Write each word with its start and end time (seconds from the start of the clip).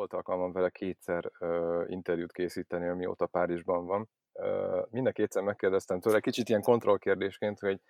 volt 0.00 0.12
alkalmam 0.12 0.52
vele 0.52 0.70
kétszer 0.70 1.30
uh, 1.38 1.84
interjút 1.86 2.32
készíteni, 2.32 2.88
amióta 2.88 3.26
Párizsban 3.26 3.86
van. 3.86 4.08
Uh, 4.32 4.86
minden 4.90 5.12
kétszer 5.12 5.42
megkérdeztem 5.42 6.00
tőle, 6.00 6.20
kicsit 6.20 6.48
ilyen 6.48 6.62
kontrollkérdésként, 6.62 7.58
hogy 7.58 7.80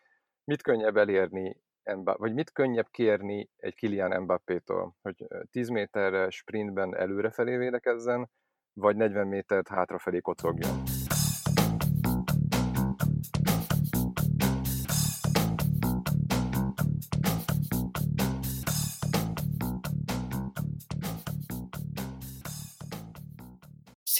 mit 0.44 0.62
könnyebb 0.62 0.96
elérni, 0.96 1.56
vagy 2.02 2.34
mit 2.34 2.52
könnyebb 2.52 2.88
kérni 2.90 3.50
egy 3.56 3.74
Kilian 3.74 4.22
Mbappé-tól, 4.22 4.96
hogy 5.02 5.26
10 5.50 5.68
méterre 5.68 6.30
sprintben 6.30 6.96
előrefelé 6.96 7.56
védekezzen, 7.56 8.30
vagy 8.72 8.96
40 8.96 9.26
métert 9.26 9.68
hátrafelé 9.68 10.20
kocogjon. 10.20 10.82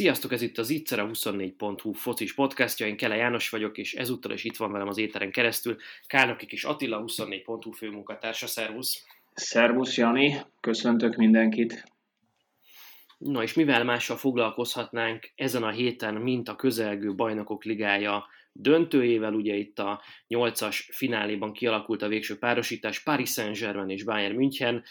Sziasztok, 0.01 0.33
ez 0.33 0.43
itt 0.43 0.59
az 0.59 0.71
Itzer, 0.71 0.99
a 0.99 1.07
24.hu 1.07 1.93
focis 1.93 2.35
podcastja, 2.35 2.87
én 2.87 2.97
Kele 2.97 3.17
János 3.17 3.51
vagyok, 3.51 3.79
és 3.79 3.95
ezúttal 3.95 4.33
is 4.33 4.45
itt 4.45 4.57
van 4.57 4.73
velem 4.73 4.89
az 4.89 4.99
éteren 4.99 5.31
keresztül 5.31 5.77
Kálnoki 6.07 6.47
és 6.49 6.65
Attila, 6.65 7.05
24.hu 7.07 7.71
főmunkatársa, 7.71 8.47
szervusz! 8.47 9.07
Szervusz 9.35 9.97
Jani, 9.97 10.41
köszöntök 10.61 11.17
mindenkit! 11.17 11.93
Na 13.19 13.43
és 13.43 13.55
mivel 13.55 13.85
mással 13.85 14.17
foglalkozhatnánk 14.17 15.33
ezen 15.35 15.63
a 15.63 15.71
héten, 15.71 16.15
mint 16.15 16.49
a 16.49 16.57
közelgő 16.57 17.15
bajnokok 17.15 17.65
ligája 17.65 18.27
döntőjével, 18.53 19.35
ugye 19.35 19.55
itt 19.55 19.79
a 19.79 20.03
8-as 20.29 20.85
fináléban 20.93 21.53
kialakult 21.53 22.03
a 22.03 22.09
végső 22.09 22.39
párosítás 22.39 23.03
Paris 23.03 23.31
Saint-Germain 23.31 23.89
és 23.89 24.05
Bayern 24.05 24.35
München, 24.35 24.85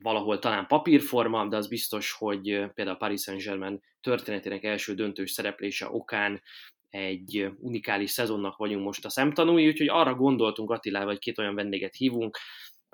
valahol 0.00 0.38
talán 0.38 0.66
papírforma, 0.66 1.46
de 1.46 1.56
az 1.56 1.68
biztos, 1.68 2.12
hogy 2.12 2.70
például 2.74 2.96
Paris 2.96 3.20
Saint-Germain 3.20 3.80
történetének 4.00 4.64
első 4.64 4.94
döntős 4.94 5.30
szereplése 5.30 5.88
okán 5.90 6.42
egy 6.90 7.48
unikális 7.58 8.10
szezonnak 8.10 8.56
vagyunk 8.56 8.84
most 8.84 9.04
a 9.04 9.08
szemtanúi, 9.08 9.66
úgyhogy 9.66 9.88
arra 9.88 10.14
gondoltunk 10.14 10.70
Attilával, 10.70 11.08
hogy 11.08 11.18
két 11.18 11.38
olyan 11.38 11.54
vendéget 11.54 11.94
hívunk, 11.94 12.38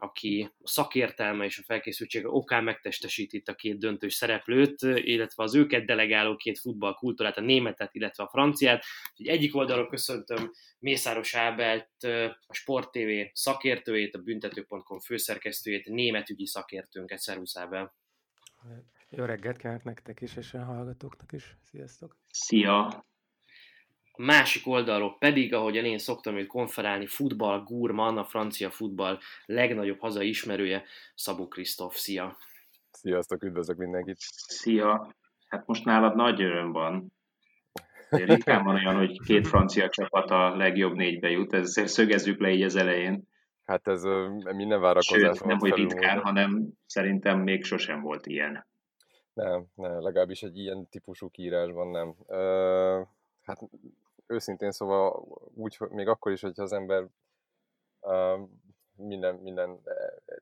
aki 0.02 0.52
a 0.62 0.68
szakértelme 0.68 1.44
és 1.44 1.58
a 1.58 1.62
felkészültsége 1.62 2.28
okán 2.28 2.64
megtestesít 2.64 3.32
itt 3.32 3.48
a 3.48 3.54
két 3.54 3.78
döntős 3.78 4.14
szereplőt, 4.14 4.82
illetve 4.82 5.42
az 5.42 5.54
őket 5.54 5.84
delegáló 5.84 6.36
két 6.36 6.58
futballkultúrát, 6.58 7.36
a 7.36 7.40
németet, 7.40 7.94
illetve 7.94 8.24
a 8.24 8.28
franciát. 8.28 8.84
Úgyhogy 9.10 9.36
egyik 9.36 9.56
oldalról 9.56 9.88
köszöntöm 9.88 10.50
Mészáros 10.78 11.34
Ábelt, 11.34 12.02
a 12.46 12.54
Sport 12.54 12.90
TV 12.90 13.08
szakértőjét, 13.32 14.14
a 14.14 14.18
büntető.com 14.18 15.00
főszerkesztőjét, 15.00 15.86
németügyi 15.86 16.46
szakértőnket. 16.46 17.18
Szervusz 17.18 17.56
Ábel! 17.56 17.94
Jó 19.08 19.24
reggelt 19.24 19.56
kívánok 19.56 19.84
nektek 19.84 20.20
is, 20.20 20.36
és 20.36 20.54
a 20.54 20.64
hallgatóknak 20.64 21.32
is. 21.32 21.56
Sziasztok! 21.62 22.16
Szia! 22.30 23.04
A 24.14 24.22
másik 24.22 24.66
oldalról 24.66 25.16
pedig, 25.18 25.54
ahogyan 25.54 25.84
én 25.84 25.98
szoktam 25.98 26.36
őt 26.36 26.46
konferálni, 26.46 27.06
futball 27.06 27.62
gurman, 27.62 28.18
a 28.18 28.24
francia 28.24 28.70
futball 28.70 29.18
legnagyobb 29.46 29.98
hazai 29.98 30.28
ismerője, 30.28 30.84
Szabó 31.14 31.48
Krisztóf. 31.48 31.96
Szia! 31.96 32.36
Sziasztok, 32.90 33.42
üdvözlök 33.42 33.76
mindenkit! 33.76 34.16
Szia! 34.46 35.14
Hát 35.48 35.66
most 35.66 35.84
nálad 35.84 36.14
nagy 36.14 36.42
öröm 36.42 36.72
van. 36.72 37.12
Ritkán 38.08 38.64
van 38.64 38.74
olyan, 38.74 38.96
hogy 38.96 39.20
két 39.20 39.46
francia 39.46 39.88
csapat 39.88 40.30
a 40.30 40.56
legjobb 40.56 40.94
négybe 40.94 41.30
jut, 41.30 41.52
ezt 41.52 41.86
szögezzük 41.86 42.40
le 42.40 42.50
így 42.50 42.62
az 42.62 42.76
elején. 42.76 43.28
Hát 43.64 43.88
ez 43.88 44.02
minden 44.54 44.80
várakozás 44.80 45.36
Sőt, 45.36 45.44
nem 45.44 45.58
hogy 45.58 45.74
ritkán, 45.74 46.18
hanem 46.18 46.68
szerintem 46.86 47.40
még 47.40 47.64
sosem 47.64 48.00
volt 48.00 48.26
ilyen. 48.26 48.66
Nem, 49.32 49.66
nem, 49.74 50.00
legalábbis 50.00 50.42
egy 50.42 50.58
ilyen 50.58 50.88
típusú 50.90 51.30
kiírásban 51.30 51.88
nem. 51.88 52.14
Uh, 52.26 53.06
hát 53.42 53.58
őszintén 54.26 54.70
szóval 54.70 55.10
úgy, 55.54 55.76
még 55.90 56.08
akkor 56.08 56.32
is, 56.32 56.40
hogyha 56.40 56.62
az 56.62 56.72
ember 56.72 57.06
uh, 58.00 58.48
minden, 58.96 59.34
minden 59.34 59.82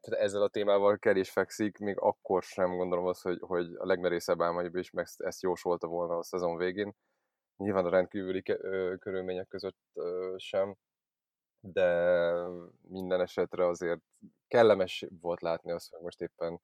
tehát 0.01 0.21
ezzel 0.25 0.43
a 0.43 0.49
témával 0.49 0.99
kell 0.99 1.17
és 1.17 1.31
fekszik, 1.31 1.79
még 1.79 1.99
akkor 1.99 2.43
sem 2.43 2.77
gondolom 2.77 3.07
azt, 3.07 3.23
hogy, 3.23 3.39
hogy 3.41 3.75
a 3.79 3.87
legmerészebb 3.87 4.43
álmaiból 4.43 4.81
is 4.81 4.91
meg 4.91 5.07
ezt 5.17 5.43
jósolta 5.43 5.87
volna 5.87 6.17
a 6.17 6.23
szezon 6.23 6.57
végén. 6.57 6.95
Nyilván 7.57 7.85
a 7.85 7.91
rendkívüli 7.91 8.43
körülmények 8.99 9.49
között 9.49 9.79
sem, 10.37 10.77
de 11.61 12.19
minden 12.89 13.21
esetre 13.21 13.67
azért 13.67 14.01
kellemes 14.49 15.07
volt 15.21 15.41
látni 15.41 15.71
azt, 15.71 15.91
hogy 15.91 16.03
most 16.03 16.21
éppen 16.21 16.61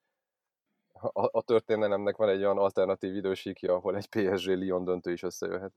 a, 0.93 1.39
a 1.39 1.43
történelemnek 1.43 2.17
van 2.17 2.29
egy 2.29 2.43
olyan 2.43 2.59
alternatív 2.59 3.15
idősíkja, 3.15 3.75
ahol 3.75 3.97
egy 3.97 4.09
PSG-Lyon 4.09 4.85
döntő 4.85 5.13
is 5.13 5.23
összejöhet. 5.23 5.73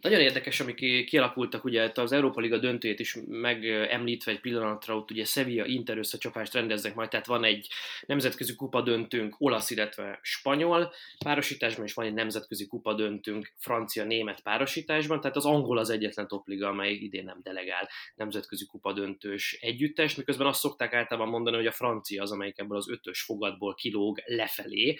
Nagyon 0.00 0.20
érdekes, 0.20 0.60
amik 0.60 1.06
kialakultak, 1.06 1.64
ugye 1.64 1.92
az 1.94 2.12
Európa 2.12 2.40
Liga 2.40 2.58
döntőjét 2.58 3.00
is 3.00 3.16
megemlítve 3.26 4.32
egy 4.32 4.40
pillanatra, 4.40 4.96
ott 4.96 5.10
ugye 5.10 5.24
Sevilla 5.24 5.64
Inter 5.64 5.98
összecsapást 5.98 6.54
rendeznek 6.54 6.94
majd, 6.94 7.08
tehát 7.08 7.26
van 7.26 7.44
egy 7.44 7.68
nemzetközi 8.06 8.54
kupa 8.54 8.82
döntőnk 8.82 9.34
olasz, 9.38 9.70
illetve 9.70 10.18
spanyol 10.22 10.92
párosításban, 11.24 11.84
és 11.84 11.94
van 11.94 12.06
egy 12.06 12.14
nemzetközi 12.14 12.66
kupa 12.66 12.94
döntőnk 12.94 13.52
francia-német 13.56 14.42
párosításban, 14.42 15.20
tehát 15.20 15.36
az 15.36 15.44
angol 15.44 15.78
az 15.78 15.90
egyetlen 15.90 16.28
topliga, 16.28 16.68
amely 16.68 16.92
idén 16.92 17.24
nem 17.24 17.38
delegál 17.42 17.88
nemzetközi 18.14 18.66
kupa 18.66 18.92
döntős 18.92 19.58
együttes, 19.60 20.14
miközben 20.14 20.46
azt 20.46 20.60
szokták 20.60 20.92
általában 20.92 21.30
mondani, 21.30 21.56
hogy 21.56 21.66
a 21.66 21.72
francia 21.72 22.22
az, 22.22 22.32
amelyik 22.32 22.58
ebből 22.58 22.76
az 22.76 22.90
ötös 22.90 23.22
fogadból 23.22 23.74
kilóg 23.74 24.22
lefelé, 24.26 24.98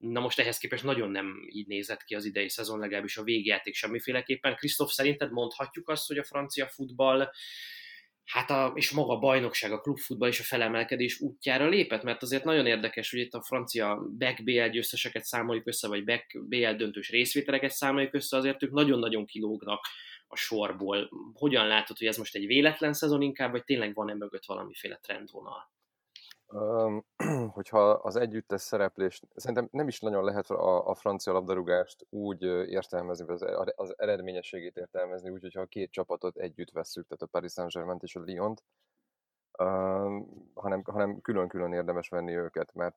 Na 0.00 0.20
most 0.20 0.38
ehhez 0.38 0.58
képest 0.58 0.84
nagyon 0.84 1.10
nem 1.10 1.46
így 1.48 1.66
nézett 1.66 2.04
ki 2.04 2.14
az 2.14 2.24
idei 2.24 2.48
szezon, 2.48 2.78
legalábbis 2.78 3.16
a 3.16 3.22
végjáték 3.22 3.74
semmiféleképpen. 3.74 4.56
Krisztof, 4.56 4.92
szerinted 4.92 5.32
mondhatjuk 5.32 5.88
azt, 5.88 6.06
hogy 6.06 6.18
a 6.18 6.24
francia 6.24 6.66
futball 6.66 7.30
hát 8.24 8.50
a, 8.50 8.72
és 8.74 8.90
maga 8.90 9.12
a 9.12 9.18
bajnokság, 9.18 9.72
a 9.72 9.80
klubfutball 9.80 10.28
és 10.28 10.40
a 10.40 10.42
felemelkedés 10.42 11.20
útjára 11.20 11.68
lépett, 11.68 12.02
mert 12.02 12.22
azért 12.22 12.44
nagyon 12.44 12.66
érdekes, 12.66 13.10
hogy 13.10 13.20
itt 13.20 13.34
a 13.34 13.42
francia 13.42 14.06
back 14.18 14.44
BL 14.44 14.66
győzteseket 14.66 15.24
számoljuk 15.24 15.66
össze, 15.66 15.88
vagy 15.88 16.04
back 16.04 16.48
BL 16.48 16.70
döntős 16.70 17.10
részvételeket 17.10 17.70
számoljuk 17.70 18.14
össze, 18.14 18.36
azért 18.36 18.62
ők 18.62 18.70
nagyon-nagyon 18.70 19.26
kilógnak 19.26 19.86
a 20.26 20.36
sorból. 20.36 21.10
Hogyan 21.34 21.66
látod, 21.66 21.98
hogy 21.98 22.06
ez 22.06 22.16
most 22.16 22.34
egy 22.34 22.46
véletlen 22.46 22.92
szezon 22.92 23.22
inkább, 23.22 23.50
vagy 23.50 23.64
tényleg 23.64 23.94
van-e 23.94 24.14
mögött 24.14 24.44
valamiféle 24.44 24.96
trendvonal? 25.02 25.70
hogyha 27.56 27.90
az 27.90 28.16
együttes 28.16 28.60
szereplés, 28.60 29.22
szerintem 29.34 29.68
nem 29.70 29.88
is 29.88 30.00
nagyon 30.00 30.24
lehet 30.24 30.50
a, 30.50 30.88
a 30.88 30.94
francia 30.94 31.32
labdarúgást 31.32 32.06
úgy 32.08 32.42
értelmezni, 32.42 33.28
az, 33.28 33.44
az 33.74 33.98
eredményességét 33.98 34.76
értelmezni, 34.76 35.30
úgy, 35.30 35.42
hogyha 35.42 35.60
a 35.60 35.66
két 35.66 35.90
csapatot 35.90 36.36
együtt 36.36 36.70
vesszük, 36.70 37.06
tehát 37.06 37.22
a 37.22 37.26
Paris 37.26 37.52
Saint-Germain 37.52 37.98
és 38.00 38.16
a 38.16 38.22
Lyon-t, 38.24 38.64
hanem, 40.54 40.82
hanem 40.84 41.20
külön-külön 41.20 41.72
érdemes 41.72 42.08
venni 42.08 42.36
őket, 42.36 42.74
mert 42.74 42.96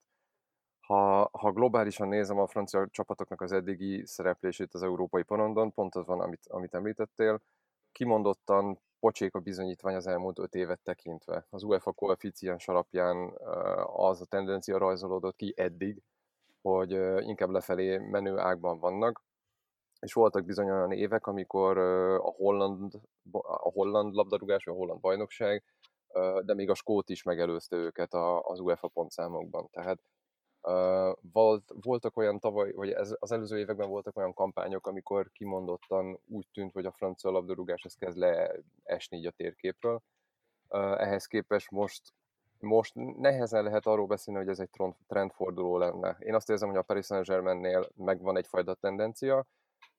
ha, 0.80 1.30
ha 1.32 1.52
globálisan 1.52 2.08
nézem 2.08 2.40
a 2.40 2.48
francia 2.48 2.88
csapatoknak 2.92 3.42
az 3.42 3.52
eddigi 3.52 4.06
szereplését 4.06 4.74
az 4.74 4.84
európai 4.84 5.24
porondon, 5.24 5.74
pont 5.74 5.96
az 5.96 6.06
van, 6.06 6.20
amit, 6.20 6.48
amit 6.48 6.74
említettél, 6.74 7.42
kimondottan 7.92 8.80
pocsék 9.04 9.36
a 9.36 9.40
bizonyítvány 9.40 9.96
az 9.96 10.08
elmúlt 10.08 10.40
öt 10.40 10.56
évet 10.56 10.80
tekintve. 10.84 11.46
Az 11.50 11.64
UEFA 11.64 11.92
koeficiens 11.92 12.68
alapján 12.68 13.34
az 13.86 14.22
a 14.22 14.26
tendencia 14.26 14.78
rajzolódott 14.78 15.36
ki 15.36 15.54
eddig, 15.58 16.02
hogy 16.62 16.92
inkább 17.28 17.50
lefelé 17.50 17.98
menő 17.98 18.38
ágban 18.38 18.80
vannak, 18.80 19.24
és 20.00 20.14
voltak 20.14 20.46
bizony 20.46 20.70
olyan 20.70 20.92
évek, 20.92 21.28
amikor 21.28 21.78
a 22.18 22.32
holland, 22.32 22.94
a 23.32 23.72
holland 23.72 24.14
labdarúgás, 24.14 24.66
vagy 24.66 24.74
a 24.74 24.78
holland 24.78 25.00
bajnokság, 25.00 25.64
de 26.46 26.54
még 26.54 26.70
a 26.70 26.76
skót 26.76 27.10
is 27.10 27.24
megelőzte 27.24 27.76
őket 27.76 28.14
az 28.42 28.60
UEFA 28.60 28.88
pontszámokban. 28.88 29.68
Tehát 29.72 30.00
volt, 31.32 31.74
voltak 31.82 32.18
olyan 32.18 32.40
tavaly, 32.40 32.72
vagy 32.72 32.92
ez, 32.92 33.16
az 33.20 33.32
előző 33.32 33.58
években 33.58 33.90
voltak 33.90 34.18
olyan 34.18 34.34
kampányok, 34.34 34.88
amikor 34.88 35.32
kimondottan 35.32 36.20
úgy 36.28 36.48
tűnt, 36.54 36.74
hogy 36.74 36.86
a 36.86 36.92
francia 36.92 37.32
labdarúgás 37.32 37.84
ez 37.84 37.94
kezd 37.94 38.18
leesni 38.18 39.18
így 39.18 39.26
a 39.26 39.32
térképről. 39.32 40.02
Ehhez 40.98 41.26
képest 41.26 41.72
most, 41.72 42.14
most 42.60 42.94
nehezen 42.96 43.64
lehet 43.64 43.86
arról 43.86 44.08
beszélni, 44.08 44.40
hogy 44.40 44.50
ez 44.50 44.60
egy 44.60 44.70
trendforduló 45.08 45.78
lenne. 45.78 46.18
Én 46.20 46.36
azt 46.36 46.50
érzem, 46.50 46.70
hogy 46.70 46.78
a 46.78 46.82
Paris 46.82 47.06
Saint-Germainnél 47.06 47.90
megvan 47.96 48.38
egyfajta 48.38 48.74
tendencia, 48.74 49.46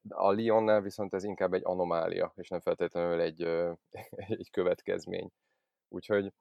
a 0.08 0.32
Lyonnál 0.32 0.81
viszont 0.81 1.14
ez 1.14 1.25
inkább 1.25 1.52
egy 1.52 1.64
anomália, 1.64 2.32
és 2.37 2.49
nem 2.49 2.60
feltétlenül 2.60 3.20
egy, 3.20 3.43
egy 4.38 4.50
következmény. 4.50 5.31
Úgyhogy 5.88 6.32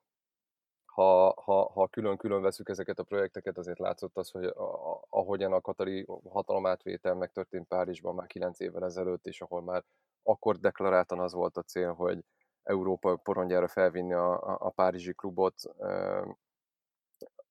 ha, 0.93 1.33
ha, 1.41 1.71
ha 1.73 1.87
külön-külön 1.87 2.41
veszük 2.41 2.69
ezeket 2.69 2.99
a 2.99 3.03
projekteket, 3.03 3.57
azért 3.57 3.79
látszott 3.79 4.17
az, 4.17 4.29
hogy 4.29 4.45
a, 4.45 5.03
ahogyan 5.09 5.53
a 5.53 5.61
katari 5.61 6.05
hatalomátvétel 6.29 7.15
megtörtént 7.15 7.67
Párizsban 7.67 8.15
már 8.15 8.27
9 8.27 8.59
évvel 8.59 8.83
ezelőtt, 8.83 9.25
és 9.25 9.41
ahol 9.41 9.61
már 9.61 9.83
akkor 10.23 10.57
deklaráltan 10.57 11.19
az 11.19 11.33
volt 11.33 11.57
a 11.57 11.61
cél, 11.61 11.93
hogy 11.93 12.23
Európa 12.63 13.15
porondjára 13.15 13.67
felvinni 13.67 14.13
a, 14.13 14.31
a, 14.31 14.57
a 14.59 14.69
párizsi 14.69 15.13
klubot, 15.13 15.55
e, 15.79 16.23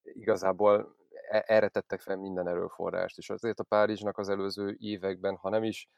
igazából 0.02 0.96
erre 1.28 1.68
tettek 1.68 2.00
fel 2.00 2.16
minden 2.16 2.48
erőforrást, 2.48 3.18
és 3.18 3.30
azért 3.30 3.60
a 3.60 3.64
Párizsnak 3.64 4.18
az 4.18 4.28
előző 4.28 4.76
években, 4.78 5.36
ha 5.36 5.48
nem 5.48 5.64
is 5.64 5.88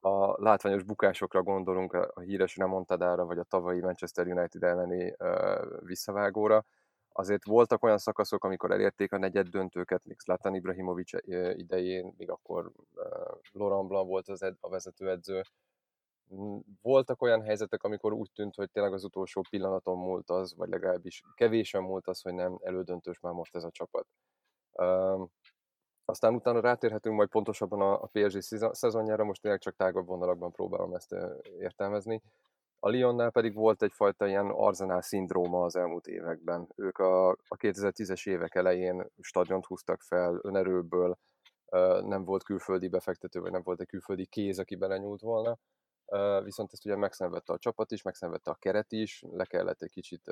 a 0.00 0.42
látványos 0.42 0.82
bukásokra 0.82 1.42
gondolunk, 1.42 1.92
a 1.92 2.20
híres 2.20 2.56
remontadára, 2.56 3.24
vagy 3.24 3.38
a 3.38 3.44
tavalyi 3.44 3.80
Manchester 3.80 4.26
United 4.26 4.62
elleni 4.62 5.14
uh, 5.18 5.84
visszavágóra, 5.84 6.64
azért 7.18 7.44
voltak 7.44 7.82
olyan 7.82 7.98
szakaszok, 7.98 8.44
amikor 8.44 8.70
elérték 8.70 9.12
a 9.12 9.18
negyed 9.18 9.48
döntőket, 9.48 10.04
még 10.04 10.20
Zlatan 10.20 10.54
Ibrahimovic 10.54 11.10
idején, 11.56 12.14
még 12.16 12.30
akkor 12.30 12.72
Laurent 13.52 13.88
Blanc 13.88 14.08
volt 14.08 14.28
az 14.28 14.42
ed- 14.42 14.56
a 14.60 14.68
vezetőedző. 14.68 15.42
Voltak 16.82 17.22
olyan 17.22 17.42
helyzetek, 17.42 17.82
amikor 17.82 18.12
úgy 18.12 18.30
tűnt, 18.34 18.54
hogy 18.54 18.70
tényleg 18.70 18.92
az 18.92 19.04
utolsó 19.04 19.44
pillanaton 19.50 19.98
múlt 19.98 20.30
az, 20.30 20.54
vagy 20.56 20.68
legalábbis 20.68 21.22
kevésen 21.34 21.82
múlt 21.82 22.08
az, 22.08 22.22
hogy 22.22 22.34
nem 22.34 22.58
elődöntős 22.62 23.20
már 23.20 23.32
most 23.32 23.54
ez 23.54 23.64
a 23.64 23.70
csapat. 23.70 24.06
Aztán 26.04 26.34
utána 26.34 26.60
rátérhetünk 26.60 27.16
majd 27.16 27.28
pontosabban 27.28 27.80
a 27.80 28.06
PSG 28.12 28.40
szezonjára, 28.72 29.24
most 29.24 29.42
tényleg 29.42 29.60
csak 29.60 29.76
tágabb 29.76 30.06
vonalakban 30.06 30.52
próbálom 30.52 30.94
ezt 30.94 31.14
értelmezni. 31.58 32.22
A 32.78 32.90
Lyonnál 32.90 33.30
pedig 33.30 33.54
volt 33.54 33.82
egyfajta 33.82 34.26
ilyen 34.26 34.50
arzenál 34.50 35.02
szindróma 35.02 35.64
az 35.64 35.76
elmúlt 35.76 36.06
években. 36.06 36.68
Ők 36.76 36.98
a, 36.98 37.28
a 37.28 37.56
2010-es 37.56 38.28
évek 38.28 38.54
elején 38.54 39.06
stadiont 39.20 39.66
húztak 39.66 40.00
fel 40.00 40.40
önerőből, 40.42 41.18
nem 42.00 42.24
volt 42.24 42.42
külföldi 42.42 42.88
befektető, 42.88 43.40
vagy 43.40 43.50
nem 43.50 43.62
volt 43.62 43.80
egy 43.80 43.86
külföldi 43.86 44.26
kéz, 44.26 44.58
aki 44.58 44.76
belenyúlt 44.76 45.20
volna. 45.20 45.58
Viszont 46.42 46.72
ezt 46.72 46.84
ugye 46.84 46.96
megszenvedte 46.96 47.52
a 47.52 47.58
csapat 47.58 47.90
is, 47.90 48.02
megszenvedte 48.02 48.50
a 48.50 48.54
keret 48.54 48.92
is, 48.92 49.24
le 49.30 49.44
kellett 49.44 49.82
egy 49.82 49.90
kicsit 49.90 50.30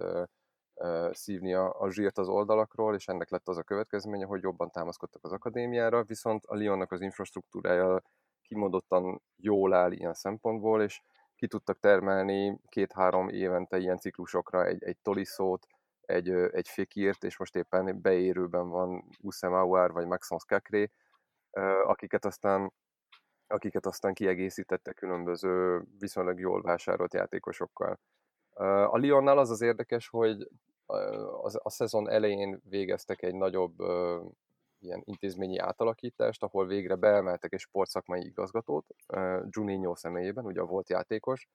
szívni 1.11 1.55
a, 1.55 1.81
a 1.81 1.91
zsírt 1.91 2.19
az 2.19 2.29
oldalakról, 2.29 2.95
és 2.95 3.09
ennek 3.09 3.31
lett 3.31 3.49
az 3.49 3.57
a 3.57 3.63
következménye, 3.63 4.27
hogy 4.27 4.43
jobban 4.43 4.71
támaszkodtak 4.71 5.25
az 5.25 5.33
akadémiára, 5.33 6.03
viszont 6.03 6.45
a 6.47 6.57
Lyonnak 6.57 6.93
az 6.93 7.01
infrastruktúrája 7.01 8.03
kimondottan 8.43 9.23
jól 9.37 9.75
áll 9.75 9.93
ilyen 9.93 10.15
szempontból, 10.15 10.83
és 10.83 11.01
ki 11.45 11.51
tudtak 11.51 11.81
termelni 11.81 12.61
két-három 12.69 13.29
évente 13.29 13.79
ilyen 13.79 13.99
ciklusokra 13.99 14.67
egy, 14.67 14.83
egy 14.83 14.97
Toliszót, 15.03 15.67
egy, 16.01 16.31
egy 16.31 16.69
Fékírt, 16.69 17.25
és 17.25 17.39
most 17.39 17.57
éppen 17.57 18.01
beérőben 18.01 18.69
van 18.69 19.05
Uszem 19.21 19.53
Aouar 19.53 19.93
vagy 19.93 20.07
Maxence 20.07 20.45
Kakré, 20.49 20.91
akiket 21.87 22.25
aztán 22.25 22.73
akiket 23.47 23.87
aztán 23.87 24.15
kiegészítette 24.15 24.93
különböző 24.93 25.83
viszonylag 25.99 26.39
jól 26.39 26.63
vásárolt 26.63 27.15
játékosokkal. 27.15 27.99
A 28.91 28.99
Lyonnál 28.99 29.39
az 29.39 29.51
az 29.51 29.61
érdekes, 29.61 30.09
hogy 30.09 30.49
a, 30.87 31.59
a 31.63 31.71
szezon 31.71 32.11
elején 32.11 32.61
végeztek 32.69 33.23
egy 33.23 33.35
nagyobb 33.35 33.77
ilyen 34.85 35.03
intézményi 35.05 35.59
átalakítást, 35.59 36.43
ahol 36.43 36.67
végre 36.67 36.95
beemeltek 36.95 37.53
egy 37.53 37.61
sportszakmai 37.61 38.25
igazgatót, 38.25 38.87
Juninho 39.49 39.97
személyében, 39.97 40.45
ugye 40.45 40.63
volt 40.63 40.89
játékos, 40.89 41.49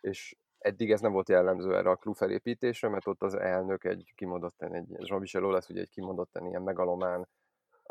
és 0.00 0.36
eddig 0.58 0.90
ez 0.90 1.00
nem 1.00 1.12
volt 1.12 1.28
jellemző 1.28 1.76
erre 1.76 1.90
a 1.90 1.96
klub 1.96 2.16
felépítésre, 2.16 2.88
mert 2.88 3.06
ott 3.06 3.22
az 3.22 3.34
elnök 3.34 3.84
egy 3.84 4.12
kimondottan, 4.14 4.74
egy 4.74 4.86
Jean-Michel 4.88 5.42
lesz 5.42 5.68
ugye 5.68 5.80
egy 5.80 5.90
kimondottan 5.90 6.46
ilyen 6.46 6.62
megalomán, 6.62 7.28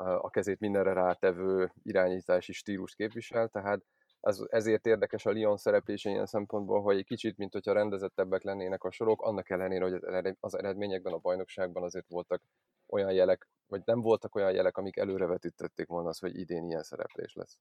a 0.03 0.29
kezét 0.29 0.59
mindenre 0.59 0.93
rátevő 0.93 1.71
irányítási 1.83 2.53
stílust 2.53 2.95
képvisel, 2.95 3.47
tehát 3.47 3.81
ez, 4.19 4.39
ezért 4.49 4.85
érdekes 4.85 5.25
a 5.25 5.31
Lyon 5.31 5.57
szereplése 5.57 6.09
ilyen 6.09 6.25
szempontból, 6.25 6.81
hogy 6.81 6.97
egy 6.97 7.05
kicsit, 7.05 7.37
mint 7.37 7.53
hogyha 7.53 7.73
rendezettebbek 7.73 8.43
lennének 8.43 8.83
a 8.83 8.91
sorok, 8.91 9.21
annak 9.21 9.49
ellenére, 9.49 9.83
hogy 9.83 10.35
az 10.39 10.57
eredményekben 10.57 11.13
a 11.13 11.17
bajnokságban 11.17 11.83
azért 11.83 12.07
voltak 12.07 12.41
olyan 12.91 13.11
jelek, 13.11 13.47
vagy 13.67 13.81
nem 13.85 14.01
voltak 14.01 14.35
olyan 14.35 14.51
jelek, 14.51 14.77
amik 14.77 14.97
előrevetítették 14.97 15.87
volna 15.87 16.09
az, 16.09 16.19
hogy 16.19 16.39
idén 16.39 16.65
ilyen 16.65 16.83
szereplés 16.83 17.33
lesz. 17.33 17.59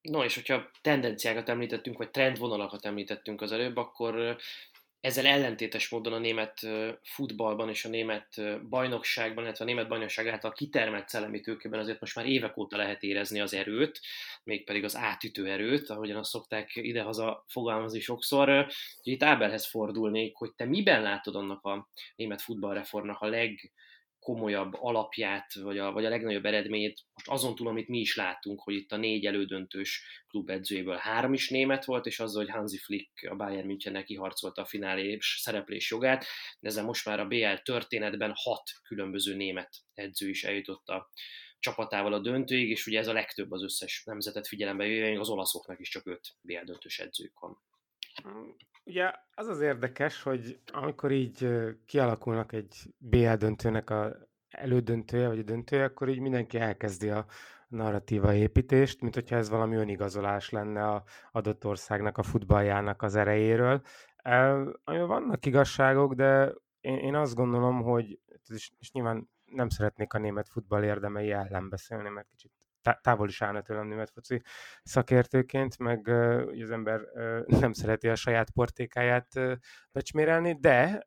No, 0.00 0.24
és 0.24 0.34
hogyha 0.34 0.70
tendenciákat 0.80 1.48
említettünk, 1.48 1.98
vagy 1.98 2.10
trendvonalakat 2.10 2.84
említettünk 2.84 3.40
az 3.40 3.52
előbb, 3.52 3.76
akkor 3.76 4.36
ezzel 5.06 5.26
ellentétes 5.26 5.88
módon 5.88 6.12
a 6.12 6.18
német 6.18 6.60
futballban 7.02 7.68
és 7.68 7.84
a 7.84 7.88
német 7.88 8.40
bajnokságban, 8.68 9.44
illetve 9.44 9.64
a 9.64 9.66
német 9.66 9.88
bajnokság 9.88 10.28
által 10.28 10.52
kitermelt 10.52 11.08
szellemi 11.08 11.40
tőkében 11.40 11.80
azért 11.80 12.00
most 12.00 12.14
már 12.14 12.26
évek 12.26 12.56
óta 12.56 12.76
lehet 12.76 13.02
érezni 13.02 13.40
az 13.40 13.54
erőt, 13.54 14.00
mégpedig 14.44 14.84
az 14.84 14.96
átütő 14.96 15.50
erőt, 15.50 15.90
ahogyan 15.90 16.16
azt 16.16 16.30
szokták 16.30 16.70
idehaza 16.74 17.44
fogalmazni 17.48 18.00
sokszor. 18.00 18.66
Itt 19.02 19.22
Ábelhez 19.22 19.66
fordulnék, 19.66 20.36
hogy 20.36 20.52
te 20.54 20.64
miben 20.64 21.02
látod 21.02 21.36
annak 21.36 21.64
a 21.64 21.88
német 22.16 22.42
futballreformnak 22.42 23.20
a 23.20 23.26
leg 23.26 23.72
komolyabb 24.26 24.74
alapját, 24.74 25.54
vagy 25.54 25.78
a, 25.78 25.92
vagy 25.92 26.04
a 26.04 26.08
legnagyobb 26.08 26.44
eredményét, 26.44 27.00
most 27.14 27.28
azon 27.28 27.54
túl, 27.54 27.68
amit 27.68 27.88
mi 27.88 27.98
is 27.98 28.16
látunk, 28.16 28.60
hogy 28.60 28.74
itt 28.74 28.92
a 28.92 28.96
négy 28.96 29.26
elődöntős 29.26 30.22
klubedzőjéből 30.28 30.96
három 30.96 31.32
is 31.32 31.50
német 31.50 31.84
volt, 31.84 32.06
és 32.06 32.20
azzal, 32.20 32.44
hogy 32.44 32.54
Hansi 32.54 32.78
Flick 32.78 33.28
a 33.30 33.34
Bayern 33.34 33.66
Münchennek 33.66 34.04
kiharcolta 34.04 34.62
a 34.62 34.66
finálé 34.66 35.18
szereplés 35.20 35.90
jogát, 35.90 36.24
de 36.60 36.68
ezzel 36.68 36.84
most 36.84 37.06
már 37.06 37.20
a 37.20 37.26
BL 37.26 37.54
történetben 37.62 38.32
hat 38.34 38.70
különböző 38.82 39.34
német 39.34 39.70
edző 39.94 40.28
is 40.28 40.44
eljutott 40.44 40.88
a 40.88 41.10
csapatával 41.58 42.12
a 42.12 42.20
döntőig, 42.20 42.70
és 42.70 42.86
ugye 42.86 42.98
ez 42.98 43.08
a 43.08 43.12
legtöbb 43.12 43.50
az 43.50 43.62
összes 43.62 44.02
nemzetet 44.04 44.46
figyelembe 44.46 44.84
véve, 44.84 45.20
az 45.20 45.28
olaszoknak 45.28 45.80
is 45.80 45.88
csak 45.88 46.06
öt 46.06 46.36
BL 46.40 46.64
döntős 46.64 46.98
edzők 46.98 47.38
van. 47.40 47.58
Ugye 48.84 49.12
az 49.34 49.46
az 49.46 49.60
érdekes, 49.60 50.22
hogy 50.22 50.60
amikor 50.72 51.10
így 51.10 51.48
kialakulnak 51.86 52.52
egy 52.52 52.94
BL 52.98 53.32
döntőnek 53.32 53.90
a 53.90 54.16
elődöntője, 54.48 55.28
vagy 55.28 55.38
a 55.38 55.42
döntője, 55.42 55.84
akkor 55.84 56.08
így 56.08 56.20
mindenki 56.20 56.58
elkezdi 56.58 57.10
a 57.10 57.26
narratíva 57.68 58.34
építést, 58.34 59.00
mint 59.00 59.14
hogyha 59.14 59.36
ez 59.36 59.48
valami 59.48 59.76
önigazolás 59.76 60.50
lenne 60.50 60.88
a 60.88 61.04
adott 61.32 61.66
országnak 61.66 62.18
a 62.18 62.22
futballjának 62.22 63.02
az 63.02 63.14
erejéről. 63.14 63.82
Ami 64.84 65.00
vannak 65.00 65.46
igazságok, 65.46 66.14
de 66.14 66.52
én, 66.80 66.96
én 66.98 67.14
azt 67.14 67.34
gondolom, 67.34 67.82
hogy 67.82 68.20
és, 68.48 68.70
és 68.78 68.92
nyilván 68.92 69.28
nem 69.44 69.68
szeretnék 69.68 70.12
a 70.12 70.18
német 70.18 70.48
futball 70.48 70.82
érdemei 70.82 71.30
ellen 71.30 71.68
beszélni, 71.68 72.08
mert 72.08 72.28
kicsit 72.28 72.52
távol 73.00 73.28
is 73.28 73.42
állna 73.42 73.62
tőlem 73.62 73.86
német 73.86 74.10
foci 74.10 74.42
szakértőként, 74.82 75.78
meg 75.78 76.06
uh, 76.06 76.62
az 76.62 76.70
ember 76.70 77.00
nem 77.46 77.72
szereti 77.72 78.08
a 78.08 78.14
saját 78.14 78.50
portékáját 78.50 79.28
becsmérelni, 79.92 80.58
de 80.60 81.04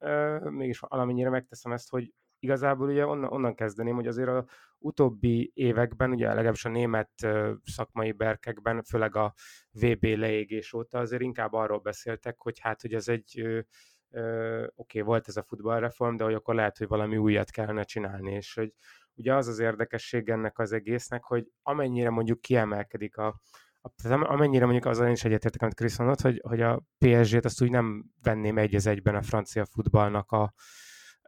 mégis 0.49 0.79
valamennyire 0.79 1.29
megteszem 1.29 1.71
ezt, 1.71 1.89
hogy 1.89 2.13
igazából 2.39 2.89
ugye 2.89 3.05
onnan, 3.05 3.31
onnan 3.31 3.55
kezdeném, 3.55 3.95
hogy 3.95 4.07
azért 4.07 4.27
a 4.29 4.45
utóbbi 4.77 5.51
években, 5.53 6.11
ugye 6.11 6.27
legalábbis 6.27 6.65
a 6.65 6.69
német 6.69 7.27
szakmai 7.63 8.11
berkekben, 8.11 8.83
főleg 8.83 9.15
a 9.15 9.33
VB 9.71 10.03
leégés 10.03 10.73
óta 10.73 10.99
azért 10.99 11.21
inkább 11.21 11.53
arról 11.53 11.79
beszéltek, 11.79 12.39
hogy 12.39 12.59
hát, 12.59 12.81
hogy 12.81 12.93
ez 12.93 13.07
egy 13.07 13.41
oké, 13.41 14.73
okay, 14.75 15.01
volt 15.01 15.27
ez 15.27 15.37
a 15.37 15.43
futballreform, 15.43 16.15
de 16.15 16.23
hogy 16.23 16.33
akkor 16.33 16.55
lehet, 16.55 16.77
hogy 16.77 16.87
valami 16.87 17.17
újat 17.17 17.49
kellene 17.49 17.83
csinálni, 17.83 18.31
és 18.31 18.53
hogy 18.53 18.73
ugye 19.19 19.35
az 19.35 19.47
az 19.47 19.59
érdekesség 19.59 20.29
ennek 20.29 20.59
az 20.59 20.71
egésznek, 20.71 21.23
hogy 21.23 21.51
amennyire 21.61 22.09
mondjuk 22.09 22.41
kiemelkedik 22.41 23.17
a, 23.17 23.41
a 23.81 23.89
amennyire 24.09 24.63
mondjuk 24.63 24.85
az 24.85 24.99
én 24.99 25.11
is 25.11 25.23
egyetértek, 25.23 25.61
amit 25.61 25.73
Krisz 25.73 25.97
mondott, 25.97 26.21
hogy, 26.21 26.41
hogy 26.43 26.61
a 26.61 26.83
PSG-t 26.97 27.45
azt 27.45 27.61
úgy 27.61 27.71
nem 27.71 28.05
venném 28.21 28.57
egy 28.57 28.75
az 28.75 28.85
egyben 28.85 29.15
a 29.15 29.21
francia 29.21 29.65
futballnak 29.65 30.31
a 30.31 30.53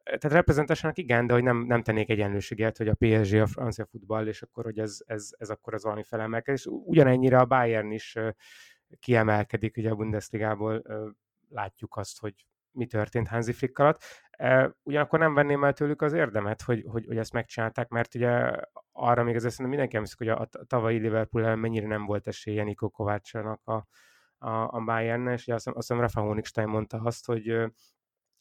tehát 0.04 0.32
reprezentásának 0.32 0.98
igen, 0.98 1.28
de 1.28 1.34
hogy 1.34 1.44
nem, 1.44 1.58
nem 1.58 1.84
tennék 1.84 2.10
egyenlőséget, 2.10 2.78
hogy 2.78 2.88
a 2.88 2.96
PSG 3.00 3.34
a 3.34 3.48
francia 3.48 3.86
futball, 3.86 4.28
és 4.28 4.42
akkor, 4.42 4.64
hogy 4.64 4.80
ez, 4.80 4.98
ez, 5.06 5.30
ez 5.38 5.50
akkor 5.50 5.74
az 5.74 5.84
valami 5.84 6.04
felemelkedés. 6.04 6.66
Ugyanennyire 6.66 7.40
a 7.40 7.46
Bayern 7.46 7.92
is 7.92 8.18
kiemelkedik, 9.00 9.78
ugye 9.78 9.90
a 9.90 9.96
Bundesligából 9.96 10.84
látjuk 11.50 11.96
azt, 11.96 12.20
hogy 12.20 12.46
mi 12.72 12.86
történt 12.86 13.28
Hansi 13.28 13.54
Flick 13.54 13.80
alatt. 13.80 14.04
Ugyanakkor 14.84 15.20
nem 15.20 15.34
venném 15.34 15.64
el 15.64 15.74
tőlük 15.74 16.02
az 16.02 16.14
érdemet, 16.14 16.62
hogy, 16.62 16.84
hogy, 16.88 17.06
hogy 17.06 17.18
ezt 17.18 17.34
megcsinálták, 17.34 17.90
mert 17.90 18.16
ugye 18.16 18.52
arra 18.92 19.24
még 19.24 19.36
azért 19.36 19.54
szerintem 19.54 19.68
mindenki 19.68 19.96
emlékszik, 19.96 20.18
hogy 20.18 20.28
a, 20.28 20.40
a 20.40 20.66
tavalyi 20.68 20.98
Liverpool 20.98 21.56
mennyire 21.56 21.88
nem 21.88 22.06
volt 22.06 22.28
esélye 22.28 22.64
Niko 22.64 22.90
Kovácsának 22.90 23.62
a, 23.64 23.88
a, 24.38 24.76
a 24.76 24.82
bayern 24.86 25.28
és 25.28 25.42
ugye 25.42 25.54
azt, 25.54 25.68
azt 25.68 25.76
hiszem 25.76 26.00
Rafa 26.00 26.22
Honigstein 26.22 26.68
mondta 26.68 27.02
azt, 27.04 27.26
hogy 27.26 27.72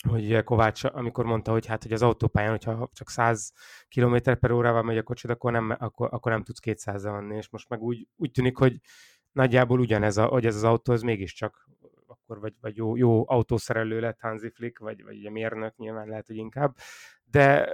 hogy 0.09 0.45
Kovács, 0.45 0.85
amikor 0.85 1.25
mondta, 1.25 1.53
hogy 1.53 1.67
hát 1.67 1.83
hogy 1.83 1.93
az 1.93 2.03
autópályán, 2.03 2.51
hogyha 2.51 2.89
csak 2.93 3.09
100 3.11 3.53
km 3.89 4.17
per 4.41 4.51
órával 4.51 4.83
megy 4.83 4.99
a 4.99 5.03
kocsid, 5.03 5.31
akkor 5.31 5.53
nem, 5.53 5.77
akkor, 5.79 6.09
akkor 6.13 6.33
nem 6.33 6.43
tudsz 6.43 6.59
200 6.59 7.05
menni, 7.05 7.37
és 7.37 7.49
most 7.51 7.69
meg 7.69 7.81
úgy, 7.81 8.09
úgy 8.17 8.31
tűnik, 8.31 8.57
hogy 8.57 8.81
nagyjából 9.33 9.81
ugyanez, 9.81 10.17
a, 10.17 10.25
hogy 10.25 10.47
ez 10.47 10.55
az 10.55 10.65
autó, 10.65 10.93
az 10.93 11.03
mégiscsak 11.03 11.69
akkor 12.31 12.43
vagy, 12.43 12.55
vagy 12.61 12.77
jó, 12.77 12.97
jó 12.97 13.25
autószerelő 13.31 14.01
lett 14.01 14.21
Hansi 14.21 14.51
Flick, 14.51 14.79
vagy, 14.79 15.05
vagy 15.05 15.17
ugye 15.17 15.31
mérnök 15.31 15.77
nyilván 15.77 16.09
lehet, 16.09 16.27
hogy 16.27 16.37
inkább, 16.37 16.77
de 17.25 17.69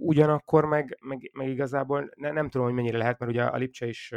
ugyanakkor 0.00 0.64
meg, 0.64 0.98
meg, 1.00 1.30
meg 1.32 1.48
igazából 1.48 2.10
ne, 2.16 2.30
nem 2.30 2.48
tudom, 2.48 2.66
hogy 2.66 2.76
mennyire 2.76 2.98
lehet, 2.98 3.18
mert 3.18 3.32
ugye 3.32 3.44
a 3.44 3.56
Lipcse 3.56 3.86
is 3.86 4.12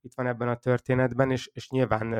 itt 0.00 0.14
van 0.14 0.26
ebben 0.26 0.48
a 0.48 0.56
történetben, 0.56 1.30
és, 1.30 1.50
és 1.52 1.70
nyilván 1.70 2.10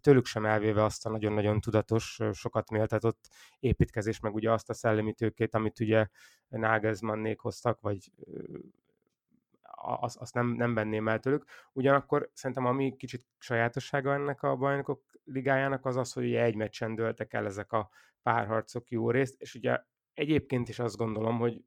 tőlük 0.00 0.26
sem 0.26 0.44
elvéve 0.44 0.84
azt 0.84 1.06
a 1.06 1.10
nagyon-nagyon 1.10 1.60
tudatos, 1.60 2.20
sokat 2.32 2.70
méltatott 2.70 3.28
építkezés, 3.60 4.20
meg 4.20 4.34
ugye 4.34 4.52
azt 4.52 4.70
a 4.70 4.74
szellemi 4.74 5.12
tőkét, 5.12 5.54
amit 5.54 5.80
ugye 5.80 6.06
Nagelsmannék 6.48 7.40
hoztak, 7.40 7.80
vagy 7.80 8.10
azt, 9.84 10.16
azt 10.16 10.34
nem, 10.34 10.46
nem 10.46 10.74
venném 10.74 11.08
el 11.08 11.18
tőlük. 11.18 11.44
Ugyanakkor 11.72 12.30
szerintem 12.32 12.66
ami 12.66 12.96
kicsit 12.96 13.26
sajátossága 13.38 14.12
ennek 14.12 14.42
a 14.42 14.56
bajnokok 14.56 15.02
ligájának 15.24 15.86
az 15.86 15.96
az, 15.96 16.12
hogy 16.12 16.24
ugye 16.24 16.42
egy 16.42 16.54
meccsen 16.54 16.94
dőltek 16.94 17.32
el 17.32 17.46
ezek 17.46 17.72
a 17.72 17.90
párharcok 18.22 18.90
jó 18.90 19.10
részt, 19.10 19.40
és 19.40 19.54
ugye 19.54 19.78
egyébként 20.12 20.68
is 20.68 20.78
azt 20.78 20.96
gondolom, 20.96 21.38
hogy 21.38 21.64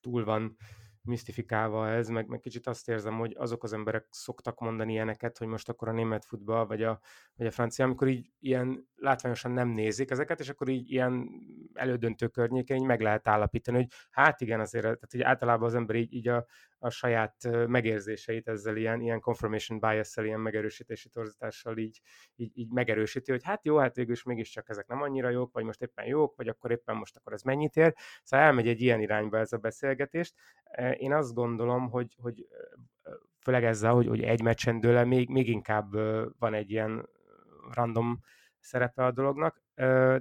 túl 0.00 0.24
van 0.24 0.56
misztifikálva 1.04 1.88
ez, 1.88 2.08
meg, 2.08 2.26
meg 2.26 2.40
kicsit 2.40 2.66
azt 2.66 2.88
érzem, 2.88 3.18
hogy 3.18 3.34
azok 3.38 3.62
az 3.62 3.72
emberek 3.72 4.06
szoktak 4.10 4.60
mondani 4.60 4.92
ilyeneket, 4.92 5.38
hogy 5.38 5.46
most 5.46 5.68
akkor 5.68 5.88
a 5.88 5.92
német 5.92 6.24
futball, 6.24 6.66
vagy 6.66 6.82
a, 6.82 7.00
vagy 7.34 7.46
a 7.46 7.50
francia, 7.50 7.84
amikor 7.84 8.08
így 8.08 8.32
ilyen 8.38 8.88
látványosan 8.94 9.52
nem 9.52 9.68
nézik 9.68 10.10
ezeket, 10.10 10.40
és 10.40 10.48
akkor 10.48 10.68
így 10.68 10.90
ilyen 10.90 11.28
elődöntő 11.72 12.28
környéken 12.28 12.76
így 12.76 12.86
meg 12.86 13.00
lehet 13.00 13.28
állapítani, 13.28 13.76
hogy 13.76 13.88
hát 14.10 14.40
igen, 14.40 14.60
azért, 14.60 14.82
tehát 14.82 15.10
hogy 15.10 15.22
általában 15.22 15.68
az 15.68 15.74
ember 15.74 15.96
így, 15.96 16.12
így 16.12 16.28
a, 16.28 16.46
a 16.82 16.90
saját 16.90 17.66
megérzéseit 17.66 18.48
ezzel 18.48 18.76
ilyen, 18.76 19.00
ilyen 19.00 19.20
confirmation 19.20 19.80
bias-szel, 19.80 20.24
ilyen 20.24 20.40
megerősítési 20.40 21.08
torzítással 21.08 21.78
így, 21.78 22.00
így, 22.36 22.50
így 22.54 22.70
megerősíti, 22.70 23.30
hogy 23.30 23.42
hát 23.44 23.64
jó, 23.64 23.76
hát 23.76 23.94
végül 23.94 24.12
is 24.12 24.22
mégiscsak 24.22 24.68
ezek 24.68 24.86
nem 24.86 25.02
annyira 25.02 25.28
jók, 25.28 25.52
vagy 25.52 25.64
most 25.64 25.82
éppen 25.82 26.06
jók, 26.06 26.36
vagy 26.36 26.48
akkor 26.48 26.70
éppen 26.70 26.96
most 26.96 27.16
akkor 27.16 27.32
ez 27.32 27.42
mennyit 27.42 27.76
ér. 27.76 27.94
Szóval 28.22 28.46
elmegy 28.46 28.68
egy 28.68 28.80
ilyen 28.80 29.00
irányba 29.00 29.38
ez 29.38 29.52
a 29.52 29.56
beszélgetést. 29.56 30.34
Én 30.96 31.12
azt 31.12 31.34
gondolom, 31.34 31.90
hogy, 31.90 32.16
hogy 32.20 32.46
főleg 33.40 33.64
ezzel, 33.64 33.92
hogy, 33.92 34.06
hogy 34.06 34.22
egy 34.22 34.42
meccsen 34.42 34.80
dőle, 34.80 35.04
még, 35.04 35.28
még 35.28 35.48
inkább 35.48 35.92
van 36.38 36.54
egy 36.54 36.70
ilyen 36.70 37.08
random 37.70 38.20
szerepe 38.58 39.04
a 39.04 39.10
dolognak, 39.10 39.62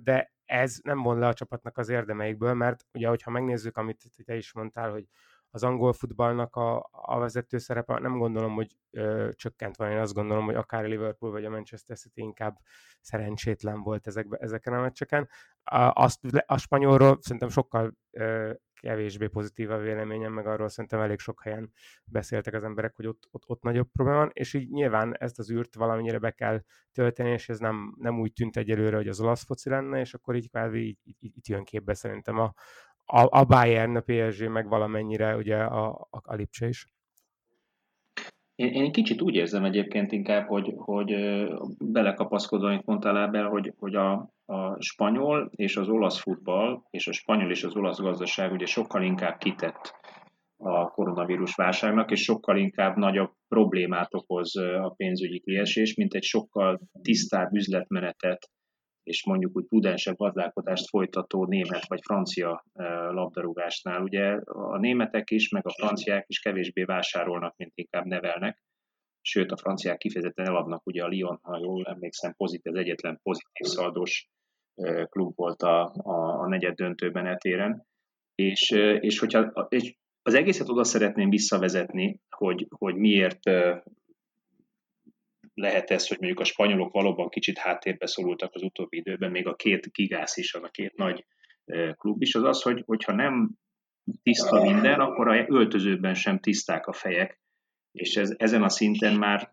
de 0.03 0.33
ez 0.45 0.79
nem 0.83 1.01
von 1.01 1.19
le 1.19 1.27
a 1.27 1.33
csapatnak 1.33 1.77
az 1.77 1.89
érdemeikből, 1.89 2.53
mert 2.53 2.85
ugye, 2.93 3.07
hogyha 3.07 3.31
megnézzük, 3.31 3.77
amit 3.77 4.03
te 4.25 4.35
is 4.35 4.53
mondtál, 4.53 4.91
hogy 4.91 5.05
az 5.51 5.63
angol 5.63 5.93
futballnak 5.93 6.55
a, 6.55 6.89
a 6.91 7.19
vezető 7.19 7.57
szerepe, 7.57 7.99
nem 7.99 8.17
gondolom, 8.17 8.53
hogy 8.53 8.75
ö, 8.91 9.29
csökkent 9.33 9.75
van. 9.75 9.91
Én 9.91 9.97
azt 9.97 10.13
gondolom, 10.13 10.45
hogy 10.45 10.55
akár 10.55 10.85
Liverpool 10.85 11.31
vagy 11.31 11.45
a 11.45 11.49
Manchester 11.49 11.97
City 11.97 12.21
inkább 12.21 12.57
szerencsétlen 13.01 13.81
volt 13.81 14.07
ezekbe, 14.07 14.37
ezeken 14.37 14.73
a 14.73 14.81
meccseken. 14.81 15.29
A, 15.63 15.91
azt, 16.03 16.19
a 16.45 16.57
spanyolról 16.57 17.17
szerintem 17.21 17.49
sokkal 17.49 17.93
ö, 18.11 18.53
kevésbé 18.81 19.27
pozitív 19.27 19.71
a 19.71 19.77
véleményem, 19.77 20.33
meg 20.33 20.47
arról 20.47 20.69
szerintem 20.69 20.99
elég 20.99 21.19
sok 21.19 21.43
helyen 21.43 21.71
beszéltek 22.05 22.53
az 22.53 22.63
emberek, 22.63 22.95
hogy 22.95 23.07
ott, 23.07 23.27
ott, 23.31 23.43
ott 23.45 23.61
nagyobb 23.61 23.87
probléma 23.91 24.19
van, 24.19 24.29
és 24.33 24.53
így 24.53 24.69
nyilván 24.69 25.17
ezt 25.17 25.39
az 25.39 25.51
űrt 25.51 25.75
valamennyire 25.75 26.19
be 26.19 26.31
kell 26.31 26.63
tölteni, 26.91 27.29
és 27.29 27.49
ez 27.49 27.59
nem, 27.59 27.95
nem 27.97 28.19
úgy 28.19 28.33
tűnt 28.33 28.57
egyelőre, 28.57 28.95
hogy 28.95 29.07
az 29.07 29.21
olasz 29.21 29.45
foci 29.45 29.69
lenne, 29.69 29.99
és 29.99 30.13
akkor 30.13 30.35
így 30.35 30.49
kvázi 30.49 30.79
így, 30.79 30.99
így, 31.03 31.17
így 31.19 31.49
jön 31.49 31.63
képbe 31.63 31.93
szerintem 31.93 32.39
a, 32.39 32.53
a, 33.11 33.39
a 33.39 33.45
Bayern, 33.45 33.95
a 33.95 34.01
PSG, 34.01 34.49
meg 34.49 34.67
valamennyire 34.67 35.35
ugye 35.35 35.57
a, 35.57 35.89
a, 36.09 36.21
a 36.23 36.35
Lipcse 36.35 36.67
is. 36.67 36.85
Én, 38.55 38.73
én 38.73 38.91
kicsit 38.91 39.21
úgy 39.21 39.35
érzem 39.35 39.63
egyébként 39.63 40.11
inkább, 40.11 40.47
hogy, 40.47 40.73
hogy 40.75 41.15
belekapaszkodva, 41.79 42.67
amit 42.67 42.85
mondtál 42.85 43.17
ebben, 43.17 43.47
hogy, 43.47 43.73
hogy 43.77 43.95
a, 43.95 44.11
a 44.45 44.81
spanyol 44.81 45.51
és 45.55 45.77
az 45.77 45.89
olasz 45.89 46.19
futball, 46.19 46.81
és 46.89 47.07
a 47.07 47.11
spanyol 47.11 47.51
és 47.51 47.63
az 47.63 47.75
olasz 47.75 47.99
gazdaság 47.99 48.51
ugye 48.51 48.65
sokkal 48.65 49.03
inkább 49.03 49.37
kitett 49.37 49.99
a 50.57 50.89
koronavírus 50.89 51.55
válságnak, 51.55 52.11
és 52.11 52.23
sokkal 52.23 52.57
inkább 52.57 52.95
nagyobb 52.95 53.31
problémát 53.47 54.13
okoz 54.13 54.55
a 54.57 54.93
pénzügyi 54.97 55.39
kiesés, 55.39 55.95
mint 55.95 56.13
egy 56.13 56.23
sokkal 56.23 56.79
tisztább 57.01 57.53
üzletmenetet 57.53 58.49
és 59.11 59.25
mondjuk 59.25 59.55
úgy 59.55 59.65
prudensebb 59.65 60.17
gazdálkodást 60.17 60.89
folytató 60.89 61.45
német 61.45 61.87
vagy 61.87 61.99
francia 62.03 62.65
labdarúgásnál. 63.11 64.01
Ugye 64.01 64.39
a 64.43 64.77
németek 64.77 65.29
is, 65.31 65.49
meg 65.49 65.67
a 65.67 65.71
franciák 65.71 66.25
is 66.27 66.39
kevésbé 66.39 66.83
vásárolnak, 66.83 67.53
mint 67.57 67.71
inkább 67.75 68.05
nevelnek, 68.05 68.63
sőt 69.21 69.51
a 69.51 69.57
franciák 69.57 69.97
kifejezetten 69.97 70.45
eladnak, 70.45 70.85
ugye 70.85 71.03
a 71.03 71.09
Lyon, 71.09 71.39
ha 71.41 71.57
jól 71.57 71.85
emlékszem, 71.85 72.33
pozitív, 72.37 72.73
az 72.73 72.79
egyetlen 72.79 73.19
pozitív 73.23 73.67
szaldós 73.67 74.27
klub 75.09 75.35
volt 75.35 75.61
a, 75.61 75.93
a, 75.95 76.39
a 76.41 76.47
negyed 76.47 76.75
döntőben 76.75 77.25
etéren, 77.25 77.85
és, 78.35 78.69
és 78.99 79.19
hogyha 79.19 79.67
és 79.69 79.95
az 80.21 80.33
egészet 80.33 80.69
oda 80.69 80.83
szeretném 80.83 81.29
visszavezetni, 81.29 82.19
hogy, 82.29 82.67
hogy 82.69 82.95
miért 82.95 83.39
lehet 85.53 85.91
ez, 85.91 86.07
hogy 86.07 86.17
mondjuk 86.17 86.39
a 86.39 86.43
spanyolok 86.43 86.91
valóban 86.91 87.29
kicsit 87.29 87.57
háttérbe 87.57 88.05
szorultak 88.05 88.53
az 88.53 88.61
utóbbi 88.61 88.97
időben, 88.97 89.31
még 89.31 89.47
a 89.47 89.55
két 89.55 89.91
gigász 89.91 90.37
is, 90.37 90.53
az 90.53 90.63
a 90.63 90.69
két 90.69 90.95
nagy 90.95 91.25
klub 91.91 92.21
is, 92.21 92.35
az 92.35 92.43
az, 92.43 92.61
hogy, 92.61 92.83
hogyha 92.85 93.13
nem 93.13 93.51
tiszta 94.23 94.61
minden, 94.61 94.99
akkor 94.99 95.27
a 95.27 95.45
öltözőben 95.47 96.13
sem 96.13 96.39
tiszták 96.39 96.87
a 96.87 96.93
fejek, 96.93 97.39
és 97.91 98.15
ez, 98.15 98.35
ezen 98.37 98.63
a 98.63 98.69
szinten 98.69 99.15
már 99.15 99.51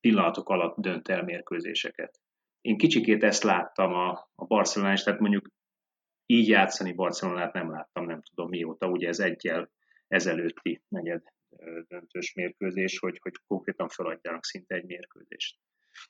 pillanatok 0.00 0.48
alatt 0.48 0.76
dönt 0.76 1.08
el 1.08 1.22
mérkőzéseket. 1.22 2.20
Én 2.60 2.76
kicsikét 2.76 3.24
ezt 3.24 3.42
láttam 3.42 3.92
a, 3.92 4.30
a 4.34 4.44
Barcelonán 4.44 4.94
is, 4.94 5.02
tehát 5.02 5.20
mondjuk 5.20 5.48
így 6.26 6.48
játszani 6.48 6.92
Barcelonát 6.92 7.52
nem 7.52 7.70
láttam, 7.70 8.06
nem 8.06 8.22
tudom 8.22 8.48
mióta, 8.48 8.88
ugye 8.88 9.08
ez 9.08 9.18
egyel 9.18 9.70
ezelőtti 10.08 10.82
negyed 10.88 11.22
döntős 11.88 12.34
mérkőzés, 12.34 12.98
hogy, 12.98 13.18
hogy 13.22 13.32
konkrétan 13.46 13.88
feladjanak 13.88 14.44
szinte 14.44 14.74
egy 14.74 14.84
mérkőzést. 14.84 15.58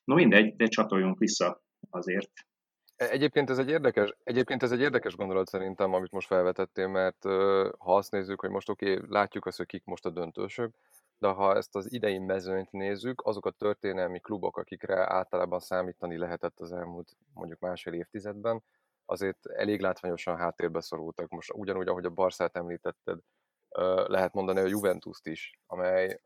No 0.05 0.15
mindegy, 0.15 0.57
de 0.57 0.67
csatoljunk 0.67 1.19
vissza 1.19 1.63
azért. 1.91 2.31
E, 2.97 3.11
egyébként 3.11 3.51
ez 3.51 3.59
egy 3.59 3.69
érdekes, 3.69 4.15
egyébként 4.23 4.63
ez 4.63 4.73
egy 4.73 4.81
érdekes 4.81 5.17
gondolat 5.17 5.49
szerintem, 5.49 5.93
amit 5.93 6.11
most 6.11 6.27
felvetettél, 6.27 6.89
mert 6.89 7.23
ha 7.79 7.97
azt 7.97 8.11
nézzük, 8.11 8.41
hogy 8.41 8.51
most 8.51 8.69
oké, 8.69 8.95
okay, 8.95 9.07
látjuk 9.09 9.47
azt, 9.47 9.57
hogy 9.57 9.67
kik 9.67 9.85
most 9.85 10.05
a 10.05 10.11
döntősök, 10.11 10.75
de 11.19 11.29
ha 11.29 11.57
ezt 11.57 11.77
az 11.77 11.93
idei 11.93 12.19
mezőnyt 12.19 12.73
nézzük, 12.73 13.21
azok 13.25 13.47
a 13.47 13.51
történelmi 13.51 14.21
klubok, 14.21 14.57
akikre 14.57 15.13
általában 15.13 15.61
számítani 15.61 16.17
lehetett 16.17 16.61
az 16.61 16.73
elmúlt 16.73 17.17
mondjuk 17.35 17.59
másfél 17.59 17.93
évtizedben, 17.93 18.63
azért 19.05 19.47
elég 19.47 19.81
látványosan 19.81 20.37
háttérbe 20.37 20.81
szorultak. 20.81 21.29
Most 21.29 21.53
ugyanúgy, 21.55 21.89
ahogy 21.89 22.05
a 22.05 22.11
Barszát 22.11 22.57
említetted, 22.57 23.19
lehet 24.07 24.33
mondani 24.33 24.61
a 24.61 24.67
Juventus-t 24.67 25.27
is, 25.27 25.59
amely 25.67 26.21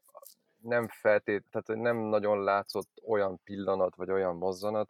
nem 0.61 0.88
feltét, 0.88 1.45
tehát 1.50 1.83
nem 1.83 1.97
nagyon 1.97 2.42
látszott 2.42 2.90
olyan 3.07 3.40
pillanat, 3.45 3.95
vagy 3.95 4.11
olyan 4.11 4.37
mozzanat, 4.37 4.88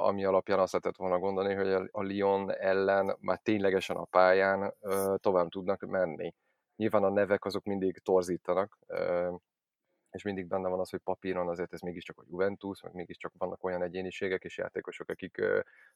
ami 0.00 0.24
alapján 0.24 0.58
azt 0.58 0.72
lehetett 0.72 0.96
volna 0.96 1.18
gondolni, 1.18 1.54
hogy 1.54 1.88
a 1.90 2.02
Lyon 2.02 2.52
ellen 2.52 3.16
már 3.20 3.38
ténylegesen 3.38 3.96
a 3.96 4.04
pályán 4.04 4.74
tovább 5.16 5.48
tudnak 5.48 5.80
menni. 5.80 6.34
Nyilván 6.76 7.04
a 7.04 7.10
nevek 7.10 7.44
azok 7.44 7.64
mindig 7.64 7.98
torzítanak, 7.98 8.78
és 10.10 10.22
mindig 10.22 10.46
benne 10.46 10.68
van 10.68 10.80
az, 10.80 10.90
hogy 10.90 11.00
papíron 11.00 11.48
azért 11.48 11.72
ez 11.72 11.80
mégiscsak 11.80 12.18
a 12.18 12.24
Juventus, 12.30 12.82
meg 12.82 12.94
mégiscsak 12.94 13.32
vannak 13.38 13.64
olyan 13.64 13.82
egyéniségek 13.82 14.44
és 14.44 14.58
játékosok, 14.58 15.08
akik 15.08 15.42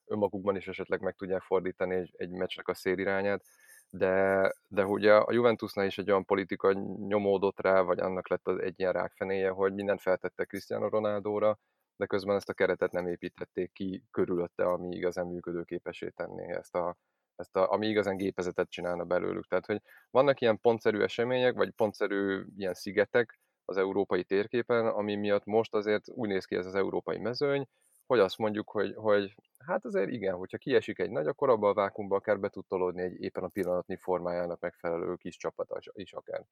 önmagukban 0.05 0.57
is 0.57 0.69
esetleg 0.69 1.01
meg 1.01 1.15
tudják 1.15 1.43
fordítani 1.43 1.95
egy, 1.95 2.15
egy 2.17 2.31
meccsnek 2.31 2.69
a 2.69 2.75
szélirányát 2.75 3.45
de, 3.91 4.53
de 4.69 4.85
ugye 4.85 5.15
a 5.15 5.33
Juventusnál 5.33 5.87
is 5.87 5.99
egy 5.99 6.11
olyan 6.11 6.25
politika 6.25 6.73
nyomódott 7.09 7.61
rá, 7.61 7.81
vagy 7.81 7.99
annak 7.99 8.29
lett 8.29 8.49
az 8.49 8.59
egy 8.59 8.75
ilyen 8.81 8.93
rákfenéje, 8.93 9.51
hogy 9.51 9.75
mindent 9.75 10.01
feltette 10.01 10.45
Cristiano 10.45 10.89
Ronaldóra, 10.89 11.59
de 11.97 12.07
közben 12.07 12.37
ezt 12.37 12.49
a 12.49 12.55
keretet 12.55 12.93
nem 12.93 13.07
építették 13.07 13.73
ki 13.73 14.05
körülötte, 14.11 14.65
ami 14.65 14.97
igazán 14.97 15.27
működőképesé 15.27 16.09
tenné 16.09 16.53
ezt 16.53 16.75
a, 16.75 16.97
ezt 17.37 17.57
a, 17.57 17.71
ami 17.73 17.87
igazán 17.87 18.17
gépezetet 18.17 18.71
csinálna 18.71 19.05
belőlük. 19.05 19.47
Tehát, 19.47 19.67
hogy 19.67 19.83
vannak 20.11 20.41
ilyen 20.41 20.61
pontszerű 20.61 21.01
események, 21.01 21.55
vagy 21.55 21.71
pontszerű 21.71 22.45
ilyen 22.57 22.75
szigetek 22.75 23.39
az 23.65 23.77
európai 23.77 24.25
térképen, 24.25 24.87
ami 24.87 25.17
miatt 25.17 25.45
most 25.45 25.75
azért 25.75 26.05
úgy 26.09 26.29
néz 26.29 26.45
ki 26.45 26.57
ez 26.57 26.67
az 26.67 26.75
európai 26.75 27.19
mezőny, 27.19 27.69
hogy 28.09 28.19
azt 28.19 28.39
mondjuk, 28.39 28.71
hogy, 28.71 28.95
hogy 28.95 29.35
hát 29.59 29.85
azért 29.85 30.11
igen, 30.11 30.35
hogyha 30.35 30.59
kiesik 30.59 30.99
egy 30.99 31.11
nagy, 31.11 31.27
akkor 31.27 31.49
abban 31.49 31.71
a 31.71 31.75
vákumba 31.75 32.17
akár 32.17 32.39
be 32.41 32.49
tud 32.49 32.67
tolódni 32.67 33.03
egy 33.03 33.23
éppen 33.23 33.45
a 33.45 33.49
pillanatnyi 33.49 33.97
formájának 33.97 34.61
megfelelő 34.61 35.17
kis 35.17 35.37
csapat 35.37 35.69
is 35.93 36.13
akár. 36.13 36.45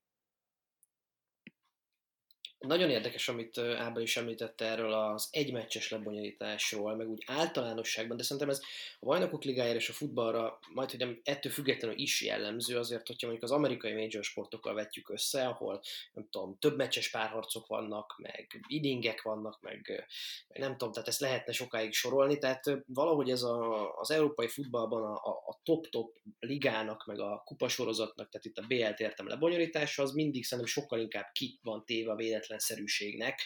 Nagyon 2.58 2.90
érdekes, 2.90 3.28
amit 3.28 3.58
Ábel 3.58 4.02
is 4.02 4.16
említette 4.16 4.64
erről 4.64 4.92
az 4.92 5.28
egymeccses 5.30 5.90
lebonyolításról, 5.90 6.96
meg 6.96 7.08
úgy 7.08 7.24
általánosságban, 7.26 8.16
de 8.16 8.22
szerintem 8.22 8.48
ez 8.48 8.60
a 9.00 9.06
bajnokok 9.06 9.44
ligájára 9.44 9.78
és 9.78 9.88
a 9.88 9.92
futballra 9.92 10.58
majd, 10.74 10.90
hogy 10.90 10.98
nem 10.98 11.20
ettől 11.24 11.52
függetlenül 11.52 11.98
is 11.98 12.22
jellemző, 12.22 12.78
azért, 12.78 13.06
hogyha 13.06 13.26
mondjuk 13.26 13.50
az 13.50 13.56
amerikai 13.56 13.92
major 13.92 14.24
sportokkal 14.24 14.74
vetjük 14.74 15.08
össze, 15.10 15.46
ahol 15.46 15.82
nem 16.12 16.28
tudom, 16.30 16.56
több 16.58 16.76
meccses 16.76 17.10
párharcok 17.10 17.66
vannak, 17.66 18.14
meg 18.18 18.64
idingek 18.68 19.22
vannak, 19.22 19.60
meg, 19.60 20.06
meg 20.48 20.60
nem 20.60 20.76
tudom, 20.76 20.92
tehát 20.92 21.08
ezt 21.08 21.20
lehetne 21.20 21.52
sokáig 21.52 21.92
sorolni, 21.92 22.38
tehát 22.38 22.64
valahogy 22.86 23.30
ez 23.30 23.42
a, 23.42 23.90
az 23.98 24.10
európai 24.10 24.48
futballban 24.48 25.02
a, 25.02 25.28
a 25.28 25.60
top-top 25.62 26.16
ligának, 26.38 27.06
meg 27.06 27.20
a 27.20 27.42
kupasorozatnak, 27.44 28.28
tehát 28.28 28.46
itt 28.46 28.58
a 28.58 28.66
BL-t 28.66 29.00
értem 29.00 29.28
lebonyolítása, 29.28 30.02
az 30.02 30.12
mindig 30.12 30.44
szerintem 30.44 30.72
sokkal 30.72 31.00
inkább 31.00 31.30
ki 31.32 31.58
van 31.62 31.84
téve 31.84 32.12
a 32.12 32.14
függetlenszerűségnek, 32.46 33.42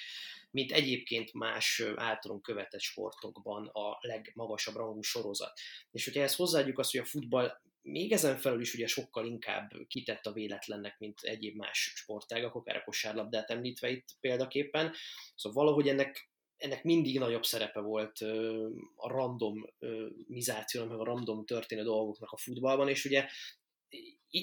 mint 0.50 0.73
egyébként 0.73 1.33
más 1.33 1.83
általunk 1.97 2.42
követett 2.42 2.80
sportokban 2.80 3.66
a 3.66 3.99
legmagasabb 4.00 4.75
rangú 4.75 5.02
sorozat. 5.02 5.61
És 5.90 6.04
hogyha 6.04 6.23
ezt 6.23 6.37
hozzáadjuk 6.37 6.78
azt, 6.78 6.90
hogy 6.90 7.00
a 7.00 7.04
futball 7.04 7.61
még 7.83 8.12
ezen 8.12 8.37
felül 8.37 8.61
is 8.61 8.75
ugye 8.75 8.87
sokkal 8.87 9.26
inkább 9.26 9.71
kitett 9.88 10.26
a 10.26 10.33
véletlennek, 10.33 10.99
mint 10.99 11.21
egyéb 11.21 11.57
más 11.57 11.92
sportágak, 11.95 12.54
akár 12.54 12.76
a 12.76 12.85
kosárlabdát 12.85 13.50
említve 13.50 13.90
itt 13.90 14.16
példaképpen. 14.21 14.92
Szóval 15.35 15.64
valahogy 15.64 15.88
ennek 15.88 16.28
ennek 16.61 16.85
mindig 16.85 17.19
nagyobb 17.19 17.45
szerepe 17.45 17.80
volt 17.80 18.19
a 18.97 19.09
random 19.09 19.66
mizáció, 20.26 20.85
meg 20.85 20.99
a 20.99 21.04
random 21.04 21.45
történő 21.45 21.83
dolgoknak 21.83 22.30
a 22.30 22.37
futballban, 22.37 22.88
és 22.88 23.04
ugye 23.04 23.28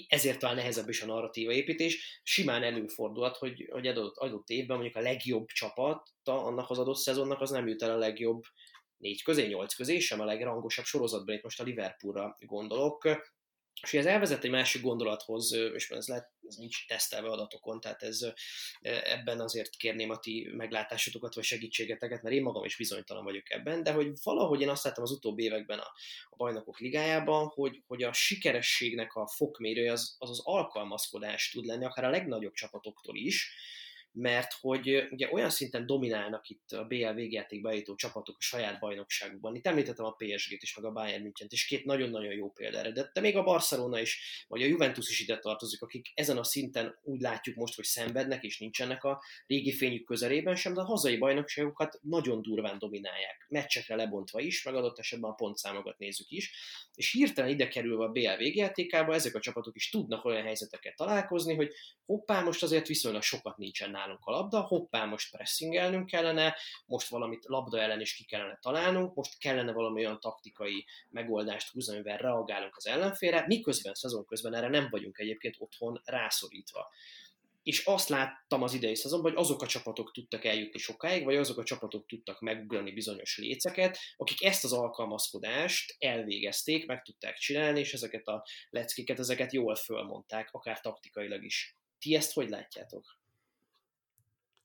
ezért 0.08 0.40
talán 0.40 0.56
nehezebb 0.56 0.90
is 0.90 1.02
a 1.02 1.06
narratíva 1.06 1.52
építés. 1.52 2.22
Simán 2.24 2.64
előfordulhat, 2.64 3.38
hogy, 3.38 3.70
hogy 3.72 3.88
adott, 3.88 4.18
adott 4.18 4.50
évben 4.50 4.78
mondjuk 4.78 4.98
a 4.98 5.02
legjobb 5.02 5.48
csapat 5.48 6.10
annak 6.24 6.70
az 6.70 6.80
adott 6.80 6.98
szezonnak 6.98 7.42
az 7.42 7.50
nem 7.50 7.68
jut 7.68 7.82
el 7.82 7.92
a 7.92 7.98
legjobb 7.98 8.42
négy 8.98 9.24
közé, 9.24 9.48
nyolc 9.48 9.74
közé, 9.74 10.00
sem 10.00 10.20
a 10.20 10.26
legrangosabb 10.26 10.86
sorozatban, 10.86 11.36
itt 11.36 11.44
most 11.44 11.60
a 11.60 11.64
Liverpoolra 11.64 12.38
gondolok, 12.40 13.04
és 13.82 13.94
ez 13.94 14.06
elvezet 14.06 14.44
egy 14.44 14.50
másik 14.50 14.82
gondolathoz, 14.82 15.54
és 15.54 15.90
ez, 15.90 16.08
lehet, 16.08 16.30
ez 16.48 16.56
nincs 16.56 16.88
tesztelve 16.88 17.30
adatokon, 17.30 17.80
tehát 17.80 18.04
ez, 18.04 18.20
ebben 19.04 19.40
azért 19.40 19.76
kérném 19.76 20.10
a 20.10 20.20
ti 20.20 20.50
meglátásotokat, 20.52 21.36
vagy 21.36 21.44
segítségeteket, 21.44 22.22
mert 22.22 22.36
én 22.36 22.42
magam 22.42 22.64
is 22.64 22.78
bizonytalan 22.78 23.24
vagyok 23.24 23.52
ebben, 23.52 23.84
de 23.84 23.92
hogy 23.92 24.12
valahogy 24.24 24.62
én 24.62 24.70
azt 24.70 24.84
láttam 24.84 25.04
az 25.04 25.12
utóbbi 25.12 25.44
években 25.44 25.80
a, 25.80 25.92
a 26.30 26.36
bajnokok 26.36 26.80
ligájában, 26.80 27.48
hogy, 27.48 27.84
hogy 27.88 28.04
a 28.04 28.14
sikerességnek 28.14 29.16
a 29.16 29.28
fokmérője 29.28 29.92
az, 29.92 30.16
az 30.20 30.30
az 30.30 30.42
alkalmazkodás 30.44 31.50
tud 31.50 31.66
lenni, 31.66 31.86
akár 31.86 32.06
a 32.06 32.10
legnagyobb 32.10 32.54
csapatoktól 32.54 33.16
is, 33.16 33.52
mert 34.18 34.54
hogy 34.60 35.08
ugye 35.12 35.30
olyan 35.32 35.50
szinten 35.50 35.86
dominálnak 35.86 36.50
itt 36.50 36.72
a 36.72 36.84
BL 36.84 37.10
végjátékba 37.10 37.72
jutó 37.72 37.96
csapatok 37.96 38.36
a 38.40 38.42
saját 38.42 38.80
bajnokságukban. 38.80 39.56
Itt 39.56 39.68
említettem 39.68 40.06
a 40.06 40.12
PSG-t 40.12 40.64
is, 40.64 40.76
meg 40.76 40.86
a 40.86 40.92
Bayern 40.92 41.22
München-t, 41.22 41.52
és 41.52 41.66
két 41.66 41.86
nagyon-nagyon 41.86 42.34
jó 42.34 42.52
példa 42.52 42.78
erre, 42.78 42.92
de, 42.92 43.10
de 43.14 43.22
még 43.22 43.38
a 43.38 43.44
Barcelona 43.44 44.00
is, 44.00 44.46
vagy 44.48 44.62
a 44.62 44.66
Juventus 44.66 45.10
is 45.10 45.20
ide 45.20 45.38
tartozik, 45.38 45.82
akik 45.82 46.12
ezen 46.14 46.38
a 46.38 46.44
szinten 46.44 47.00
úgy 47.04 47.22
látjuk 47.22 47.56
most, 47.56 47.76
hogy 47.76 47.86
szenvednek, 47.86 48.44
és 48.44 48.60
nincsenek 48.60 49.04
a 49.04 49.24
régi 49.48 49.74
fényük 49.74 50.06
közelében 50.06 50.56
sem, 50.56 50.74
de 50.74 50.82
a 50.82 50.86
hazai 50.86 51.18
bajnokságukat 51.18 52.00
nagyon 52.02 52.42
durván 52.42 52.80
dominálják, 52.80 53.46
meccsekre 53.50 53.96
lebontva 53.96 54.40
is, 54.40 54.64
meg 54.64 54.76
adott 54.76 55.00
esetben 55.00 55.32
a 55.32 55.34
pontszámokat 55.34 55.98
nézzük 55.98 56.30
is, 56.30 56.54
és 56.94 57.12
hirtelen 57.12 57.50
ide 57.50 57.68
kerülve 57.68 58.04
a 58.04 58.12
BL 58.12 58.36
végjátékába 58.38 59.14
ezek 59.14 59.36
a 59.36 59.40
csapatok 59.40 59.76
is 59.76 59.90
tudnak 59.90 60.26
olyan 60.26 60.44
helyzeteket 60.44 60.96
találkozni, 60.96 61.56
hogy 61.56 61.74
hoppá, 62.06 62.42
most 62.42 62.64
azért 62.64 62.88
viszonylag 62.88 63.22
sokat 63.22 63.58
nincsen 63.58 63.92
nálunk 64.08 64.26
a 64.26 64.32
labda, 64.32 64.62
hoppá, 64.62 65.06
most 65.06 65.32
pressingelnünk 65.32 66.06
kellene, 66.06 66.56
most 66.86 67.08
valamit 67.08 67.46
labda 67.46 67.80
ellen 67.80 68.02
is 68.02 68.14
ki 68.14 68.26
kellene 68.26 68.58
találnunk, 68.62 69.16
most 69.16 69.38
kellene 69.40 69.72
valami 69.72 70.06
olyan 70.06 70.20
taktikai 70.20 70.86
megoldást 71.10 71.72
húzni, 71.72 71.94
amivel 71.94 72.18
reagálunk 72.18 72.76
az 72.76 72.88
ellenfélre, 72.88 73.44
miközben 73.48 73.94
szezon 73.94 74.26
közben 74.26 74.54
erre 74.54 74.70
nem 74.70 74.88
vagyunk 74.90 75.18
egyébként 75.18 75.56
otthon 75.60 76.02
rászorítva 76.06 76.88
és 77.64 77.86
azt 77.86 78.10
láttam 78.10 78.64
az 78.64 78.74
idei 78.74 78.96
szezonban, 78.96 79.32
hogy 79.32 79.42
azok 79.42 79.62
a 79.62 79.68
csapatok 79.68 80.12
tudtak 80.12 80.46
eljutni 80.46 80.80
sokáig, 80.80 81.24
vagy 81.24 81.36
azok 81.36 81.58
a 81.58 81.64
csapatok 81.64 82.06
tudtak 82.08 82.40
megugrani 82.40 82.92
bizonyos 82.92 83.38
léceket, 83.38 84.00
akik 84.18 84.44
ezt 84.44 84.64
az 84.64 84.74
alkalmazkodást 84.74 85.96
elvégezték, 86.00 86.86
meg 86.86 87.02
tudták 87.02 87.38
csinálni, 87.38 87.80
és 87.80 87.94
ezeket 87.94 88.28
a 88.28 88.46
leckéket, 88.70 89.20
ezeket 89.20 89.54
jól 89.54 89.76
fölmondták, 89.76 90.50
akár 90.52 90.82
taktikailag 90.82 91.44
is. 91.44 91.76
Ti 92.00 92.16
ezt 92.16 92.34
hogy 92.34 92.50
látjátok? 92.50 93.18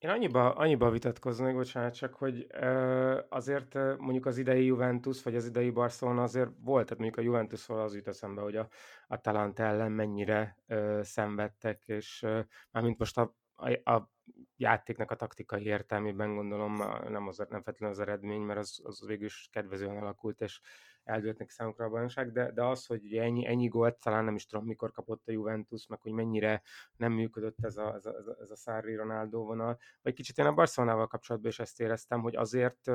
Én 0.02 0.10
annyiba, 0.10 0.54
annyiba 0.54 0.90
vitatkoznék, 0.90 1.54
bocsánat, 1.54 1.94
csak 1.94 2.14
hogy 2.14 2.46
ö, 2.48 3.20
azért 3.28 3.74
mondjuk 3.98 4.26
az 4.26 4.38
idei 4.38 4.64
Juventus, 4.64 5.22
vagy 5.22 5.34
az 5.34 5.46
idei 5.46 5.70
Barcelona 5.70 6.22
azért 6.22 6.50
volt, 6.60 6.84
tehát 6.84 7.02
mondjuk 7.02 7.16
a 7.16 7.28
Juventusról 7.28 7.80
az 7.80 7.94
jut 7.94 8.08
eszembe, 8.08 8.40
hogy 8.40 8.56
a, 8.56 8.68
a 9.06 9.20
Talant 9.20 9.58
ellen 9.58 9.92
mennyire 9.92 10.56
ö, 10.66 11.00
szenvedtek, 11.02 11.82
és 11.86 12.22
ö, 12.22 12.40
mármint 12.70 12.98
most 12.98 13.18
a, 13.18 13.34
a, 13.54 13.90
a 13.92 14.10
játéknak 14.56 15.10
a 15.10 15.16
taktikai 15.16 15.64
értelmében 15.64 16.34
gondolom, 16.34 16.76
nem, 17.08 17.28
az, 17.28 17.36
nem 17.36 17.62
feltétlenül 17.62 17.94
az 17.94 18.00
eredmény, 18.00 18.40
mert 18.40 18.58
az, 18.58 18.80
az 18.84 19.06
végül 19.06 19.26
is 19.26 19.48
kedvezően 19.52 19.96
alakult, 19.96 20.40
és 20.40 20.60
eldőlt 21.04 21.38
neki 21.38 21.50
számukra 21.50 21.84
a 21.84 21.88
bajnokság, 21.88 22.32
de, 22.32 22.52
de 22.52 22.64
az, 22.64 22.86
hogy 22.86 23.16
ennyi, 23.16 23.46
ennyi 23.46 23.68
gólt, 23.68 24.00
talán 24.00 24.24
nem 24.24 24.34
is 24.34 24.46
tudom, 24.46 24.64
mikor 24.66 24.90
kapott 24.92 25.28
a 25.28 25.32
Juventus, 25.32 25.86
meg 25.86 26.00
hogy 26.00 26.12
mennyire 26.12 26.62
nem 26.96 27.12
működött 27.12 27.64
ez 27.64 27.76
a, 27.76 27.94
ez 27.94 28.06
a, 28.06 28.36
ez 28.40 28.50
a 28.50 28.56
Sarri 28.56 28.94
Ronaldo 28.94 29.44
vonal, 29.44 29.78
vagy 30.02 30.14
kicsit 30.14 30.38
én 30.38 30.46
a 30.46 30.52
Barcelonával 30.52 31.06
kapcsolatban 31.06 31.50
is 31.50 31.58
ezt 31.58 31.80
éreztem, 31.80 32.20
hogy 32.20 32.36
azért 32.36 32.86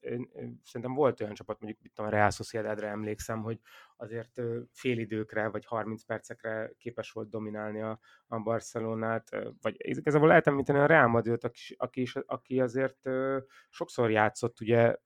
én, 0.00 0.30
szerintem 0.64 0.94
volt 0.94 1.20
olyan 1.20 1.34
csapat, 1.34 1.60
mondjuk 1.60 1.84
itt 1.84 1.98
a 1.98 2.08
Real 2.08 2.30
Sociedadra 2.30 2.86
emlékszem, 2.86 3.42
hogy 3.42 3.60
azért 3.96 4.40
félidőkre 4.72 5.48
vagy 5.48 5.64
30 5.64 6.04
percekre 6.04 6.72
képes 6.78 7.10
volt 7.10 7.28
dominálni 7.28 7.82
a, 7.82 7.98
a 8.26 8.38
Barcelonát, 8.38 9.28
vagy 9.60 9.74
igazából 9.76 10.28
lehet 10.28 10.46
említeni 10.46 10.78
a 10.78 10.86
Real 10.86 11.08
Madrid, 11.08 11.44
aki, 11.44 11.74
aki, 11.78 12.06
aki 12.26 12.60
azért 12.60 13.08
sokszor 13.68 14.10
játszott 14.10 14.60
ugye 14.60 14.96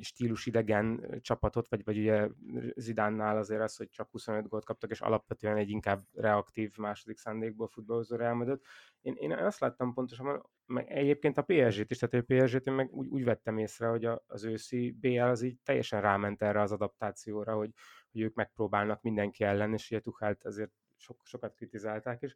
stílus 0.00 0.46
idegen 0.46 1.18
csapatot, 1.20 1.68
vagy, 1.68 1.84
vagy 1.84 1.98
ugye 1.98 2.28
Zidánnál 2.76 3.36
azért 3.36 3.62
az, 3.62 3.76
hogy 3.76 3.88
csak 3.88 4.10
25 4.10 4.48
gólt 4.48 4.64
kaptak, 4.64 4.90
és 4.90 5.00
alapvetően 5.00 5.56
egy 5.56 5.70
inkább 5.70 6.00
reaktív 6.14 6.76
második 6.76 7.18
szándékból 7.18 7.68
futballozó 7.68 8.16
Real 8.16 8.60
Én, 9.00 9.14
én 9.14 9.32
azt 9.32 9.60
láttam 9.60 9.94
pontosan, 9.94 10.50
meg 10.66 10.90
egyébként 10.90 11.38
a 11.38 11.42
PSG-t 11.42 11.90
is, 11.90 11.98
tehát 11.98 12.26
a 12.28 12.34
PSG-t 12.34 12.66
én 12.66 12.74
meg 12.74 12.92
úgy, 12.92 13.08
úgy 13.08 13.24
vettem 13.24 13.58
észre, 13.58 13.86
hogy 13.86 14.04
a, 14.04 14.22
az 14.26 14.44
őszi 14.44 14.96
BL 15.00 15.20
az 15.20 15.42
így 15.42 15.58
teljesen 15.64 16.00
ráment 16.00 16.42
erre 16.42 16.60
az 16.60 16.72
adaptációra, 16.72 17.54
hogy, 17.54 17.70
hogy 18.12 18.20
ők 18.20 18.34
megpróbálnak 18.34 19.02
mindenki 19.02 19.44
ellen, 19.44 19.72
és 19.72 19.90
ugye 19.90 20.00
Tuchelt 20.00 20.44
azért 20.44 20.72
sok, 20.98 21.20
sokat 21.24 21.54
kritizálták, 21.54 22.22
és 22.22 22.34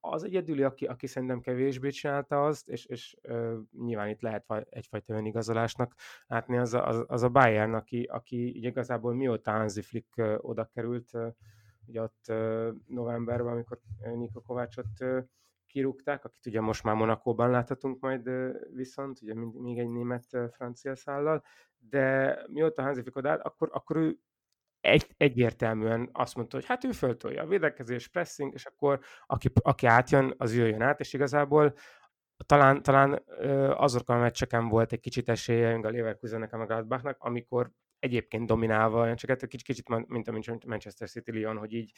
az 0.00 0.24
egyedüli, 0.24 0.62
aki, 0.62 0.86
aki 0.86 1.06
szerintem 1.06 1.40
kevésbé 1.40 1.88
csinálta 1.88 2.44
azt, 2.44 2.68
és, 2.68 2.86
és 2.86 3.16
uh, 3.22 3.56
nyilván 3.70 4.08
itt 4.08 4.20
lehet 4.20 4.66
egyfajta 4.70 5.14
önigazolásnak 5.14 5.94
látni, 6.26 6.56
az 6.56 6.74
a, 6.74 6.86
az, 6.86 7.04
az 7.06 7.22
a 7.22 7.28
Bayern, 7.28 7.74
aki, 7.74 8.02
aki 8.02 8.64
igazából 8.64 9.14
mióta 9.14 9.50
Hansi 9.50 9.82
Flick 9.82 10.16
uh, 10.16 10.34
oda 10.40 10.64
került, 10.64 11.10
uh, 11.12 11.26
ugye 11.86 12.02
ott 12.02 12.24
uh, 12.28 12.68
novemberben, 12.86 13.52
amikor 13.52 13.80
Niko 14.14 14.40
Kovácsot 14.40 15.00
uh, 15.00 15.24
kirúgták, 15.66 16.24
akit 16.24 16.46
ugye 16.46 16.60
most 16.60 16.84
már 16.84 16.94
Monakóban 16.94 17.50
láthatunk 17.50 18.00
majd 18.00 18.30
viszont, 18.74 19.22
ugye 19.22 19.34
még 19.34 19.78
egy 19.78 19.90
német 19.90 20.26
uh, 20.32 20.48
francia 20.48 20.94
szállal, 20.94 21.42
de 21.78 22.38
mióta 22.48 22.82
Hansi 22.82 23.00
Flick 23.00 23.16
odaállt, 23.16 23.42
akkor, 23.42 23.68
akkor 23.72 23.96
ő 23.96 24.18
egy, 24.86 25.06
egyértelműen 25.16 26.08
azt 26.12 26.36
mondta, 26.36 26.56
hogy 26.56 26.66
hát 26.66 26.84
ő 26.84 26.92
föltolja 26.92 27.42
a 27.42 27.46
védekezés, 27.46 28.08
pressing, 28.08 28.52
és 28.54 28.64
akkor 28.64 29.00
aki, 29.26 29.48
aki 29.62 29.86
átjön, 29.86 30.34
az 30.38 30.56
jöjjön 30.56 30.82
át, 30.82 31.00
és 31.00 31.12
igazából 31.12 31.74
talán, 32.46 32.82
talán 32.82 33.22
azok 33.76 34.08
a 34.08 34.16
meccseken 34.16 34.68
volt 34.68 34.92
egy 34.92 35.00
kicsit 35.00 35.28
esélye 35.28 35.74
a 35.74 35.90
Leverkusennek, 35.90 36.52
a 36.52 36.66
Gladbachnak, 36.66 37.16
amikor 37.18 37.70
egyébként 37.98 38.46
dominálva, 38.46 39.14
csak 39.14 39.30
egy 39.30 39.46
kicsit, 39.48 39.62
kicsit 39.62 40.08
mint 40.08 40.28
a 40.28 40.56
Manchester 40.66 41.08
City 41.08 41.30
Lyon, 41.30 41.56
hogy 41.56 41.72
így 41.72 41.92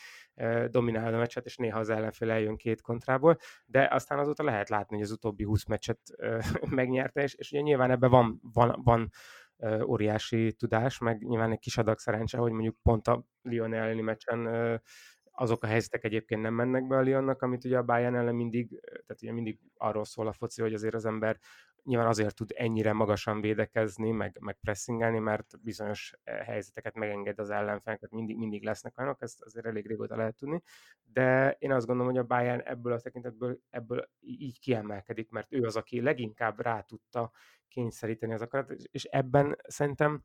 dominál 0.70 1.14
a 1.14 1.18
meccset, 1.18 1.44
és 1.44 1.57
néha 1.57 1.79
az 1.79 1.88
ellenfél 1.88 2.31
eljön 2.31 2.57
két 2.57 2.81
kontrából, 2.81 3.37
de 3.66 3.88
aztán 3.90 4.18
azóta 4.18 4.42
lehet 4.42 4.68
látni, 4.68 4.96
hogy 4.96 5.05
az 5.05 5.12
utóbbi 5.12 5.44
20 5.44 5.64
meccset 5.64 6.01
megnyerte, 6.70 7.22
és, 7.22 7.35
és 7.35 7.51
ugye 7.51 7.61
nyilván 7.61 7.90
ebben 7.90 8.11
van, 8.11 8.40
van, 8.53 8.81
van 8.85 9.11
óriási 9.87 10.53
tudás, 10.53 10.99
meg 10.99 11.23
nyilván 11.23 11.53
egy 11.53 11.59
kis 11.59 11.79
adag 11.79 11.99
szerencse, 11.99 12.38
hogy 12.38 12.53
mondjuk 12.53 12.77
pont 12.83 13.07
a 13.07 13.25
Lyon 13.42 13.75
elleni 13.75 14.01
meccsen 14.01 14.49
azok 15.31 15.62
a 15.62 15.66
helyzetek 15.66 16.05
egyébként 16.05 16.42
nem 16.42 16.55
mennek 16.55 16.87
be 16.87 16.97
a 16.97 17.03
Lyonnak, 17.03 17.42
amit 17.42 17.64
ugye 17.64 17.79
a 17.79 17.83
Bayern 17.83 18.14
ellen 18.14 18.35
mindig, 18.35 18.81
tehát 18.81 19.23
ugye 19.23 19.33
mindig 19.33 19.59
arról 19.77 20.05
szól 20.05 20.27
a 20.27 20.33
foci, 20.33 20.62
hogy 20.62 20.75
azért 20.75 20.94
az 20.94 21.05
ember 21.05 21.38
nyilván 21.82 22.06
azért 22.06 22.34
tud 22.34 22.52
ennyire 22.56 22.92
magasan 22.92 23.40
védekezni, 23.40 24.10
meg, 24.10 24.38
meg 24.40 24.58
pressingelni, 24.60 25.18
mert 25.18 25.62
bizonyos 25.62 26.14
helyzeteket 26.24 26.94
megenged 26.94 27.38
az 27.38 27.50
ellenfeleket, 27.50 28.10
mindig, 28.10 28.36
mindig 28.36 28.64
lesznek 28.64 28.98
olyanok, 28.98 29.22
ezt 29.22 29.42
azért 29.42 29.66
elég 29.66 29.86
régóta 29.86 30.16
lehet 30.16 30.36
tudni, 30.36 30.62
de 31.04 31.56
én 31.58 31.72
azt 31.72 31.86
gondolom, 31.86 32.12
hogy 32.12 32.20
a 32.20 32.26
Bayern 32.26 32.60
ebből 32.64 32.92
a 32.92 33.00
tekintetből 33.00 33.58
ebből 33.70 34.08
így 34.20 34.60
kiemelkedik, 34.60 35.30
mert 35.30 35.52
ő 35.52 35.62
az, 35.62 35.76
aki 35.76 36.00
leginkább 36.00 36.60
rá 36.60 36.80
tudta 36.80 37.30
kényszeríteni 37.68 38.32
az 38.32 38.42
akarat, 38.42 38.70
és 38.70 39.04
ebben 39.04 39.56
szerintem 39.66 40.22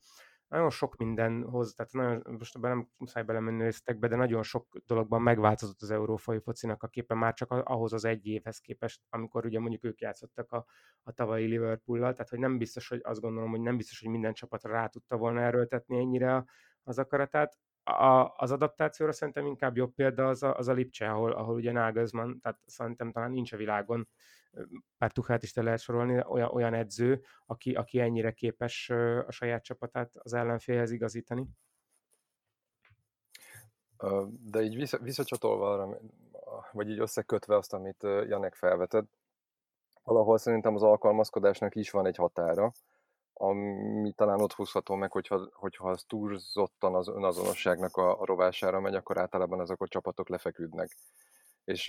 nagyon 0.48 0.70
sok 0.70 0.96
minden 0.96 1.44
hoz, 1.44 1.74
tehát 1.74 1.92
nagyon, 1.92 2.38
most 2.40 2.56
ebben 2.56 2.72
nem 2.72 2.90
muszáj 2.98 3.24
belemenni 3.24 3.64
részletekbe, 3.64 4.08
de 4.08 4.16
nagyon 4.16 4.44
sok 4.44 4.78
dologban 4.86 5.22
megváltozott 5.22 5.82
az 5.82 5.92
európai 5.92 6.40
focinak 6.40 6.84
a 6.84 6.88
képe 6.88 7.14
már 7.14 7.34
csak 7.34 7.52
ahhoz 7.52 7.94
az 7.94 8.06
egy 8.06 8.26
évhez 8.28 8.60
képest, 8.60 9.02
amikor 9.10 9.46
ugye 9.46 9.60
mondjuk 9.60 9.84
ők 9.84 10.00
játszottak 10.00 10.52
a, 10.52 10.66
a 11.04 11.12
tavalyi 11.12 11.46
Liverpool-lal, 11.46 12.12
tehát 12.12 12.30
hogy 12.30 12.40
nem 12.40 12.58
biztos, 12.58 12.88
hogy 12.88 13.00
azt 13.04 13.22
gondolom, 13.22 13.50
hogy 13.50 13.62
nem 13.62 13.78
biztos, 13.78 14.00
hogy 14.00 14.10
minden 14.10 14.34
csapatra 14.34 14.72
rá 14.72 14.88
tudta 14.88 15.18
volna 15.18 15.42
erőltetni 15.42 15.98
ennyire 15.98 16.46
az 16.84 17.00
akaratát. 17.00 17.58
a, 17.84 18.34
az 18.36 18.52
adaptációra 18.52 19.12
szerintem 19.12 19.46
inkább 19.46 19.78
jobb 19.78 19.94
példa 19.94 20.28
az 20.28 20.44
a, 20.44 20.56
az 20.56 20.68
a 20.68 20.74
Lipcse, 20.74 21.10
ahol, 21.12 21.32
ahol 21.32 21.56
ugye 21.56 21.72
Nagelsmann, 21.72 22.40
tehát 22.40 22.60
szerintem 22.66 23.12
talán 23.12 23.32
nincs 23.32 23.54
a 23.54 23.58
világon, 23.58 24.08
pár 24.98 25.12
Tuchát 25.12 25.44
is 25.44 25.52
te 25.52 25.62
lehet 25.62 25.80
sorolni, 25.80 26.24
olyan, 26.28 26.50
olyan 26.50 26.74
edző, 26.74 27.24
aki, 27.46 27.74
aki 27.74 28.00
ennyire 28.00 28.32
képes 28.32 28.90
a 29.28 29.32
saját 29.32 29.64
csapatát 29.64 30.12
az 30.16 30.34
ellenfélhez 30.34 30.92
igazítani. 30.92 31.48
De 34.28 34.62
így 34.62 34.76
vissza, 34.76 34.98
visszacsatolva 34.98 35.72
arra, 35.72 36.00
vagy 36.72 36.90
így 36.90 37.00
összekötve 37.00 37.56
azt, 37.56 37.74
amit 37.74 38.04
Janek 38.04 38.56
felvetett, 38.56 39.18
valahol 40.04 40.38
szerintem 40.38 40.76
az 40.76 40.84
alkalmazkodásnak 40.84 41.76
is 41.76 41.92
van 41.92 42.06
egy 42.06 42.16
határa, 42.16 42.72
ami 43.34 44.12
talán 44.12 44.42
ott 44.42 44.54
húzható 44.54 44.96
meg, 44.96 45.12
hogyha, 45.12 45.50
hogyha 45.54 45.90
az 45.90 46.04
túlzottan 46.04 46.96
az 46.96 47.08
önazonosságnak 47.08 47.98
a, 47.98 48.22
a 48.22 48.26
rovására 48.26 48.80
megy, 48.80 48.96
akkor 48.96 49.18
általában 49.18 49.60
azok 49.60 49.82
a 49.82 49.88
csapatok 49.88 50.30
lefeküdnek. 50.30 50.96
És, 51.66 51.86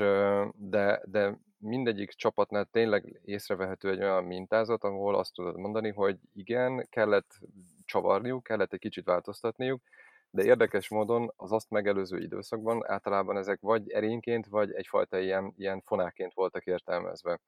de, 0.54 1.02
de 1.04 1.38
mindegyik 1.58 2.10
csapatnál 2.10 2.64
tényleg 2.64 3.20
észrevehető 3.24 3.90
egy 3.90 4.02
olyan 4.02 4.24
mintázat, 4.24 4.84
ahol 4.84 5.14
azt 5.14 5.34
tudod 5.34 5.56
mondani, 5.56 5.90
hogy 5.90 6.18
igen, 6.32 6.86
kellett 6.90 7.38
csavarniuk, 7.84 8.42
kellett 8.42 8.72
egy 8.72 8.78
kicsit 8.78 9.04
változtatniuk, 9.04 9.82
de 10.30 10.44
érdekes 10.44 10.88
módon 10.88 11.32
az 11.36 11.52
azt 11.52 11.70
megelőző 11.70 12.18
időszakban 12.18 12.90
általában 12.90 13.36
ezek 13.36 13.60
vagy 13.60 13.90
erényként, 13.90 14.46
vagy 14.46 14.72
egyfajta 14.72 15.18
ilyen, 15.18 15.52
ilyen 15.56 15.80
fonáként 15.80 16.34
voltak 16.34 16.66
értelmezve. 16.66 17.40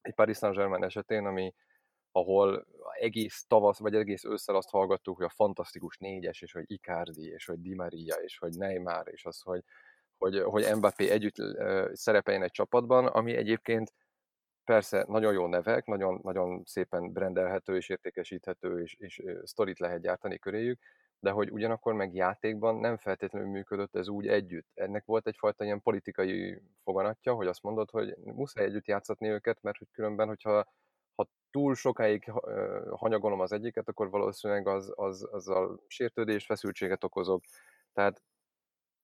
Egy 0.00 0.14
Paris 0.14 0.36
Saint-Germain 0.36 0.84
esetén, 0.84 1.26
ami, 1.26 1.54
ahol 2.12 2.66
egész 2.98 3.44
tavasz, 3.48 3.78
vagy 3.78 3.94
egész 3.94 4.24
ősszel 4.24 4.56
azt 4.56 4.70
hallgattuk, 4.70 5.16
hogy 5.16 5.24
a 5.24 5.34
fantasztikus 5.34 5.98
négyes, 5.98 6.42
és 6.42 6.52
hogy 6.52 6.64
Icardi, 6.66 7.26
és 7.26 7.44
hogy 7.46 7.60
Di 7.60 7.74
Maria, 7.74 8.14
és 8.14 8.38
hogy 8.38 8.52
Neymar, 8.56 9.08
és 9.08 9.24
az, 9.24 9.40
hogy, 9.40 9.64
hogy, 10.18 10.42
hogy 10.42 10.76
Mbappé 10.76 11.10
együtt 11.10 11.34
szerepeljen 11.92 12.42
egy 12.42 12.50
csapatban, 12.50 13.06
ami 13.06 13.36
egyébként 13.36 13.92
persze 14.64 15.04
nagyon 15.08 15.32
jó 15.32 15.46
nevek, 15.46 15.86
nagyon, 15.86 16.20
nagyon 16.22 16.62
szépen 16.64 17.12
brendelhető 17.12 17.76
és 17.76 17.88
értékesíthető, 17.88 18.82
és, 18.82 18.94
és 18.94 19.22
sztorit 19.42 19.78
lehet 19.78 20.00
gyártani 20.00 20.38
köréjük, 20.38 20.80
de 21.20 21.30
hogy 21.30 21.50
ugyanakkor 21.50 21.94
meg 21.94 22.14
játékban 22.14 22.76
nem 22.76 22.96
feltétlenül 22.96 23.48
működött 23.48 23.96
ez 23.96 24.08
úgy 24.08 24.26
együtt. 24.26 24.66
Ennek 24.74 25.04
volt 25.04 25.26
egyfajta 25.26 25.64
ilyen 25.64 25.82
politikai 25.82 26.62
foganatja, 26.84 27.34
hogy 27.34 27.46
azt 27.46 27.62
mondod, 27.62 27.90
hogy 27.90 28.16
muszáj 28.16 28.64
együtt 28.64 28.86
játszatni 28.86 29.28
őket, 29.28 29.62
mert 29.62 29.78
hogy 29.78 29.88
különben, 29.92 30.26
hogyha 30.26 30.66
ha 31.14 31.28
túl 31.50 31.74
sokáig 31.74 32.32
hanyagolom 32.90 33.40
az 33.40 33.52
egyiket, 33.52 33.88
akkor 33.88 34.10
valószínűleg 34.10 34.66
az, 34.68 34.92
az, 34.94 35.28
azzal 35.30 35.80
sértődés, 35.86 36.46
feszültséget 36.46 37.04
okozok. 37.04 37.44
Tehát 37.92 38.22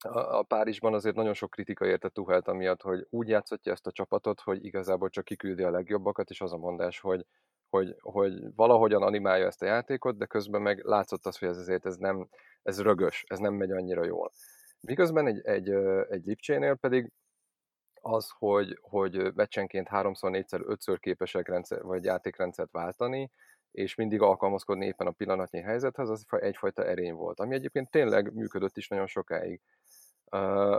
a 0.09 0.43
Párizsban 0.43 0.95
azért 0.95 1.15
nagyon 1.15 1.35
sok 1.35 1.51
kritika 1.51 1.87
érte 1.87 2.09
Tuhelt 2.09 2.49
amiatt, 2.49 2.83
hogy 2.83 3.07
úgy 3.11 3.29
játszhatja 3.29 3.73
ezt 3.73 3.87
a 3.87 3.93
csapatot, 3.93 4.41
hogy 4.41 4.65
igazából 4.65 5.09
csak 5.09 5.25
kiküldi 5.25 5.63
a 5.63 5.71
legjobbakat, 5.71 6.31
és 6.31 6.41
az 6.41 6.53
a 6.53 6.57
mondás, 6.57 7.01
hogy, 7.01 7.27
hogy, 7.69 7.97
hogy 8.01 8.55
valahogyan 8.55 9.03
animálja 9.03 9.47
ezt 9.47 9.63
a 9.63 9.67
játékot, 9.67 10.17
de 10.17 10.27
közben 10.27 10.63
meg 10.63 10.85
látszott 10.85 11.27
az, 11.27 11.39
hogy 11.39 11.49
ez 11.49 11.59
azért 11.59 11.87
ez 11.87 11.97
nem, 11.97 12.29
ez 12.63 12.83
rögös, 12.83 13.25
ez 13.27 13.39
nem 13.39 13.55
megy 13.55 13.71
annyira 13.71 14.05
jól. 14.05 14.33
Miközben 14.81 15.27
egy, 15.27 15.41
egy, 15.41 15.69
egy 16.09 16.25
Lipcsénél 16.25 16.75
pedig 16.75 17.11
az, 18.01 18.31
hogy, 18.39 18.79
hogy 18.81 19.35
meccsenként 19.35 19.89
háromszor, 19.89 20.31
négyszer, 20.31 20.61
ötször 20.65 20.99
képesek 20.99 21.49
rendszer, 21.49 21.83
vagy 21.83 22.05
játékrendszert 22.05 22.71
váltani, 22.71 23.31
és 23.71 23.95
mindig 23.95 24.21
alkalmazkodni 24.21 24.87
éppen 24.87 25.07
a 25.07 25.11
pillanatnyi 25.11 25.61
helyzethez, 25.61 26.09
az 26.09 26.25
egyfajta 26.29 26.85
erény 26.85 27.15
volt, 27.15 27.41
ami 27.41 27.55
egyébként 27.55 27.91
tényleg 27.91 28.35
működött 28.35 28.77
is 28.77 28.89
nagyon 28.89 29.07
sokáig. 29.07 29.61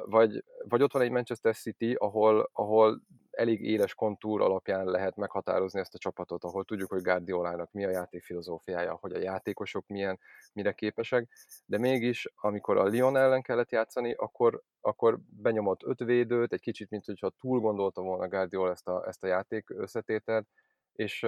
Vagy, 0.05 0.43
vagy 0.67 0.81
ott 0.81 0.91
van 0.91 1.01
egy 1.01 1.11
Manchester 1.11 1.55
City, 1.55 1.93
ahol, 1.93 2.49
ahol 2.53 3.01
elég 3.31 3.61
éles 3.61 3.93
kontúr 3.93 4.41
alapján 4.41 4.85
lehet 4.85 5.15
meghatározni 5.15 5.79
ezt 5.79 5.93
a 5.93 5.97
csapatot, 5.97 6.43
ahol 6.43 6.63
tudjuk, 6.63 6.89
hogy 6.89 7.01
Guardiolának 7.01 7.71
mi 7.71 7.85
a 7.85 7.89
játék 7.89 8.23
filozófiája, 8.23 8.97
hogy 9.01 9.13
a 9.13 9.19
játékosok 9.19 9.87
milyen, 9.87 10.19
mire 10.53 10.71
képesek, 10.71 11.29
de 11.65 11.77
mégis, 11.77 12.27
amikor 12.35 12.77
a 12.77 12.87
Lyon 12.87 13.17
ellen 13.17 13.41
kellett 13.41 13.71
játszani, 13.71 14.13
akkor, 14.13 14.61
akkor 14.81 15.19
benyomott 15.29 15.83
öt 15.83 15.99
védőt, 15.99 16.53
egy 16.53 16.61
kicsit, 16.61 16.89
mint 16.89 17.05
hogyha 17.05 17.31
túl 17.39 17.59
gondolta 17.59 18.01
volna 18.01 18.27
Guardiola 18.27 18.71
ezt 18.71 18.87
a, 18.87 19.07
ezt 19.07 19.23
a 19.23 19.27
játék 19.27 19.69
összetételt, 19.69 20.47
és, 20.93 21.25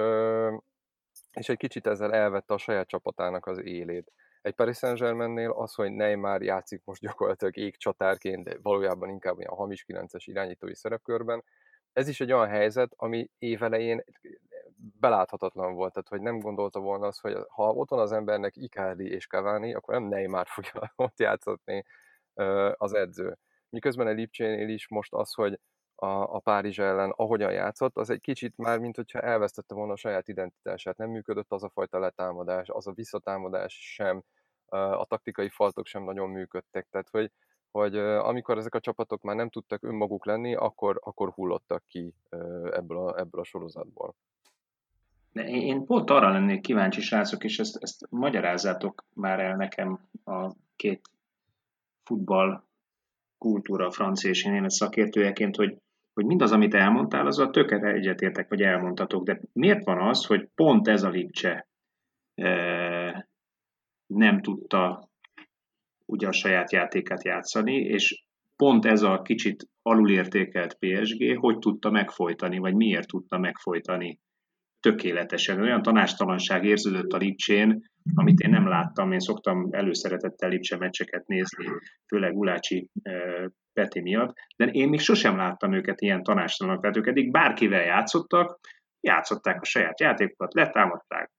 és 1.31 1.49
egy 1.49 1.57
kicsit 1.57 1.87
ezzel 1.87 2.13
elvette 2.13 2.53
a 2.53 2.57
saját 2.57 2.87
csapatának 2.87 3.45
az 3.45 3.63
élét. 3.63 4.11
Egy 4.45 4.55
Paris 4.55 4.77
Saint-Germainnél 4.77 5.51
az, 5.51 5.73
hogy 5.73 5.91
Neymar 5.91 6.43
játszik 6.43 6.81
most 6.83 7.01
gyakorlatilag 7.01 7.57
égcsatárként, 7.57 8.43
de 8.43 8.57
valójában 8.61 9.09
inkább 9.09 9.37
olyan 9.37 9.55
hamis 9.55 9.85
9-es 9.87 10.23
irányítói 10.25 10.75
szerepkörben, 10.75 11.43
ez 11.93 12.07
is 12.07 12.21
egy 12.21 12.31
olyan 12.31 12.47
helyzet, 12.47 12.93
ami 12.95 13.29
évelején 13.37 14.03
beláthatatlan 14.99 15.73
volt, 15.73 15.93
tehát 15.93 16.09
hogy 16.09 16.21
nem 16.21 16.39
gondolta 16.39 16.79
volna 16.79 17.07
az, 17.07 17.19
hogy 17.19 17.37
ha 17.49 17.71
ott 17.71 17.89
van 17.89 17.99
az 17.99 18.11
embernek 18.11 18.55
Icardi 18.55 19.11
és 19.11 19.27
Cavani, 19.27 19.73
akkor 19.73 19.93
nem 19.93 20.03
Neymar 20.03 20.47
fogja 20.47 20.93
ott 21.05 21.19
játszatni 21.19 21.85
az 22.73 22.93
edző. 22.93 23.37
Miközben 23.69 24.07
a 24.07 24.11
Lipcsénél 24.11 24.69
is 24.69 24.87
most 24.87 25.13
az, 25.13 25.33
hogy 25.33 25.59
a, 25.95 26.35
a 26.35 26.39
Párizs 26.39 26.79
ellen 26.79 27.13
ahogyan 27.15 27.51
játszott, 27.51 27.97
az 27.97 28.09
egy 28.09 28.21
kicsit 28.21 28.57
már, 28.57 28.79
mint 28.79 28.95
hogyha 28.95 29.19
elvesztette 29.19 29.75
volna 29.75 29.93
a 29.93 29.97
saját 29.97 30.27
identitását. 30.27 30.97
Nem 30.97 31.09
működött 31.09 31.51
az 31.51 31.63
a 31.63 31.69
fajta 31.69 31.99
letámadás, 31.99 32.69
az 32.69 32.87
a 32.87 32.91
visszatámadás 32.91 33.93
sem, 33.93 34.23
a 34.69 35.05
taktikai 35.05 35.49
faltok 35.49 35.85
sem 35.85 36.03
nagyon 36.03 36.29
működtek. 36.29 36.87
Tehát, 36.91 37.09
hogy, 37.09 37.31
hogy 37.71 37.97
amikor 37.97 38.57
ezek 38.57 38.75
a 38.75 38.79
csapatok 38.79 39.21
már 39.21 39.35
nem 39.35 39.49
tudtak 39.49 39.83
önmaguk 39.83 40.25
lenni, 40.25 40.55
akkor, 40.55 40.99
akkor 41.03 41.29
hullottak 41.29 41.83
ki 41.87 42.13
ebből 42.71 42.97
a, 42.97 43.19
ebből 43.19 43.41
a 43.41 43.43
sorozatból. 43.43 44.15
De 45.31 45.43
én 45.43 45.85
pont 45.85 46.09
arra 46.09 46.31
lennék 46.31 46.61
kíváncsi, 46.61 47.01
srácok, 47.01 47.43
és 47.43 47.59
ezt, 47.59 47.77
ezt 47.79 48.07
magyarázzátok 48.09 49.05
már 49.13 49.39
el 49.39 49.55
nekem 49.55 49.99
a 50.23 50.51
két 50.75 51.09
futball 52.03 52.63
kultúra 53.37 53.91
francia 53.91 54.29
és 54.29 54.43
német 54.43 54.69
szakértőjeként, 54.69 55.55
hogy, 55.55 55.77
hogy 56.15 56.25
mindaz, 56.25 56.51
amit 56.51 56.73
elmondtál, 56.73 57.25
az 57.25 57.39
a 57.39 57.49
töket 57.49 57.83
egyetértek, 57.83 58.49
vagy 58.49 58.61
elmondtatok, 58.61 59.25
de 59.25 59.41
miért 59.53 59.83
van 59.83 60.07
az, 60.07 60.25
hogy 60.25 60.49
pont 60.55 60.87
ez 60.87 61.03
a 61.03 61.09
Lipcse 61.09 61.67
e, 62.35 63.29
nem 64.07 64.41
tudta 64.41 65.09
ugye 66.05 66.27
a 66.27 66.31
saját 66.31 66.71
játékát 66.71 67.23
játszani, 67.23 67.75
és 67.75 68.23
pont 68.55 68.85
ez 68.85 69.01
a 69.01 69.21
kicsit 69.21 69.67
alulértékelt 69.81 70.77
PSG, 70.79 71.37
hogy 71.37 71.57
tudta 71.57 71.91
megfojtani, 71.91 72.57
vagy 72.57 72.73
miért 72.73 73.07
tudta 73.07 73.37
megfojtani 73.37 74.19
tökéletesen. 74.79 75.61
Olyan 75.61 75.81
tanástalanság 75.81 76.63
érződött 76.63 77.11
a 77.11 77.17
Lipcsén, 77.17 77.81
amit 78.13 78.39
én 78.39 78.49
nem 78.49 78.67
láttam. 78.67 79.11
Én 79.11 79.19
szoktam 79.19 79.67
előszeretettel 79.71 80.49
Lipcse 80.49 80.77
meccseket 80.77 81.27
nézni, 81.27 81.65
főleg 82.07 82.35
Ulácsi 82.35 82.89
Peti 83.75 84.01
miatt, 84.01 84.37
de 84.55 84.65
én 84.65 84.89
még 84.89 84.99
sosem 84.99 85.37
láttam 85.37 85.73
őket 85.73 86.01
ilyen 86.01 86.23
tanástalanok. 86.23 86.81
Tehát 86.81 86.97
ők 86.97 87.07
eddig 87.07 87.31
bárkivel 87.31 87.83
játszottak, 87.83 88.59
játszották 88.99 89.61
a 89.61 89.65
saját 89.65 89.99
játékokat, 89.99 90.53
letámadták 90.53 91.31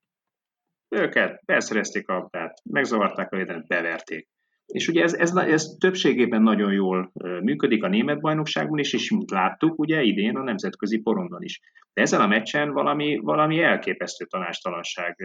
őket, 0.88 1.42
felszerezték 1.44 2.08
a 2.08 2.12
labdát, 2.12 2.60
megzavarták 2.70 3.32
a 3.32 3.36
védelmet, 3.36 3.66
beverték. 3.66 4.28
És 4.66 4.88
ugye 4.88 5.02
ez, 5.02 5.14
ez, 5.14 5.36
ez 5.36 5.64
többségében 5.78 6.42
nagyon 6.42 6.72
jól 6.72 7.12
működik 7.42 7.84
a 7.84 7.88
német 7.88 8.20
bajnokságban 8.20 8.78
is, 8.78 8.92
és 8.92 9.10
mint 9.10 9.30
láttuk, 9.30 9.78
ugye 9.78 10.02
idén 10.02 10.36
a 10.36 10.42
nemzetközi 10.42 10.98
porondon 10.98 11.42
is. 11.42 11.60
De 11.92 12.02
ezen 12.02 12.20
a 12.20 12.26
meccsen 12.26 12.72
valami, 12.72 13.16
valami 13.16 13.62
elképesztő 13.62 14.24
tanástalanság 14.24 15.16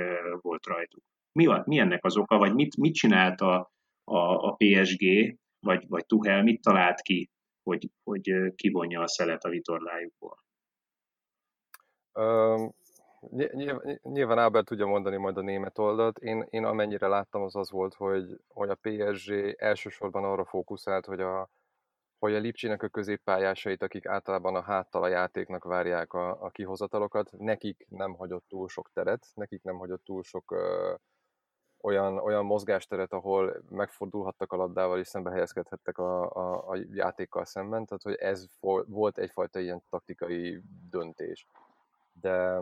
volt 0.41 0.65
rajtuk. 0.65 1.03
Mi, 1.31 1.47
mi 1.63 1.77
ennek 1.77 2.05
az 2.05 2.17
oka, 2.17 2.37
vagy 2.37 2.53
mit, 2.53 2.77
mit 2.77 2.93
csinált 2.93 3.41
a, 3.41 3.71
a, 4.03 4.47
a 4.47 4.55
PSG, 4.57 5.35
vagy, 5.65 5.87
vagy 5.87 6.05
Tuhel, 6.05 6.43
mit 6.43 6.61
talált 6.61 7.01
ki, 7.01 7.29
hogy, 7.63 7.89
hogy 8.03 8.53
kivonja 8.55 9.01
a 9.01 9.07
szelet 9.07 9.43
a 9.43 9.49
vitorlájukból? 9.49 10.37
Um 12.13 12.73
Nyilván 14.01 14.37
Ábel 14.37 14.63
tudja 14.63 14.85
mondani 14.85 15.17
majd 15.17 15.37
a 15.37 15.41
német 15.41 15.77
oldalt. 15.77 16.17
Én, 16.17 16.47
én 16.49 16.63
amennyire 16.63 17.07
láttam, 17.07 17.41
az 17.41 17.55
az 17.55 17.71
volt, 17.71 17.93
hogy, 17.93 18.39
hogy 18.47 18.69
a 18.69 18.77
PSG 18.81 19.55
elsősorban 19.57 20.23
arra 20.23 20.45
fókuszált, 20.45 21.05
hogy 21.05 21.19
a, 21.19 21.49
hogy 22.19 22.33
a 22.33 22.39
Lipcsinek 22.39 22.83
a 22.83 22.87
középpályásait, 22.87 23.83
akik 23.83 24.05
általában 24.05 24.55
a 24.55 24.61
háttal 24.61 25.03
a 25.03 25.07
játéknak 25.07 25.63
várják 25.63 26.13
a, 26.13 26.43
a 26.43 26.49
kihozatalokat, 26.49 27.31
nekik 27.37 27.85
nem 27.89 28.13
hagyott 28.13 28.45
túl 28.47 28.67
sok 28.67 28.89
teret, 28.93 29.27
nekik 29.33 29.63
nem 29.63 29.77
hagyott 29.77 30.03
túl 30.03 30.23
sok 30.23 30.51
ö, 30.51 30.93
olyan, 31.81 32.17
olyan 32.17 32.45
mozgásteret, 32.45 33.13
ahol 33.13 33.61
megfordulhattak 33.69 34.53
a 34.53 34.55
labdával 34.55 34.99
és 34.99 35.07
szembe 35.07 35.31
helyezkedhettek 35.31 35.97
a, 35.97 36.31
a, 36.35 36.69
a 36.69 36.77
játékkal 36.93 37.45
szemben, 37.45 37.85
tehát 37.85 38.03
hogy 38.03 38.15
ez 38.15 38.45
volt 38.87 39.17
egyfajta 39.17 39.59
ilyen 39.59 39.83
taktikai 39.89 40.61
döntés. 40.89 41.47
De, 42.21 42.61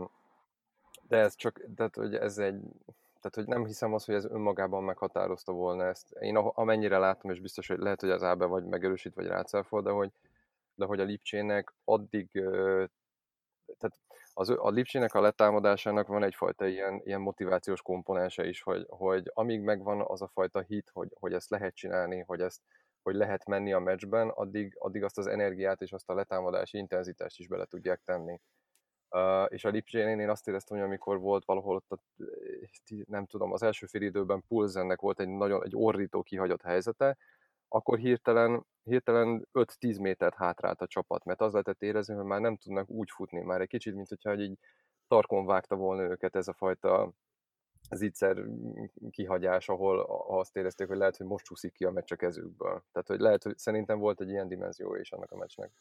de 1.07 1.17
ez 1.17 1.35
csak, 1.35 1.61
tehát 1.75 1.95
hogy 1.95 2.15
ez 2.15 2.37
egy 2.37 2.61
tehát 3.21 3.35
hogy 3.35 3.47
nem 3.47 3.65
hiszem 3.65 3.93
azt, 3.93 4.05
hogy 4.05 4.15
ez 4.15 4.25
önmagában 4.25 4.83
meghatározta 4.83 5.51
volna 5.51 5.85
ezt. 5.85 6.11
Én 6.11 6.35
amennyire 6.35 6.97
látom, 6.97 7.31
és 7.31 7.39
biztos, 7.39 7.67
hogy 7.67 7.77
lehet, 7.77 8.01
hogy 8.01 8.09
az 8.09 8.23
Ábe 8.23 8.45
vagy 8.45 8.65
megerősít, 8.65 9.13
vagy 9.13 9.25
rácáfol, 9.25 9.81
de 9.81 9.89
hogy, 9.89 10.11
de 10.75 10.85
hogy 10.85 10.99
a 10.99 11.03
Lipcsének 11.03 11.73
addig, 11.83 12.29
tehát 13.77 13.99
az, 14.39 14.49
a 14.49 14.69
Lipcsének 14.69 15.13
a 15.13 15.21
letámadásának 15.21 16.07
van 16.07 16.23
egyfajta 16.23 16.67
ilyen, 16.67 17.01
ilyen 17.03 17.21
motivációs 17.21 17.81
komponense 17.81 18.47
is, 18.47 18.61
hogy, 18.61 18.85
hogy 18.87 19.31
amíg 19.33 19.61
megvan 19.61 20.01
az 20.07 20.21
a 20.21 20.27
fajta 20.27 20.59
hit, 20.59 20.89
hogy, 20.93 21.09
hogy 21.19 21.33
ezt 21.33 21.49
lehet 21.49 21.75
csinálni, 21.75 22.23
hogy 22.27 22.41
ezt 22.41 22.61
hogy 23.01 23.15
lehet 23.15 23.45
menni 23.45 23.73
a 23.73 23.79
meccsben, 23.79 24.29
addig, 24.29 24.75
addig 24.77 25.03
azt 25.03 25.17
az 25.17 25.27
energiát 25.27 25.81
és 25.81 25.91
azt 25.91 26.09
a 26.09 26.13
letámadási 26.13 26.77
intenzitást 26.77 27.39
is 27.39 27.47
bele 27.47 27.65
tudják 27.65 28.01
tenni. 28.05 28.39
Uh, 29.09 29.45
és 29.47 29.65
a 29.65 29.69
Lipcsénél 29.69 30.19
én 30.19 30.29
azt 30.29 30.47
éreztem, 30.47 30.77
hogy 30.77 30.85
amikor 30.85 31.19
volt 31.19 31.45
valahol 31.45 31.75
ott, 31.75 31.91
a, 31.91 31.99
nem 33.05 33.25
tudom, 33.25 33.53
az 33.53 33.63
első 33.63 33.85
fél 33.85 34.01
időben 34.01 34.43
Pulzennek 34.47 34.99
volt 34.99 35.19
egy 35.19 35.27
nagyon 35.27 35.63
egy 35.63 35.75
orrító 35.75 36.21
kihagyott 36.21 36.61
helyzete, 36.61 37.17
akkor 37.69 37.97
hirtelen, 37.97 38.65
hirtelen 38.83 39.47
5-10 39.53 40.01
métert 40.01 40.35
hátrált 40.35 40.81
a 40.81 40.87
csapat, 40.87 41.23
mert 41.23 41.41
az 41.41 41.51
lehetett 41.51 41.81
érezni, 41.81 42.13
hogy 42.13 42.25
már 42.25 42.39
nem 42.39 42.57
tudnak 42.57 42.89
úgy 42.89 43.09
futni, 43.09 43.41
már 43.41 43.61
egy 43.61 43.67
kicsit, 43.67 43.95
mint 43.95 44.07
hogyha 44.07 44.35
így 44.35 44.57
tarkon 45.07 45.45
vágta 45.45 45.75
volna 45.75 46.03
őket 46.03 46.35
ez 46.35 46.47
a 46.47 46.53
fajta 46.53 47.13
zicser 47.89 48.45
kihagyás, 49.09 49.69
ahol 49.69 49.99
azt 50.27 50.55
érezték, 50.55 50.87
hogy 50.87 50.97
lehet, 50.97 51.17
hogy 51.17 51.25
most 51.25 51.45
csúszik 51.45 51.73
ki 51.73 51.85
a 51.85 51.91
meccs 51.91 52.11
a 52.11 52.15
kezükből. 52.15 52.83
Tehát, 52.91 53.07
hogy 53.07 53.19
lehet, 53.19 53.43
hogy 53.43 53.57
szerintem 53.57 53.99
volt 53.99 54.21
egy 54.21 54.29
ilyen 54.29 54.47
dimenzió 54.47 54.95
is 54.95 55.11
annak 55.11 55.31
a 55.31 55.37
meccsnek. 55.37 55.71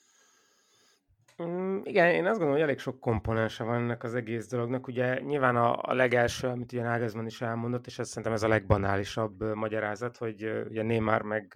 Mm, 1.43 1.81
igen, 1.83 2.11
én 2.11 2.25
azt 2.25 2.39
gondolom, 2.39 2.53
hogy 2.53 2.63
elég 2.63 2.79
sok 2.79 3.01
komponense 3.01 3.65
van 3.65 3.75
ennek 3.75 4.03
az 4.03 4.15
egész 4.15 4.49
dolognak. 4.49 4.87
Ugye 4.87 5.21
nyilván 5.21 5.57
a, 5.57 5.83
a 5.83 5.95
legelső, 5.95 6.49
amit 6.49 6.73
ugye 6.73 6.83
Nagelsmann 6.83 7.27
is 7.27 7.41
elmondott, 7.41 7.87
és 7.87 7.99
ez 7.99 8.09
szerintem 8.09 8.33
ez 8.33 8.43
a 8.43 8.49
legbanálisabb 8.49 9.43
uh, 9.43 9.55
magyarázat, 9.55 10.17
hogy 10.17 10.45
uh, 10.45 10.67
ugye 10.69 10.83
Neymar 10.83 11.23
meg 11.23 11.53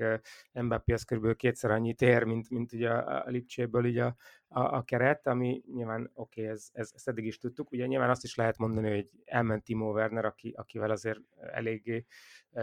uh, 0.54 0.62
Mbappé 0.62 0.92
az 0.92 1.02
körülbelül 1.02 1.36
kétszer 1.36 1.70
annyit 1.70 2.02
ér, 2.02 2.24
mint, 2.24 2.50
mint 2.50 2.72
ugye 2.72 2.90
a, 2.90 3.24
a 3.26 3.28
Lipcséből 3.28 3.86
így 3.86 3.98
a, 3.98 4.16
a, 4.48 4.60
a 4.60 4.82
keret, 4.82 5.26
ami 5.26 5.62
nyilván 5.74 6.10
oké, 6.14 6.40
okay, 6.40 6.52
ez, 6.52 6.68
ez, 6.72 6.90
ezt 6.94 7.08
eddig 7.08 7.26
is 7.26 7.38
tudtuk. 7.38 7.70
Ugye 7.70 7.86
nyilván 7.86 8.10
azt 8.10 8.24
is 8.24 8.34
lehet 8.34 8.58
mondani, 8.58 8.90
hogy 8.90 9.08
elment 9.24 9.64
Timo 9.64 9.92
Werner, 9.92 10.24
aki, 10.24 10.54
akivel 10.56 10.90
azért 10.90 11.20
eléggé 11.52 12.06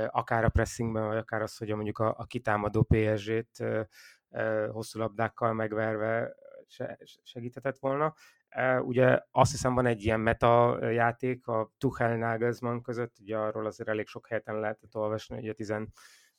akár 0.08 0.44
a 0.44 0.50
pressingben, 0.50 1.08
vagy 1.08 1.18
akár 1.18 1.42
az, 1.42 1.58
hogy 1.58 1.74
mondjuk 1.74 2.00
a, 2.00 2.16
a 2.18 2.26
kitámadó 2.26 2.88
PSG-t 2.90 3.64
hosszú 4.72 5.00
labdákkal 5.00 5.54
megverve 5.54 6.36
segíthetett 7.24 7.78
volna. 7.78 8.14
Ugye 8.82 9.20
azt 9.32 9.52
hiszem 9.52 9.74
van 9.74 9.86
egy 9.86 10.04
ilyen 10.04 10.20
meta 10.20 10.86
játék 10.90 11.48
a 11.48 11.72
Tuchel 11.78 12.18
Nagelsmann 12.18 12.82
között, 12.82 13.16
ugye 13.20 13.38
arról 13.38 13.66
azért 13.66 13.90
elég 13.90 14.08
sok 14.08 14.28
helyeten 14.28 14.60
lehetett 14.60 14.96
olvasni, 14.96 15.36
hogy 15.36 15.50
a 15.50 15.54
10, 15.54 15.74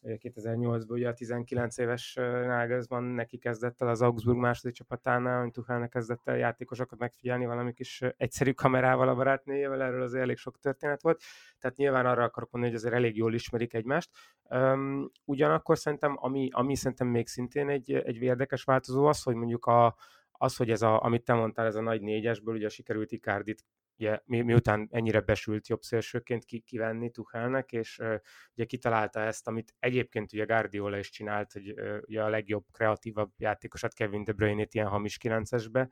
2008-ban 0.03 0.91
ugye 0.91 1.09
a 1.09 1.13
19 1.13 1.79
éves 1.79 2.15
Nagelsmann 2.15 3.05
neki 3.05 3.39
kezdett 3.39 3.81
el 3.81 3.89
az 3.89 4.03
Augsburg 4.03 4.39
második 4.39 4.75
csapatánál, 4.75 5.41
hogy 5.41 5.51
Tuchelnek 5.51 5.91
kezdett 5.91 6.29
el 6.29 6.37
játékosokat 6.37 6.99
megfigyelni 6.99 7.47
valami 7.47 7.73
kis 7.73 8.03
egyszerű 8.17 8.53
kamerával 8.53 9.09
a 9.09 9.15
barátnőjével, 9.15 9.83
erről 9.83 10.03
azért 10.03 10.23
elég 10.23 10.37
sok 10.37 10.59
történet 10.59 11.03
volt, 11.03 11.23
tehát 11.59 11.77
nyilván 11.77 12.07
arra 12.07 12.25
akarok 12.25 12.51
mondani, 12.51 12.73
hogy 12.73 12.83
azért 12.83 12.99
elég 12.99 13.17
jól 13.17 13.35
ismerik 13.35 13.75
egymást. 13.75 14.11
Um, 14.43 15.11
ugyanakkor 15.25 15.79
szerintem, 15.79 16.17
ami, 16.21 16.49
ami 16.53 16.75
szerintem 16.75 17.07
még 17.07 17.29
szintén 17.29 17.69
egy, 17.69 17.93
egy 17.93 18.17
érdekes 18.17 18.65
változó 18.65 19.07
az, 19.07 19.23
hogy 19.23 19.35
mondjuk 19.35 19.67
a, 19.67 19.97
az, 20.43 20.57
hogy 20.57 20.71
ez 20.71 20.83
a, 20.83 21.03
amit 21.03 21.25
te 21.25 21.35
mondtál, 21.35 21.67
ez 21.67 21.75
a 21.75 21.81
nagy 21.81 22.01
négyesből, 22.01 22.55
ugye 22.55 22.69
sikerült 22.69 23.13
Icardit 23.13 23.65
ugye, 23.99 24.21
mi, 24.25 24.41
miután 24.41 24.89
ennyire 24.91 25.21
besült 25.21 25.69
jobb 25.69 25.83
szélsőként 25.83 26.45
ki, 26.45 26.59
kivenni 26.61 27.11
Tuchelnek, 27.11 27.73
és 27.73 27.99
uh, 27.99 28.15
ugye 28.55 28.65
kitalálta 28.65 29.21
ezt, 29.21 29.49
amit 29.49 29.75
egyébként 29.79 30.33
ugye 30.33 30.45
Guardiola 30.45 30.99
is 30.99 31.11
csinált, 31.11 31.53
hogy 31.53 31.73
uh, 31.73 31.99
ugye 32.01 32.23
a 32.23 32.29
legjobb, 32.29 32.65
kreatívabb 32.73 33.33
játékosat 33.37 33.95
Kevin 33.95 34.25
De 34.25 34.33
Bruyne-t 34.33 34.75
ilyen 34.75 34.89
hamis 34.89 35.19
9-esbe 35.23 35.89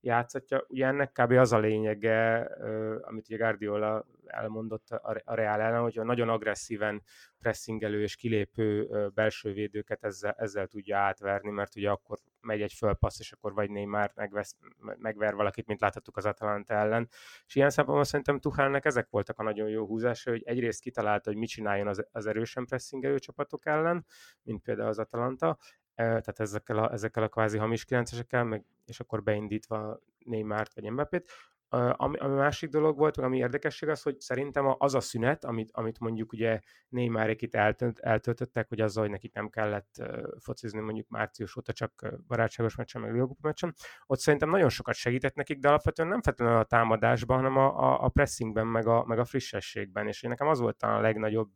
játszatja. 0.00 0.64
Ugye 0.68 0.86
ennek 0.86 1.12
kb. 1.12 1.30
az 1.30 1.52
a 1.52 1.58
lényege, 1.58 2.50
uh, 2.58 2.96
amit 3.00 3.28
ugye 3.28 3.36
Guardiola 3.36 4.06
elmondott 4.32 4.90
a, 4.90 5.22
Real 5.24 5.60
ellen, 5.60 5.82
hogy 5.82 6.00
nagyon 6.02 6.28
agresszíven 6.28 7.02
pressingelő 7.38 8.02
és 8.02 8.16
kilépő 8.16 8.88
belső 9.14 9.52
védőket 9.52 10.04
ezzel, 10.04 10.34
ezzel 10.38 10.66
tudja 10.66 10.98
átverni, 10.98 11.50
mert 11.50 11.76
ugye 11.76 11.90
akkor 11.90 12.18
megy 12.40 12.62
egy 12.62 12.72
fölpassz, 12.72 13.18
és 13.18 13.32
akkor 13.32 13.52
vagy 13.52 13.70
Neymar 13.70 14.12
megvesz, 14.14 14.56
megver 14.78 15.34
valakit, 15.34 15.66
mint 15.66 15.80
láthattuk 15.80 16.16
az 16.16 16.26
Atalanta 16.26 16.74
ellen. 16.74 17.08
És 17.46 17.54
ilyen 17.54 17.70
szempontból 17.70 18.04
szerintem 18.04 18.40
Tuchelnek 18.40 18.84
ezek 18.84 19.10
voltak 19.10 19.38
a 19.38 19.42
nagyon 19.42 19.68
jó 19.68 19.86
húzása, 19.86 20.30
hogy 20.30 20.42
egyrészt 20.44 20.80
kitalálta, 20.80 21.30
hogy 21.30 21.38
mit 21.38 21.48
csináljon 21.48 21.86
az, 21.86 22.06
az 22.10 22.26
erősen 22.26 22.64
pressingelő 22.64 23.18
csapatok 23.18 23.66
ellen, 23.66 24.06
mint 24.42 24.62
például 24.62 24.88
az 24.88 24.98
Atalanta, 24.98 25.58
tehát 25.94 26.40
ezekkel 26.40 26.78
a, 26.78 26.92
ezekkel 26.92 27.22
a 27.22 27.28
kvázi 27.28 27.58
hamis 27.58 27.84
kilencesekkel, 27.84 28.44
meg, 28.44 28.64
és 28.86 29.00
akkor 29.00 29.22
beindítva 29.22 30.00
Neymart 30.18 30.74
vagy 30.74 30.90
Mbappét. 30.90 31.30
Ami, 31.72 32.16
ami 32.16 32.34
másik 32.34 32.70
dolog 32.70 32.96
volt, 32.96 33.16
ami 33.16 33.36
érdekesség 33.36 33.88
az, 33.88 34.02
hogy 34.02 34.20
szerintem 34.20 34.74
az 34.78 34.94
a 34.94 35.00
szünet, 35.00 35.44
amit, 35.44 35.70
amit 35.72 35.98
mondjuk 35.98 36.32
ugye 36.32 36.60
Neymarék 36.88 37.42
itt 37.42 37.54
eltönt, 37.54 37.98
eltöltöttek, 37.98 38.68
hogy 38.68 38.80
azzal, 38.80 39.02
hogy 39.02 39.12
nekik 39.12 39.34
nem 39.34 39.48
kellett 39.48 40.02
focizni 40.38 40.80
mondjuk 40.80 41.08
március 41.08 41.56
óta 41.56 41.72
csak 41.72 42.14
barátságos 42.26 42.76
meccsen, 42.76 43.00
meg 43.00 43.12
Liga 43.12 43.36
meccsen, 43.40 43.74
ott 44.06 44.18
szerintem 44.18 44.50
nagyon 44.50 44.68
sokat 44.68 44.94
segített 44.94 45.34
nekik, 45.34 45.58
de 45.58 45.68
alapvetően 45.68 46.08
nem 46.08 46.22
feltétlenül 46.22 46.60
a 46.60 46.64
támadásban, 46.64 47.36
hanem 47.36 47.56
a, 47.56 47.78
a, 47.78 48.04
a 48.04 48.08
pressingben, 48.08 48.66
meg 48.66 48.86
a, 48.86 49.04
meg 49.04 49.18
a 49.18 49.24
frissességben, 49.24 50.06
és 50.06 50.22
nekem 50.22 50.48
az 50.48 50.60
volt 50.60 50.82
a 50.82 51.00
legnagyobb 51.00 51.52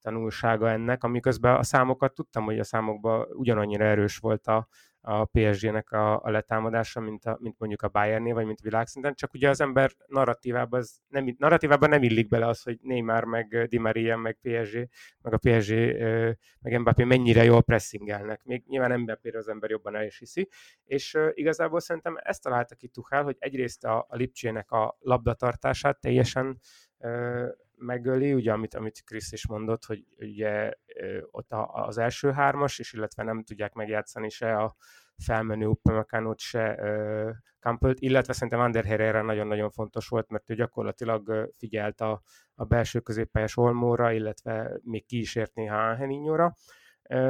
tanulsága 0.00 0.70
ennek, 0.70 1.04
amiközben 1.04 1.54
a 1.54 1.62
számokat 1.62 2.14
tudtam, 2.14 2.44
hogy 2.44 2.58
a 2.58 2.64
számokban 2.64 3.26
ugyanannyira 3.32 3.84
erős 3.84 4.16
volt 4.16 4.46
a, 4.46 4.68
a 5.06 5.24
PSG-nek 5.24 5.92
a, 5.92 6.22
a 6.22 6.30
letámadása, 6.30 7.00
mint, 7.00 7.24
a, 7.24 7.38
mint 7.40 7.58
mondjuk 7.58 7.82
a 7.82 7.88
Bayernnél, 7.88 8.34
vagy 8.34 8.46
mint 8.46 8.60
világszinten, 8.60 9.14
csak 9.14 9.34
ugye 9.34 9.48
az 9.48 9.60
ember 9.60 9.90
narratívában, 10.06 10.80
az 10.80 10.98
nem, 11.08 11.34
narratívában 11.38 11.88
nem 11.88 12.02
illik 12.02 12.28
bele 12.28 12.46
az, 12.46 12.62
hogy 12.62 12.78
Neymar, 12.82 13.24
meg 13.24 13.66
Di 13.68 13.78
Maria, 13.78 14.16
meg 14.16 14.38
PSG, 14.42 14.88
meg 15.20 15.32
a 15.32 15.38
PSG, 15.38 15.74
meg 16.60 16.80
Mbappé 16.80 17.04
mennyire 17.04 17.44
jól 17.44 17.62
pressingelnek. 17.62 18.44
Még 18.44 18.64
nyilván 18.66 19.00
mbappé 19.00 19.30
az 19.30 19.48
ember 19.48 19.70
jobban 19.70 19.96
el 19.96 20.04
is 20.04 20.18
hiszi, 20.18 20.48
és 20.84 21.18
igazából 21.32 21.80
szerintem 21.80 22.16
ezt 22.22 22.42
találta 22.42 22.74
ki 22.74 22.88
Tuchel, 22.88 23.22
hogy 23.22 23.36
egyrészt 23.38 23.84
a, 23.84 24.06
a 24.08 24.16
Lipcsének 24.16 24.70
a 24.70 24.96
labdatartását 25.00 26.00
teljesen 26.00 26.60
megöli, 27.76 28.32
ugye 28.32 28.52
amit, 28.52 28.74
amit 28.74 29.02
Krisz 29.04 29.32
is 29.32 29.46
mondott, 29.46 29.84
hogy 29.84 30.04
ugye 30.18 30.72
ott 31.30 31.46
az 31.72 31.98
első 31.98 32.30
hármas, 32.30 32.78
és 32.78 32.92
illetve 32.92 33.22
nem 33.22 33.42
tudják 33.42 33.72
megjátszani 33.72 34.28
se 34.28 34.56
a 34.56 34.76
felmenő 35.24 35.66
Upamecano-t, 35.66 36.38
se 36.38 36.78
Campbell-t, 37.60 38.00
illetve 38.00 38.32
szerintem 38.32 38.60
Ander 38.60 38.84
Herrera 38.84 39.22
nagyon-nagyon 39.22 39.70
fontos 39.70 40.08
volt, 40.08 40.28
mert 40.28 40.50
ő 40.50 40.54
gyakorlatilag 40.54 41.52
figyelt 41.56 42.00
a, 42.00 42.22
a 42.54 42.64
belső 42.64 43.00
középpályás 43.00 43.56
Olmóra, 43.56 44.12
illetve 44.12 44.78
még 44.82 45.06
ki 45.06 45.18
is 45.18 45.34
ért 45.34 45.54
néha 45.54 45.88
Angelinho-ra. 45.88 46.54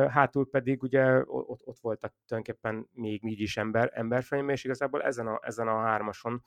Hátul 0.08 0.50
pedig 0.50 0.82
ugye 0.82 1.20
ott, 1.26 1.66
ott 1.66 1.78
voltak 1.80 2.14
tulajdonképpen 2.26 2.88
még 2.92 3.24
így 3.24 3.40
is 3.40 3.56
ember, 3.56 3.90
emberframe, 3.94 4.52
és 4.52 4.64
igazából 4.64 5.02
ezen 5.02 5.26
a, 5.26 5.38
ezen 5.42 5.68
a 5.68 5.80
hármason 5.80 6.42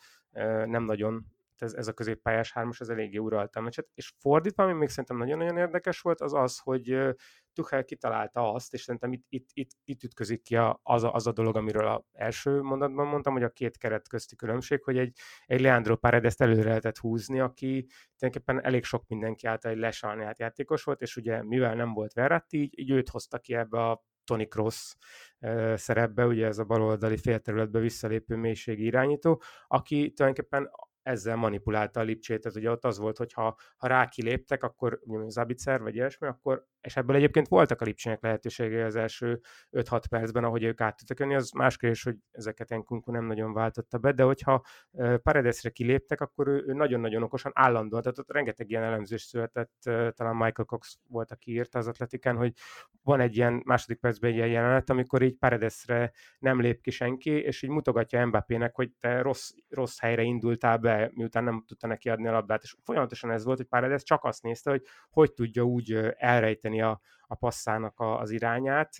nem 0.65 0.83
nagyon 0.83 1.25
ez, 1.61 1.73
ez 1.73 1.87
a 1.87 1.93
középpályás 1.93 2.51
hármas, 2.51 2.79
az 2.79 2.89
eléggé 2.89 3.17
uralta 3.17 3.59
a 3.59 3.63
meccset. 3.63 3.87
És 3.93 4.13
fordítva, 4.19 4.63
ami 4.63 4.73
még 4.73 4.89
szerintem 4.89 5.17
nagyon-nagyon 5.17 5.57
érdekes 5.57 6.01
volt, 6.01 6.21
az 6.21 6.33
az, 6.33 6.57
hogy 6.57 7.15
Tuchel 7.53 7.83
kitalálta 7.85 8.53
azt, 8.53 8.73
és 8.73 8.81
szerintem 8.81 9.13
itt, 9.13 9.25
itt, 9.29 9.49
itt, 9.53 9.71
itt 9.83 10.03
ütközik 10.03 10.41
ki 10.41 10.55
az, 10.83 11.03
a, 11.03 11.13
az 11.13 11.27
a 11.27 11.31
dolog, 11.31 11.55
amiről 11.55 11.87
az 11.87 12.01
első 12.11 12.61
mondatban 12.61 13.07
mondtam, 13.07 13.33
hogy 13.33 13.43
a 13.43 13.49
két 13.49 13.77
keret 13.77 14.07
közti 14.07 14.35
különbség, 14.35 14.83
hogy 14.83 14.97
egy, 14.97 15.17
egy 15.45 15.61
Leandro 15.61 15.95
Paredes 15.95 16.35
előre 16.37 16.67
lehetett 16.67 16.97
húzni, 16.97 17.39
aki 17.39 17.87
tulajdonképpen 18.17 18.65
elég 18.65 18.83
sok 18.83 19.07
mindenki 19.07 19.47
által 19.47 19.71
egy 19.71 19.77
lesalniát 19.77 20.39
játékos 20.39 20.83
volt, 20.83 21.01
és 21.01 21.15
ugye 21.15 21.43
mivel 21.43 21.75
nem 21.75 21.93
volt 21.93 22.13
Verratti, 22.13 22.57
így, 22.57 22.79
így 22.79 22.89
őt 22.89 23.09
hozta 23.09 23.37
ki 23.39 23.55
ebbe 23.55 23.89
a 23.89 24.05
Tony 24.23 24.47
Cross 24.47 24.95
szerepbe, 25.75 26.25
ugye 26.25 26.45
ez 26.45 26.57
a 26.57 26.63
baloldali 26.63 27.17
félterületbe 27.17 27.79
visszalépő 27.79 28.35
mélységi 28.35 28.83
irányító, 28.83 29.41
aki 29.67 30.11
tulajdonképpen 30.11 30.69
ezzel 31.07 31.35
manipulálta 31.35 31.99
a 31.99 32.03
Lipcsét, 32.03 32.41
tehát 32.41 32.57
ugye 32.57 32.71
ott 32.71 32.85
az 32.85 32.97
volt, 32.97 33.17
hogy 33.17 33.33
ha, 33.33 33.57
ha 33.77 33.87
rá 33.87 34.07
kiléptek, 34.07 34.63
akkor 34.63 34.99
Zabicer 35.27 35.81
vagy 35.81 35.95
ilyesmi, 35.95 36.27
akkor, 36.27 36.65
és 36.81 36.95
ebből 36.95 37.15
egyébként 37.15 37.47
voltak 37.47 37.81
a 37.81 37.85
Lipcsének 37.85 38.21
lehetőségei 38.21 38.81
az 38.81 38.95
első 38.95 39.39
5-6 39.71 40.03
percben, 40.09 40.43
ahogy 40.43 40.63
ők 40.63 40.81
át 40.81 40.97
tudtak 40.97 41.19
jönni, 41.19 41.35
az 41.35 41.51
más 41.51 41.77
kérdés, 41.77 42.03
hogy 42.03 42.15
ezeket 42.31 42.71
Enkunku 42.71 43.11
nem 43.11 43.25
nagyon 43.25 43.53
váltotta 43.53 43.97
be, 43.97 44.11
de 44.11 44.23
hogyha 44.23 44.63
Paredesre 45.23 45.69
kiléptek, 45.69 46.21
akkor 46.21 46.47
ő, 46.47 46.63
ő 46.67 46.73
nagyon-nagyon 46.73 47.23
okosan 47.23 47.51
állandóan, 47.55 48.01
tehát 48.01 48.17
ott 48.17 48.31
rengeteg 48.31 48.69
ilyen 48.69 48.83
elemzés 48.83 49.21
született, 49.21 49.73
talán 50.15 50.35
Michael 50.35 50.65
Cox 50.65 50.97
volt, 51.07 51.31
aki 51.31 51.51
írta 51.51 51.79
az 51.79 51.87
atletiken, 51.87 52.35
hogy 52.35 52.53
van 53.03 53.19
egy 53.19 53.35
ilyen 53.35 53.61
második 53.65 53.99
percben 53.99 54.29
egy 54.29 54.35
ilyen 54.35 54.47
jelenet, 54.47 54.89
amikor 54.89 55.21
így 55.21 55.35
Paredesre 55.35 56.11
nem 56.39 56.61
lép 56.61 56.81
ki 56.81 56.91
senki, 56.91 57.31
és 57.31 57.61
így 57.61 57.69
mutogatja 57.69 58.25
Mbappének, 58.25 58.75
hogy 58.75 58.91
te 58.99 59.21
rossz, 59.21 59.51
rossz 59.69 59.99
helyre 59.99 60.21
indultál 60.21 60.77
be, 60.77 60.96
miután 61.13 61.43
nem 61.43 61.63
tudta 61.67 61.87
neki 61.87 62.09
adni 62.09 62.27
a 62.27 62.31
labdát, 62.31 62.63
és 62.63 62.75
folyamatosan 62.83 63.31
ez 63.31 63.43
volt, 63.43 63.57
hogy 63.57 63.67
Paredes 63.67 64.03
csak 64.03 64.23
azt 64.23 64.43
nézte, 64.43 64.69
hogy 64.69 64.81
hogy 65.09 65.33
tudja 65.33 65.63
úgy 65.63 65.93
elrejteni 66.17 66.81
a, 66.81 67.01
a 67.27 67.35
passzának 67.35 67.99
a, 67.99 68.19
az 68.19 68.31
irányát, 68.31 68.95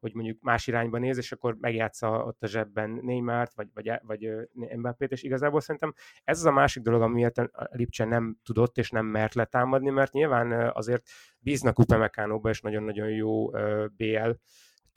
hogy 0.00 0.14
mondjuk 0.14 0.40
más 0.40 0.66
irányba 0.66 0.98
néz, 0.98 1.16
és 1.16 1.32
akkor 1.32 1.56
megjátsza 1.60 2.24
ott 2.24 2.42
a 2.42 2.46
zsebben 2.46 2.98
Neymart, 3.02 3.54
vagy, 3.54 3.68
vagy, 3.74 3.92
vagy 4.02 4.28
Mbappét, 4.76 5.12
és 5.12 5.22
igazából 5.22 5.60
szerintem 5.60 5.94
ez 6.24 6.38
az 6.38 6.44
a 6.44 6.50
másik 6.50 6.82
dolog, 6.82 7.02
amiért 7.02 7.40
Lipcse 7.52 8.04
nem 8.04 8.38
tudott 8.44 8.78
és 8.78 8.90
nem 8.90 9.06
mert 9.06 9.34
letámadni, 9.34 9.90
mert 9.90 10.12
nyilván 10.12 10.70
azért 10.74 11.02
bíznak 11.38 11.78
Upamecánóba, 11.78 12.48
és 12.48 12.60
nagyon-nagyon 12.60 13.08
jó 13.08 13.50
BL 13.96 14.30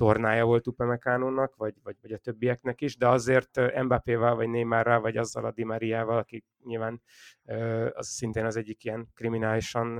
tornája 0.01 0.45
volt 0.45 0.67
Upamecánónak, 0.67 1.55
vagy, 1.55 1.73
vagy, 1.83 1.95
vagy 2.01 2.11
a 2.11 2.17
többieknek 2.17 2.81
is, 2.81 2.97
de 2.97 3.07
azért 3.07 3.81
Mbappéval, 3.83 4.35
vagy 4.35 4.49
Neymarral, 4.49 4.99
vagy 5.01 5.17
azzal 5.17 5.45
a 5.45 5.51
Di 5.51 5.63
Mariával, 5.63 6.17
aki 6.17 6.45
nyilván 6.63 7.01
az 7.93 8.07
szintén 8.07 8.45
az 8.45 8.55
egyik 8.55 8.83
ilyen 8.83 9.07
kriminálisan 9.15 9.99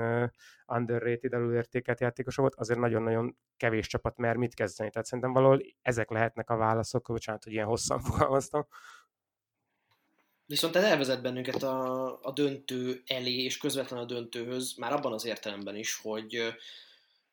underrated, 0.67 1.33
alulértékelt 1.33 1.99
játékos 1.99 2.35
volt, 2.35 2.55
azért 2.55 2.79
nagyon-nagyon 2.79 3.37
kevés 3.57 3.87
csapat 3.87 4.17
mer 4.17 4.35
mit 4.35 4.53
kezdeni. 4.53 4.89
Tehát 4.89 5.07
szerintem 5.07 5.33
valahol 5.33 5.61
ezek 5.81 6.09
lehetnek 6.09 6.49
a 6.49 6.57
válaszok, 6.57 7.07
bocsánat, 7.07 7.43
hogy 7.43 7.53
ilyen 7.53 7.67
hosszan 7.67 7.99
fogalmaztam. 8.07 8.67
Viszont 10.45 10.75
ez 10.75 10.83
elvezet 10.83 11.21
bennünket 11.21 11.63
a, 11.63 12.19
a 12.21 12.31
döntő 12.31 13.01
elé, 13.05 13.43
és 13.43 13.57
közvetlenül 13.57 14.05
a 14.05 14.07
döntőhöz, 14.07 14.77
már 14.77 14.93
abban 14.93 15.13
az 15.13 15.25
értelemben 15.25 15.75
is, 15.75 15.99
hogy 16.01 16.55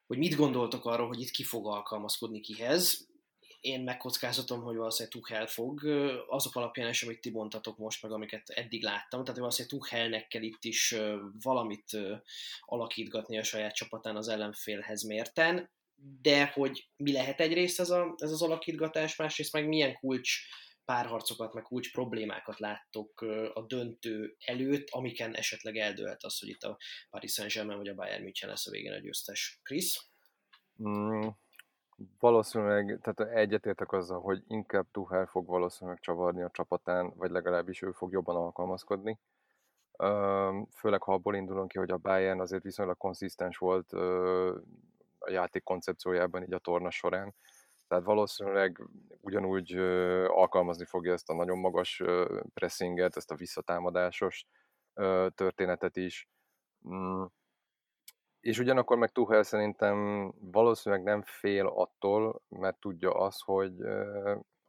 hogy 0.09 0.19
mit 0.19 0.35
gondoltok 0.35 0.85
arról, 0.85 1.07
hogy 1.07 1.21
itt 1.21 1.31
ki 1.31 1.43
fog 1.43 1.67
alkalmazkodni 1.67 2.41
kihez. 2.41 3.07
Én 3.61 3.81
megkockáztatom, 3.81 4.63
hogy 4.63 4.77
valószínűleg 4.77 5.13
Tuchel 5.13 5.47
fog, 5.47 5.85
azok 6.29 6.57
alapján 6.57 6.89
is, 6.89 7.03
amit 7.03 7.21
ti 7.21 7.31
mondtatok 7.31 7.79
most, 7.79 8.03
meg 8.03 8.13
amiket 8.13 8.49
eddig 8.49 8.83
láttam, 8.83 9.25
tehát 9.25 9.39
valószínűleg 9.39 9.79
Tuchelnek 9.79 10.29
kell 10.29 10.43
itt 10.43 10.65
is 10.65 10.95
valamit 11.43 11.99
alakítgatni 12.61 13.39
a 13.39 13.43
saját 13.43 13.75
csapatán 13.75 14.17
az 14.17 14.29
ellenfélhez 14.29 15.03
mérten, 15.03 15.71
de 16.23 16.47
hogy 16.47 16.89
mi 16.97 17.13
lehet 17.13 17.41
egyrészt 17.41 17.81
ez, 17.81 17.91
a, 17.91 18.15
ez 18.17 18.31
az 18.31 18.43
alakítgatás, 18.43 19.17
másrészt 19.17 19.53
meg 19.53 19.69
milyen 19.69 19.95
kulcs 19.95 20.41
párharcokat, 20.89 21.55
meg 21.55 21.63
kulcs 21.63 21.93
problémákat 21.93 22.59
láttok 22.59 23.21
a 23.55 23.65
döntő 23.67 24.37
előtt, 24.39 24.89
amiken 24.91 25.35
esetleg 25.35 25.77
eldőlt 25.77 26.23
az, 26.23 26.39
hogy 26.39 26.49
itt 26.49 26.63
a 26.63 26.77
Paris 27.11 27.33
Saint-Germain 27.33 27.79
vagy 27.79 27.89
a 27.89 27.95
Bayern 27.95 28.23
München 28.23 28.49
lesz 28.49 28.67
a 28.67 28.71
végén 28.71 28.93
a 28.93 28.99
győztes. 28.99 29.61
Krisz? 29.63 30.11
Mm, 30.89 31.27
valószínűleg, 32.19 32.99
tehát 33.03 33.35
egyetértek 33.35 33.93
azzal, 33.93 34.21
hogy 34.21 34.43
inkább 34.47 34.87
Tuchel 34.91 35.27
fog 35.27 35.47
valószínűleg 35.47 36.01
csavarni 36.01 36.43
a 36.43 36.51
csapatán, 36.53 37.13
vagy 37.17 37.31
legalábbis 37.31 37.83
ő 37.83 37.91
fog 37.93 38.13
jobban 38.13 38.37
alkalmazkodni. 38.37 39.19
Főleg, 40.77 41.03
ha 41.03 41.13
abból 41.13 41.35
indulunk 41.35 41.69
ki, 41.69 41.79
hogy 41.79 41.91
a 41.91 41.99
Bayern 41.99 42.41
azért 42.41 42.63
viszonylag 42.63 42.97
konszisztens 42.97 43.57
volt 43.57 43.93
a 45.19 45.31
játék 45.31 45.63
koncepciójában 45.63 46.43
így 46.43 46.53
a 46.53 46.59
torna 46.59 46.91
során 46.91 47.35
tehát 47.89 48.05
valószínűleg 48.05 48.89
ugyanúgy 49.21 49.77
alkalmazni 50.27 50.85
fogja 50.85 51.13
ezt 51.13 51.29
a 51.29 51.35
nagyon 51.35 51.59
magas 51.59 52.03
pressinget, 52.55 53.17
ezt 53.17 53.31
a 53.31 53.37
visszatámadásos 53.37 54.47
történetet 55.35 55.97
is. 55.97 56.29
Mm. 56.89 57.25
És 58.41 58.59
ugyanakkor 58.59 58.99
meg 58.99 59.13
Tuchel 59.13 59.43
szerintem 59.43 60.29
valószínűleg 60.41 61.05
nem 61.05 61.23
fél 61.23 61.67
attól, 61.67 62.43
mert 62.49 62.81
tudja 62.81 63.11
azt, 63.11 63.43
hogy, 63.43 63.75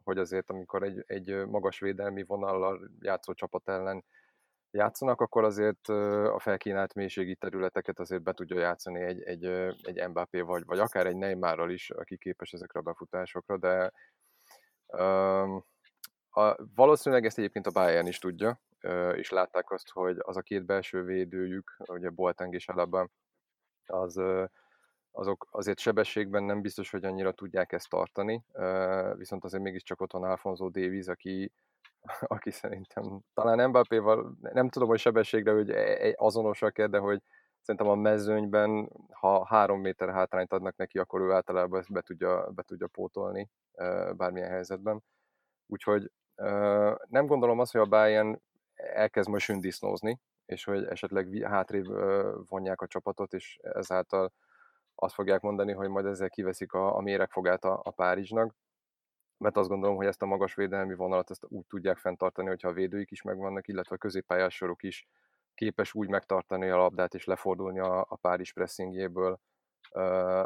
hogy 0.04 0.18
azért 0.18 0.50
amikor 0.50 0.82
egy, 0.82 1.04
egy 1.06 1.46
magas 1.46 1.80
védelmi 1.80 2.22
vonallal 2.22 2.90
játszó 3.00 3.32
csapat 3.32 3.68
ellen 3.68 4.04
játszanak, 4.70 5.20
akkor 5.20 5.44
azért 5.44 5.88
a 6.28 6.38
felkínált 6.38 6.94
mélységi 6.94 7.34
területeket 7.34 7.98
azért 7.98 8.22
be 8.22 8.32
tudja 8.32 8.58
játszani 8.58 9.00
egy, 9.00 9.22
egy, 9.22 9.44
egy 9.82 10.08
Mbappé 10.08 10.40
vagy, 10.40 10.64
vagy 10.64 10.78
akár 10.78 11.06
egy 11.06 11.16
Neymarral 11.16 11.70
is, 11.70 11.90
aki 11.90 12.16
képes 12.16 12.52
ezekre 12.52 12.78
a 12.78 12.82
befutásokra, 12.82 13.56
de 13.58 13.92
um, 14.86 15.64
a, 16.30 16.56
valószínűleg 16.74 17.24
ezt 17.24 17.38
egyébként 17.38 17.66
a 17.66 17.70
Bayern 17.70 18.06
is 18.06 18.18
tudja, 18.18 18.60
és 19.14 19.30
látták 19.30 19.70
azt, 19.70 19.90
hogy 19.90 20.16
az 20.18 20.36
a 20.36 20.42
két 20.42 20.64
belső 20.64 21.02
védőjük, 21.02 21.76
ugye 21.86 22.10
Boateng 22.10 22.54
és 22.54 22.68
Alaba, 22.68 23.08
az, 23.86 24.20
azok 25.10 25.46
azért 25.50 25.78
sebességben 25.78 26.42
nem 26.42 26.60
biztos, 26.60 26.90
hogy 26.90 27.04
annyira 27.04 27.32
tudják 27.32 27.72
ezt 27.72 27.88
tartani, 27.88 28.44
viszont 29.16 29.44
azért 29.44 29.62
mégiscsak 29.62 30.00
ott 30.00 30.12
van 30.12 30.22
Alfonso 30.22 30.68
Davies, 30.68 31.06
aki, 31.06 31.52
aki 32.34 32.50
szerintem 32.50 33.20
talán 33.34 33.68
Mbappéval, 33.68 34.36
nem 34.40 34.68
tudom, 34.68 34.88
hogy 34.88 34.98
sebességre 34.98 35.52
hogy 35.52 35.70
e, 35.70 36.06
e, 36.06 36.14
azonosak-e, 36.16 36.86
de 36.86 36.98
hogy 36.98 37.22
szerintem 37.60 37.90
a 37.90 37.94
mezőnyben, 37.94 38.90
ha 39.10 39.46
három 39.46 39.80
méter 39.80 40.10
hátrányt 40.10 40.52
adnak 40.52 40.76
neki, 40.76 40.98
akkor 40.98 41.20
ő 41.20 41.32
általában 41.32 41.80
ezt 41.80 41.92
be 41.92 42.00
tudja, 42.00 42.50
be 42.50 42.62
tudja 42.62 42.86
pótolni 42.86 43.50
bármilyen 44.16 44.50
helyzetben. 44.50 45.02
Úgyhogy 45.66 46.10
nem 47.08 47.26
gondolom 47.26 47.58
azt, 47.58 47.72
hogy 47.72 47.80
a 47.80 47.86
Bayern 47.86 48.42
elkezd 48.74 49.28
majd 49.28 49.40
sündisznózni, 49.40 50.20
és 50.46 50.64
hogy 50.64 50.84
esetleg 50.84 51.42
hátrébb 51.44 51.86
vonják 52.48 52.80
a 52.80 52.86
csapatot, 52.86 53.32
és 53.32 53.58
ezáltal 53.62 54.32
azt 54.94 55.14
fogják 55.14 55.40
mondani, 55.40 55.72
hogy 55.72 55.88
majd 55.88 56.06
ezzel 56.06 56.30
kiveszik 56.30 56.72
a, 56.72 56.96
a 56.96 57.00
méregfogát 57.00 57.64
a, 57.64 57.80
a 57.84 57.90
Párizsnak 57.90 58.54
mert 59.40 59.56
azt 59.56 59.68
gondolom, 59.68 59.96
hogy 59.96 60.06
ezt 60.06 60.22
a 60.22 60.26
magas 60.26 60.54
védelmi 60.54 60.94
vonalat 60.94 61.30
ezt 61.30 61.46
úgy 61.48 61.66
tudják 61.66 61.98
fenntartani, 61.98 62.48
hogyha 62.48 62.68
a 62.68 62.72
védőik 62.72 63.10
is 63.10 63.22
megvannak, 63.22 63.68
illetve 63.68 63.94
a 63.94 63.98
középpályás 63.98 64.54
sorok 64.54 64.82
is 64.82 65.06
képes 65.54 65.94
úgy 65.94 66.08
megtartani 66.08 66.68
a 66.68 66.76
labdát 66.76 67.14
és 67.14 67.24
lefordulni 67.24 67.78
a, 67.78 68.00
a 68.08 68.16
Párizs 68.16 68.52
pressingjéből, 68.52 69.40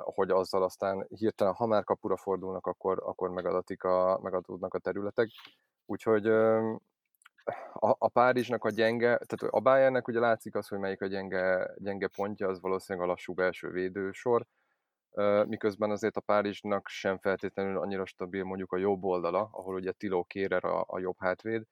hogy 0.03 0.31
azzal 0.31 0.63
aztán 0.63 1.07
hirtelen, 1.09 1.55
ha 1.55 1.67
már 1.67 1.85
kapura 1.85 2.17
fordulnak, 2.17 2.67
akkor, 2.67 3.03
akkor 3.05 3.31
megadatik 3.31 3.85
a, 3.85 4.19
megadódnak 4.23 4.75
a 4.75 4.79
területek. 4.79 5.29
Úgyhogy 5.87 6.27
a, 7.73 7.97
a 7.99 8.09
Párizsnak 8.09 8.65
a 8.65 8.71
gyenge, 8.71 9.19
tehát 9.19 9.55
a 9.55 9.61
Bayernnek 9.61 10.09
ugye 10.09 10.21
látszik 10.21 10.55
az, 10.55 10.69
hogy 10.69 10.79
melyik 10.79 11.03
a 11.03 11.07
gyenge, 11.07 11.75
gyenge 11.77 12.09
pontja, 12.09 12.49
az 12.49 12.61
valószínűleg 12.61 13.09
a 13.09 13.11
lassú 13.11 13.35
belső 13.35 13.71
védősor, 13.71 14.47
miközben 15.47 15.91
azért 15.91 16.17
a 16.17 16.21
Párizsnak 16.21 16.89
sem 16.89 17.19
feltétlenül 17.19 17.79
annyira 17.79 18.07
stabil 18.07 18.45
mondjuk 18.45 18.73
a 18.73 18.77
jobb 18.77 19.05
oldala, 19.05 19.49
ahol 19.53 19.75
ugye 19.75 19.93
Tilo 19.93 20.25
Kérer 20.25 20.65
a, 20.65 20.85
a 20.87 20.99
jobb 20.99 21.17
hátvéd, 21.19 21.65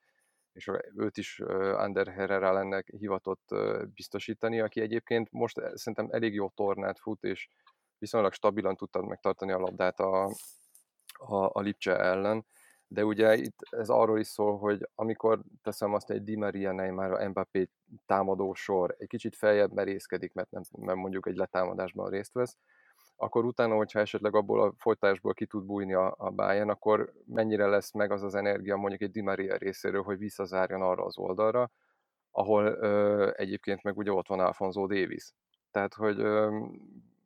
és 0.53 0.71
őt 0.97 1.17
is 1.17 1.41
Ander 1.77 2.09
Herrera 2.09 2.53
lenne 2.53 2.83
hivatott 2.87 3.55
biztosítani, 3.95 4.61
aki 4.61 4.81
egyébként 4.81 5.31
most 5.31 5.61
szerintem 5.75 6.09
elég 6.11 6.35
jó 6.35 6.49
tornát 6.49 6.99
fut, 6.99 7.23
és 7.25 7.49
viszonylag 7.99 8.33
stabilan 8.33 8.77
tudta 8.77 9.03
megtartani 9.03 9.53
a 9.53 9.59
labdát 9.59 10.01
a, 10.01 10.25
a, 11.13 11.51
a 11.53 11.61
Lipcse 11.61 11.99
ellen, 11.99 12.47
de 12.87 13.05
ugye 13.05 13.37
itt 13.37 13.59
ez 13.71 13.89
arról 13.89 14.19
is 14.19 14.27
szól, 14.27 14.59
hogy 14.59 14.89
amikor 14.95 15.43
teszem 15.63 15.95
azt 15.95 16.11
egy 16.11 16.23
Di 16.23 16.37
Maria 16.37 16.73
Neymar, 16.73 17.13
a 17.13 17.29
Mbappé 17.29 17.69
támadó 18.07 18.55
sor 18.55 18.95
egy 18.99 19.09
kicsit 19.09 19.37
feljebb 19.37 19.73
merészkedik, 19.73 20.33
mert, 20.33 20.51
nem, 20.51 20.63
mert 20.79 20.99
mondjuk 20.99 21.27
egy 21.27 21.37
letámadásban 21.37 22.11
részt 22.11 22.33
vesz, 22.33 22.57
akkor 23.17 23.45
utána, 23.45 23.75
hogyha 23.75 24.01
esetleg 24.01 24.35
abból 24.35 24.63
a 24.63 24.73
folytásból 24.77 25.35
ki 25.35 25.47
tud 25.47 25.65
bújni 25.65 25.95
a, 25.95 26.15
a 26.19 26.31
Bayern, 26.31 26.71
akkor 26.71 27.13
mennyire 27.27 27.67
lesz 27.67 27.93
meg 27.93 28.11
az 28.11 28.23
az 28.23 28.35
energia 28.35 28.77
mondjuk 28.77 29.03
egy 29.03 29.11
Di 29.11 29.21
Maria 29.21 29.57
részéről, 29.57 30.03
hogy 30.03 30.19
visszazárjon 30.19 30.83
arra 30.83 31.05
az 31.05 31.19
oldalra, 31.19 31.71
ahol 32.31 32.65
ö, 32.65 33.31
egyébként 33.37 33.83
meg 33.83 33.97
ugye 33.97 34.13
ott 34.13 34.27
van 34.27 34.41
Alfonso 34.41 34.87
Davis. 34.87 35.33
Tehát, 35.71 35.95
hogy 35.95 36.19
ö, 36.21 36.59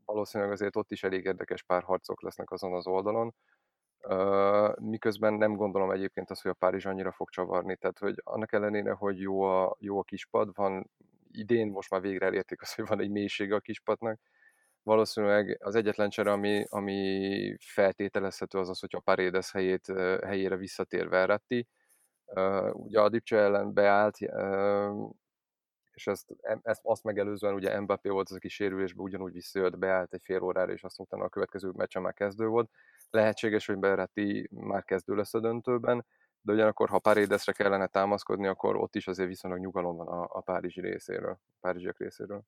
valószínűleg 0.04 0.52
azért 0.52 0.76
ott 0.76 0.90
is 0.90 1.02
elég 1.02 1.24
érdekes 1.24 1.62
párharcok 1.62 2.22
lesznek 2.22 2.50
azon 2.50 2.74
az 2.74 2.86
oldalon, 2.86 3.34
ö, 4.00 4.72
miközben 4.80 5.34
nem 5.34 5.56
gondolom 5.56 5.90
egyébként 5.90 6.30
azt, 6.30 6.42
hogy 6.42 6.50
a 6.50 6.54
Párizs 6.58 6.86
annyira 6.86 7.12
fog 7.12 7.30
csavarni, 7.30 7.76
tehát 7.76 7.98
hogy 7.98 8.20
annak 8.24 8.52
ellenére, 8.52 8.92
hogy 8.92 9.20
jó 9.20 9.42
a, 9.42 9.76
jó 9.78 9.98
a 9.98 10.02
kispad, 10.02 10.50
van 10.54 10.90
idén 11.30 11.70
most 11.70 11.90
már 11.90 12.00
végre 12.00 12.26
elérték 12.26 12.62
azt, 12.62 12.74
hogy 12.74 12.86
van 12.86 13.00
egy 13.00 13.10
mélysége 13.10 13.54
a 13.54 13.60
kispadnak, 13.60 14.20
valószínűleg 14.86 15.58
az 15.60 15.74
egyetlen 15.74 16.10
csere, 16.10 16.32
ami, 16.32 16.64
ami 16.68 17.56
feltételezhető 17.60 18.58
az 18.58 18.68
az, 18.68 18.80
hogy 18.80 18.94
a 18.96 19.00
Paredes 19.00 19.52
helyét, 19.52 19.86
helyére 20.24 20.56
visszatér 20.56 21.08
Verratti. 21.08 21.68
Ugye 22.72 23.00
a 23.00 23.08
Dipcse 23.08 23.36
ellen 23.36 23.72
beállt, 23.72 24.16
és 25.92 26.06
ezt, 26.06 26.34
ezt, 26.62 26.80
azt 26.82 27.04
megelőzően 27.04 27.54
ugye 27.54 27.80
Mbappé 27.80 28.08
volt 28.08 28.28
az, 28.28 28.36
aki 28.36 28.48
sérülésbe 28.48 29.02
ugyanúgy 29.02 29.32
visszajött, 29.32 29.78
beállt 29.78 30.14
egy 30.14 30.22
fél 30.24 30.42
órára, 30.42 30.72
és 30.72 30.84
azt 30.84 31.00
utána 31.00 31.24
a 31.24 31.28
következő 31.28 31.70
meccsen 31.76 32.02
már 32.02 32.14
kezdő 32.14 32.46
volt. 32.46 32.70
Lehetséges, 33.10 33.66
hogy 33.66 33.78
Berretti 33.78 34.48
már 34.50 34.84
kezdő 34.84 35.14
lesz 35.14 35.34
a 35.34 35.40
döntőben, 35.40 36.06
de 36.40 36.52
ugyanakkor, 36.52 36.88
ha 36.88 36.98
Paredesre 36.98 37.52
kellene 37.52 37.86
támaszkodni, 37.86 38.46
akkor 38.46 38.76
ott 38.76 38.94
is 38.94 39.06
azért 39.06 39.28
viszonylag 39.28 39.60
nyugalom 39.60 39.96
van 39.96 40.08
a, 40.08 40.28
a 40.30 40.40
párizsi 40.40 40.80
részéről, 40.80 41.30
a 41.30 41.58
párizsiak 41.60 41.98
részéről. 41.98 42.42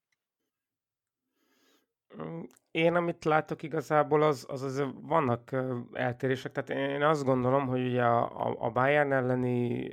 Én, 2.70 2.94
amit 2.94 3.24
látok 3.24 3.62
igazából, 3.62 4.22
az, 4.22 4.46
az, 4.48 4.62
az 4.62 4.84
vannak 5.00 5.56
eltérések. 5.92 6.52
Tehát 6.52 6.92
én 6.92 7.02
azt 7.02 7.24
gondolom, 7.24 7.66
hogy 7.66 7.86
ugye 7.86 8.04
a, 8.04 8.56
a 8.59 8.70
Bayern 8.70 9.12
elleni 9.12 9.92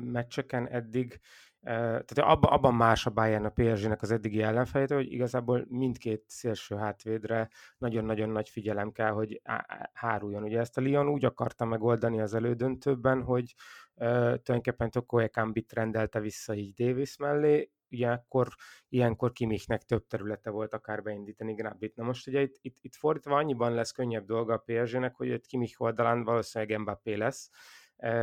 meccseken 0.00 0.68
eddig 0.68 1.20
tehát 1.64 2.18
abban, 2.18 2.52
abban 2.52 2.74
más 2.74 3.06
a 3.06 3.10
Bayern 3.10 3.44
a 3.44 3.48
PSG-nek 3.48 4.02
az 4.02 4.10
eddigi 4.10 4.42
ellenfelétől, 4.42 4.98
hogy 4.98 5.12
igazából 5.12 5.64
mindkét 5.68 6.24
szélső 6.26 6.76
hátvédre 6.76 7.48
nagyon-nagyon 7.78 8.28
nagy 8.28 8.48
figyelem 8.48 8.92
kell, 8.92 9.10
hogy 9.10 9.42
háruljon. 9.92 10.42
Ugye 10.42 10.58
ezt 10.58 10.76
a 10.76 10.80
Lyon 10.80 11.08
úgy 11.08 11.24
akarta 11.24 11.64
megoldani 11.64 12.20
az 12.20 12.34
elődöntőben, 12.34 13.22
hogy 13.22 13.54
tulajdonképpen 13.94 14.90
Toko 14.90 15.18
Ekambit 15.18 15.72
rendelte 15.72 16.20
vissza 16.20 16.54
így 16.54 16.74
Davis 16.74 17.16
mellé, 17.16 17.70
ugye 17.90 18.08
akkor 18.08 18.48
ilyenkor 18.88 19.32
Kimichnek 19.32 19.82
több 19.82 20.06
területe 20.06 20.50
volt 20.50 20.74
akár 20.74 21.02
beindítani 21.02 21.54
Gnabryt. 21.54 21.96
Na 21.96 22.04
most 22.04 22.26
ugye 22.26 22.40
itt, 22.40 22.56
itt, 22.60 22.78
itt 22.80 22.94
fordítva 22.94 23.36
annyiban 23.36 23.74
lesz 23.74 23.92
könnyebb 23.92 24.26
dolga 24.26 24.54
a 24.54 24.64
PSG-nek, 24.66 25.14
hogy 25.14 25.28
itt 25.28 25.46
Kimich 25.46 25.80
oldalán 25.80 26.24
valószínűleg 26.24 26.80
Mbappé 26.80 27.14
lesz, 27.14 27.50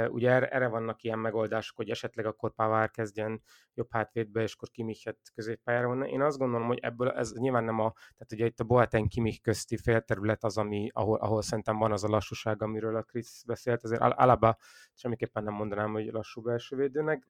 Ugye 0.10 0.50
erre 0.50 0.68
vannak 0.68 1.04
ilyen 1.04 1.20
megoldások, 1.20 1.78
hogy 1.78 1.90
esetleg 1.90 2.26
akkor 2.26 2.54
Pavár 2.54 2.90
kezdjen 2.90 3.42
jobb 3.74 3.88
hátvédbe, 3.92 4.42
és 4.42 4.54
akkor 4.54 4.70
Kimichet 4.70 5.18
középpályára 5.34 5.88
van. 5.88 6.04
Én 6.04 6.22
azt 6.22 6.38
gondolom, 6.38 6.68
hogy 6.68 6.80
ebből 6.82 7.10
ez 7.10 7.34
nyilván 7.34 7.64
nem 7.64 7.80
a, 7.80 7.92
tehát 7.94 8.32
ugye 8.32 8.46
itt 8.46 8.60
a 8.60 8.64
Boateng 8.64 9.08
Kimich 9.08 9.42
közti 9.42 9.78
félterület 9.78 10.44
az, 10.44 10.58
ami, 10.58 10.90
ahol, 10.94 11.18
ahol 11.18 11.42
szerintem 11.42 11.78
van 11.78 11.92
az 11.92 12.04
a 12.04 12.08
lassúság, 12.08 12.62
amiről 12.62 12.96
a 12.96 13.02
Krisz 13.02 13.44
beszélt, 13.44 13.84
azért 13.84 14.02
Alaba 14.02 14.58
semmiképpen 14.94 15.44
nem 15.44 15.54
mondanám, 15.54 15.92
hogy 15.92 16.06
lassú 16.06 16.42
belső 16.42 16.76
védőnek, 16.76 17.28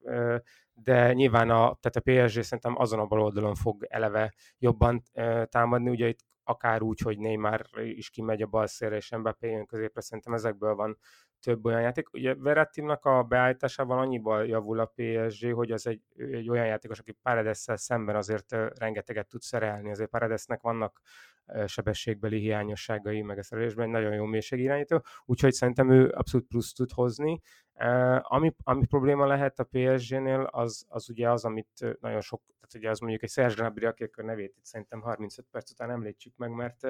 de 0.72 1.12
nyilván 1.12 1.50
a, 1.50 1.78
tehát 1.80 1.96
a 1.96 2.00
PSG 2.00 2.42
szerintem 2.42 2.78
azon 2.78 2.98
a 2.98 3.06
bal 3.06 3.22
oldalon 3.22 3.54
fog 3.54 3.86
eleve 3.88 4.34
jobban 4.58 5.02
támadni, 5.48 5.90
ugye 5.90 6.08
itt 6.08 6.20
akár 6.44 6.82
úgy, 6.82 7.00
hogy 7.00 7.18
Neymar 7.18 7.66
is 7.82 8.10
kimegy 8.10 8.42
a 8.42 8.46
bal 8.46 8.66
szélre, 8.66 8.96
és 8.96 9.16
Mbappé 9.16 9.50
jön 9.50 9.66
középre, 9.66 10.00
szerintem 10.00 10.32
ezekből 10.32 10.74
van 10.74 10.98
több 11.40 11.64
olyan 11.64 11.80
játék. 11.80 12.12
Ugye 12.12 12.34
Verettinak 12.34 13.04
a 13.04 13.22
beállításával 13.22 13.98
annyiban 13.98 14.46
javul 14.46 14.80
a 14.80 14.92
PSG, 14.94 15.52
hogy 15.52 15.70
az 15.70 15.86
egy, 15.86 16.00
egy 16.16 16.48
olyan 16.48 16.66
játékos, 16.66 16.98
aki 16.98 17.12
paredes 17.22 17.66
szemben 17.74 18.16
azért 18.16 18.56
rengeteget 18.78 19.28
tud 19.28 19.40
szerelni. 19.40 19.90
Azért 19.90 20.10
Paredesnek 20.10 20.60
vannak 20.60 21.00
sebességbeli 21.66 22.38
hiányosságai, 22.38 23.22
meg 23.22 23.38
a 23.38 23.42
szerelésben 23.42 23.84
egy 23.84 23.90
nagyon 23.90 24.14
jó 24.14 24.24
mélységirányító, 24.24 25.04
úgyhogy 25.24 25.52
szerintem 25.52 25.90
ő 25.90 26.08
abszolút 26.08 26.46
plusz 26.46 26.72
tud 26.72 26.90
hozni. 26.90 27.40
Ami, 28.18 28.54
ami 28.62 28.86
probléma 28.86 29.26
lehet 29.26 29.58
a 29.58 29.68
PSG-nél, 29.70 30.40
az, 30.40 30.84
az 30.88 31.10
ugye 31.10 31.30
az, 31.30 31.44
amit 31.44 31.98
nagyon 32.00 32.20
sok, 32.20 32.42
tehát 32.72 32.86
ugye 32.86 32.90
az 32.90 32.98
mondjuk 32.98 33.22
egy 33.22 33.30
Serge 33.30 33.54
Gnabry, 33.54 33.86
aki 33.86 34.10
a 34.16 34.22
nevét 34.22 34.56
itt 34.56 34.64
szerintem 34.64 35.00
35 35.00 35.46
perc 35.50 35.70
után 35.70 35.90
említsük 35.90 36.36
meg, 36.36 36.50
mert 36.50 36.80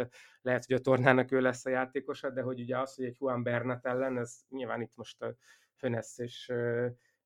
lehet, 0.42 0.64
hogy 0.64 0.76
a 0.76 0.80
tornának 0.80 1.32
ő 1.32 1.40
lesz 1.40 1.66
a 1.66 1.70
játékosa, 1.70 2.30
de 2.30 2.42
hogy 2.42 2.60
ugye 2.60 2.78
az, 2.78 2.94
hogy 2.94 3.04
egy 3.04 3.16
Juan 3.20 3.42
Bernat 3.42 3.86
ellen, 3.86 4.18
ez 4.18 4.40
nyilván 4.48 4.80
itt 4.80 4.96
most 4.96 5.22
a 5.22 5.34
Fönesz 5.74 6.18
és 6.18 6.52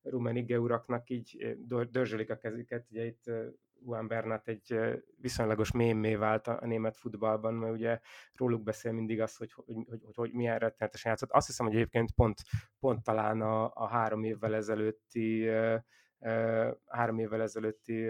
Rumenige 0.01 0.59
uraknak 0.59 1.09
így 1.09 1.57
dörzsölik 1.89 2.29
a 2.29 2.37
kezüket, 2.37 2.85
ugye 2.89 3.05
itt 3.05 3.23
Juan 3.85 4.07
Bernat 4.07 4.47
egy 4.47 4.79
viszonylagos 5.17 5.71
mémé 5.71 6.15
vált 6.15 6.47
a, 6.47 6.65
német 6.65 6.97
futballban, 6.97 7.53
mert 7.53 7.73
ugye 7.73 7.99
róluk 8.33 8.63
beszél 8.63 8.91
mindig 8.91 9.21
az, 9.21 9.35
hogy, 9.35 9.51
hogy, 9.53 9.65
hogy, 9.65 9.85
hogy, 10.03 10.15
hogy 10.15 10.31
milyen 10.33 10.59
rettenetesen 10.59 11.11
játszott. 11.11 11.31
Azt 11.31 11.47
hiszem, 11.47 11.65
hogy 11.65 11.75
egyébként 11.75 12.11
pont, 12.11 12.41
pont 12.79 13.03
talán 13.03 13.41
a, 13.41 13.71
a 13.73 13.87
három 13.87 14.23
évvel 14.23 14.55
ezelőtti 14.55 15.49
három 16.85 17.19
évvel 17.19 17.41
ezelőtti 17.41 18.09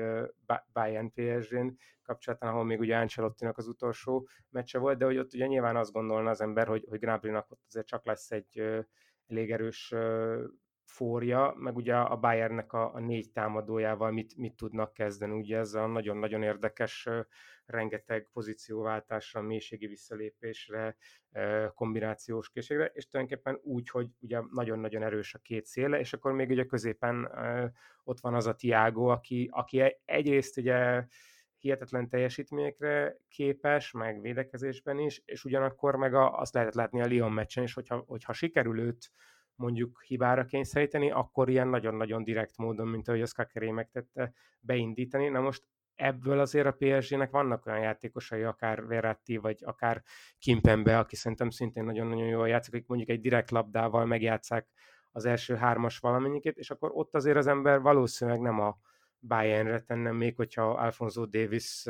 Bayern 0.74 1.12
PSG-n 1.14 1.68
kapcsolatban, 2.02 2.50
ahol 2.50 2.64
még 2.64 2.80
ugye 2.80 2.98
Ancelottinak 2.98 3.58
az 3.58 3.68
utolsó 3.68 4.28
meccse 4.50 4.80
volt, 4.80 4.98
de 4.98 5.06
hogy 5.06 5.18
ott 5.18 5.34
ugye 5.34 5.46
nyilván 5.46 5.76
azt 5.76 5.92
gondolna 5.92 6.30
az 6.30 6.42
ember, 6.42 6.68
hogy, 6.68 6.86
hogy 6.90 7.00
Gnabrynak 7.00 7.52
ott 7.52 7.62
azért 7.68 7.88
csak 7.88 8.06
lesz 8.06 8.32
egy 8.32 8.84
elég 9.28 9.52
erős 9.52 9.94
fória, 10.88 11.54
meg 11.58 11.76
ugye 11.76 11.96
a 11.96 12.16
Bayernnek 12.16 12.74
a, 12.74 12.94
a 12.94 13.00
négy 13.00 13.32
támadójával 13.32 14.12
mit, 14.12 14.38
mit 14.38 14.56
tudnak 14.56 14.94
kezdeni. 14.94 15.38
Ugye 15.38 15.58
ez 15.58 15.74
a 15.74 15.86
nagyon-nagyon 15.86 16.44
érdekes, 16.44 17.08
rengeteg 17.66 18.30
pozícióváltásra, 18.34 19.42
mélységi 19.42 19.88
visszalépésre, 19.88 20.98
kombinációs 21.74 22.50
készségre, 22.50 22.86
és 22.86 23.08
tulajdonképpen 23.08 23.60
úgy, 23.64 23.90
hogy 23.90 24.08
ugye 24.20 24.42
nagyon-nagyon 24.52 25.04
erős 25.04 25.34
a 25.34 25.40
két 25.40 25.66
széle, 25.66 26.00
és 26.00 26.14
akkor 26.14 26.32
még 26.32 26.50
ugye 26.50 26.66
középen 26.66 27.32
ott 28.04 28.20
van 28.20 28.34
az 28.34 28.48
a 28.48 28.56
Tiago, 28.56 29.08
aki, 29.08 29.50
aki 29.52 29.80
e, 29.80 30.00
egyrészt 30.06 30.58
ugye 30.58 31.06
hihetetlen 31.58 32.10
teljesítményekre 32.10 33.18
képes, 33.30 33.92
meg 33.92 34.22
védekezésben 34.22 35.00
is, 35.00 35.22
és 35.26 35.46
ugyanakkor 35.46 35.96
meg 35.96 36.14
a, 36.14 36.40
azt 36.40 36.54
lehetett 36.54 36.76
látni 36.76 37.02
a 37.02 37.06
Lyon 37.06 37.32
meccsen 37.32 37.64
is, 37.64 37.74
hogyha, 37.74 38.04
hogyha 38.08 38.34
sikerül 38.34 38.80
őt 38.80 39.12
mondjuk 39.58 40.02
hibára 40.04 40.46
kényszeríteni, 40.46 41.12
akkor 41.12 41.50
ilyen 41.50 41.68
nagyon-nagyon 41.68 42.24
direkt 42.24 42.58
módon, 42.58 42.88
mint 42.88 43.08
ahogy 43.08 43.22
az 43.22 43.32
Kakeré 43.32 43.72
megtette, 43.72 44.34
beindítani. 44.60 45.28
Na 45.28 45.40
most 45.40 45.64
ebből 45.96 46.40
azért 46.40 46.66
a 46.66 46.76
PSG-nek 46.80 47.32
vannak 47.32 47.66
olyan 47.66 47.80
játékosai, 47.80 48.44
akár 48.44 48.86
Verratti, 48.86 49.38
vagy 49.38 49.58
akár 49.66 50.04
Kimpembe, 50.38 50.98
aki 51.00 51.16
szerintem 51.16 51.50
szintén 51.50 51.84
nagyon-nagyon 51.84 52.28
jól 52.28 52.48
játszik, 52.48 52.74
akik 52.74 52.88
mondjuk 52.88 53.10
egy 53.10 53.22
direkt 53.22 53.52
labdával 53.52 54.06
megjátszák 54.06 54.68
az 55.12 55.26
első 55.26 55.56
hármas 55.56 55.98
valamennyikét, 55.98 56.58
és 56.58 56.72
akkor 56.72 56.92
ott 56.94 57.16
azért 57.16 57.38
az 57.38 57.48
ember 57.48 57.82
valószínűleg 57.82 58.40
nem 58.40 58.60
a 58.60 58.78
Bayernre 59.20 59.80
tennem 59.80 60.16
még, 60.16 60.36
hogyha 60.36 60.70
Alfonso 60.70 61.26
Davis 61.26 61.86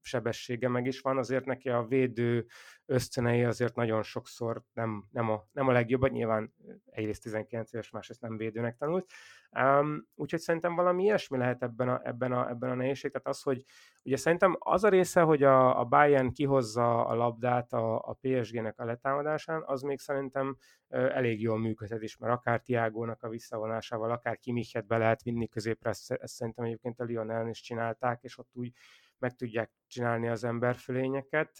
sebessége 0.00 0.68
meg 0.68 0.86
is 0.86 1.00
van, 1.00 1.18
azért 1.18 1.44
neki 1.44 1.68
a 1.68 1.86
védő 1.88 2.46
ösztönei 2.86 3.44
azért 3.44 3.74
nagyon 3.74 4.02
sokszor 4.02 4.62
nem, 4.72 5.08
nem, 5.10 5.30
a, 5.30 5.44
nem 5.52 5.68
a 5.68 5.72
legjobb, 5.72 6.10
nyilván 6.10 6.54
egyrészt 6.90 7.22
19 7.22 7.72
éves, 7.72 7.90
másrészt 7.90 8.20
nem 8.20 8.36
védőnek 8.36 8.76
tanult. 8.76 9.10
Um, 9.50 10.06
úgyhogy 10.14 10.40
szerintem 10.40 10.74
valami 10.74 11.02
ilyesmi 11.02 11.38
lehet 11.38 11.62
ebben 11.62 11.88
a, 11.88 12.00
ebben 12.04 12.32
a, 12.32 12.48
ebben 12.48 12.70
a 12.70 12.74
nehézség. 12.74 13.10
Tehát 13.10 13.26
az, 13.26 13.42
hogy 13.42 13.64
ugye 14.04 14.16
szerintem 14.16 14.56
az 14.58 14.84
a 14.84 14.88
része, 14.88 15.20
hogy 15.20 15.42
a, 15.42 15.80
a 15.80 15.84
Bayern 15.84 16.32
kihozza 16.32 17.06
a 17.06 17.14
labdát 17.14 17.72
a, 17.72 17.94
a 17.94 18.18
PSG-nek 18.20 18.78
a 18.78 18.84
letámadásán, 18.84 19.62
az 19.66 19.82
még 19.82 19.98
szerintem 19.98 20.56
elég 20.88 21.40
jól 21.40 21.58
működhet 21.58 22.02
is, 22.02 22.16
mert 22.16 22.32
akár 22.32 22.60
Tiágónak 22.60 23.22
a 23.22 23.28
visszavonásával, 23.28 24.10
akár 24.10 24.38
Kimichet 24.38 24.86
be 24.86 24.96
lehet 24.96 25.22
vinni 25.22 25.48
középre, 25.48 25.90
ezt, 25.90 26.10
ezt 26.10 26.34
szerintem 26.34 26.64
egyébként 26.64 27.00
a 27.00 27.04
Lionel 27.04 27.48
is 27.48 27.60
csinálták, 27.60 28.22
és 28.22 28.38
ott 28.38 28.50
úgy 28.52 28.72
meg 29.18 29.34
tudják 29.34 29.70
csinálni 29.86 30.28
az 30.28 30.44
emberfölényeket. 30.44 31.56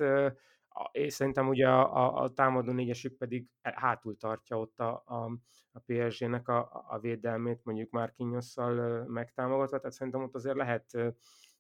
És 0.93 1.13
szerintem 1.13 1.49
ugye 1.49 1.69
a, 1.69 1.97
a, 1.97 2.23
a 2.23 2.33
támadó 2.33 2.73
négyesük 2.73 3.17
pedig 3.17 3.47
e, 3.61 3.75
hátul 3.77 4.17
tartja 4.17 4.59
ott 4.59 4.81
a, 4.81 5.03
a, 5.07 5.31
a 5.73 5.81
PSG-nek 5.87 6.49
a, 6.49 6.85
a 6.89 6.99
védelmét, 6.99 7.65
mondjuk 7.65 7.91
már 7.91 8.13
Kinyosszal 8.13 9.05
megtámogatva, 9.07 9.79
tehát 9.79 9.93
szerintem 9.93 10.23
ott 10.23 10.35
azért 10.35 10.57
lehet, 10.57 10.91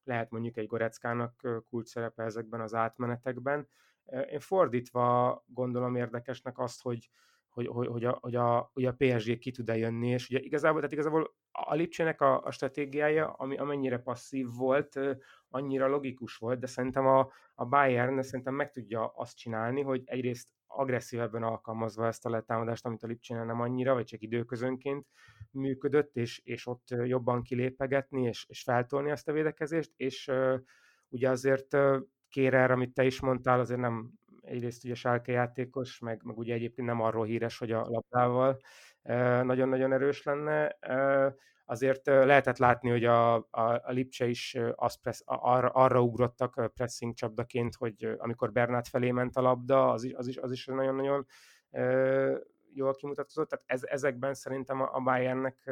lehet 0.04 0.30
mondjuk 0.30 0.56
egy 0.56 0.66
Goreckának 0.66 1.62
kult 1.68 1.86
szerepe 1.86 2.22
ezekben 2.22 2.60
az 2.60 2.74
átmenetekben. 2.74 3.68
Én 4.30 4.40
fordítva 4.40 5.42
gondolom 5.46 5.96
érdekesnek 5.96 6.58
azt, 6.58 6.82
hogy, 6.82 7.10
hogy, 7.48 7.66
hogy, 7.66 7.86
hogy, 7.86 8.04
a, 8.04 8.18
hogy, 8.20 8.34
a, 8.34 8.70
hogy 8.72 8.84
a 8.84 8.94
PSG 8.98 9.38
ki 9.38 9.50
tud-e 9.50 9.76
jönni, 9.76 10.08
és 10.08 10.28
ugye 10.28 10.38
igazából, 10.38 10.76
tehát 10.76 10.92
igazából 10.92 11.34
a 11.52 11.74
Lipcsének 11.74 12.20
a, 12.20 12.42
a 12.42 12.50
stratégiája, 12.50 13.32
ami 13.32 13.56
amennyire 13.56 13.98
passzív 13.98 14.46
volt, 14.56 14.98
annyira 15.48 15.86
logikus 15.86 16.36
volt, 16.36 16.58
de 16.58 16.66
szerintem 16.66 17.06
a, 17.06 17.30
a 17.54 17.64
Bayern 17.64 18.22
szerintem 18.22 18.54
meg 18.54 18.70
tudja 18.70 19.06
azt 19.06 19.36
csinálni, 19.36 19.82
hogy 19.82 20.02
egyrészt 20.04 20.48
agresszívebben 20.66 21.42
alkalmazva 21.42 22.06
ezt 22.06 22.26
a 22.26 22.30
letámadást, 22.30 22.86
amit 22.86 23.02
a 23.02 23.06
Lipcsénél 23.06 23.44
nem 23.44 23.60
annyira, 23.60 23.94
vagy 23.94 24.04
csak 24.04 24.22
időközönként 24.22 25.06
működött, 25.50 26.16
és, 26.16 26.40
és 26.44 26.66
ott 26.66 26.88
jobban 27.04 27.42
kilépegetni, 27.42 28.22
és, 28.22 28.44
és 28.48 28.62
feltolni 28.62 29.10
ezt 29.10 29.28
a 29.28 29.32
védekezést, 29.32 29.92
és 29.96 30.28
uh, 30.28 30.60
ugye 31.08 31.30
azért 31.30 31.74
uh, 31.74 32.00
Kérer, 32.28 32.70
amit 32.70 32.94
te 32.94 33.04
is 33.04 33.20
mondtál, 33.20 33.60
azért 33.60 33.80
nem 33.80 34.10
egyrészt 34.40 34.84
ugye 34.84 34.94
Sálke 34.94 35.32
játékos, 35.32 35.98
meg, 35.98 36.22
meg 36.24 36.38
ugye 36.38 36.54
egyébként 36.54 36.88
nem 36.88 37.00
arról 37.00 37.24
híres, 37.24 37.58
hogy 37.58 37.72
a 37.72 37.86
labdával 37.88 38.60
nagyon-nagyon 39.42 39.92
erős 39.92 40.22
lenne. 40.22 40.76
Azért 41.64 42.06
lehetett 42.06 42.58
látni, 42.58 42.90
hogy 42.90 43.04
a, 43.04 43.34
a, 43.34 43.46
a 43.60 43.90
Lipcse 43.90 44.26
is 44.26 44.56
az 44.74 44.94
pressz, 44.94 45.22
arra, 45.24 45.68
arra 45.68 46.02
ugrottak 46.02 46.72
pressing 46.74 47.14
csapdaként, 47.14 47.74
hogy 47.74 48.14
amikor 48.18 48.52
Bernát 48.52 48.88
felé 48.88 49.10
ment 49.10 49.36
a 49.36 49.40
labda, 49.40 49.90
az 49.90 50.04
is, 50.04 50.12
az 50.12 50.26
is, 50.26 50.36
az 50.36 50.52
is 50.52 50.66
nagyon-nagyon 50.66 51.26
jól 52.74 52.94
kimutatott. 52.94 53.48
Tehát 53.48 53.64
ez, 53.66 53.82
ezekben 53.84 54.34
szerintem 54.34 54.80
a 54.80 55.00
Bayernnek 55.00 55.70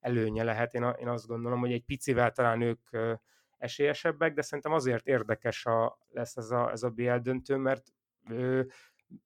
előnye 0.00 0.42
lehet. 0.42 0.74
Én, 0.74 0.82
a, 0.82 0.90
én 0.90 1.08
azt 1.08 1.26
gondolom, 1.26 1.60
hogy 1.60 1.72
egy 1.72 1.84
picivel 1.84 2.30
talán 2.30 2.60
ők 2.60 2.88
esélyesebbek, 3.58 4.34
de 4.34 4.42
szerintem 4.42 4.72
azért 4.72 5.06
érdekes 5.06 5.66
a, 5.66 5.98
lesz 6.10 6.36
ez 6.36 6.50
a, 6.50 6.70
ez 6.70 6.82
a 6.82 6.90
BL 6.90 7.16
döntő, 7.16 7.56
mert 7.56 7.82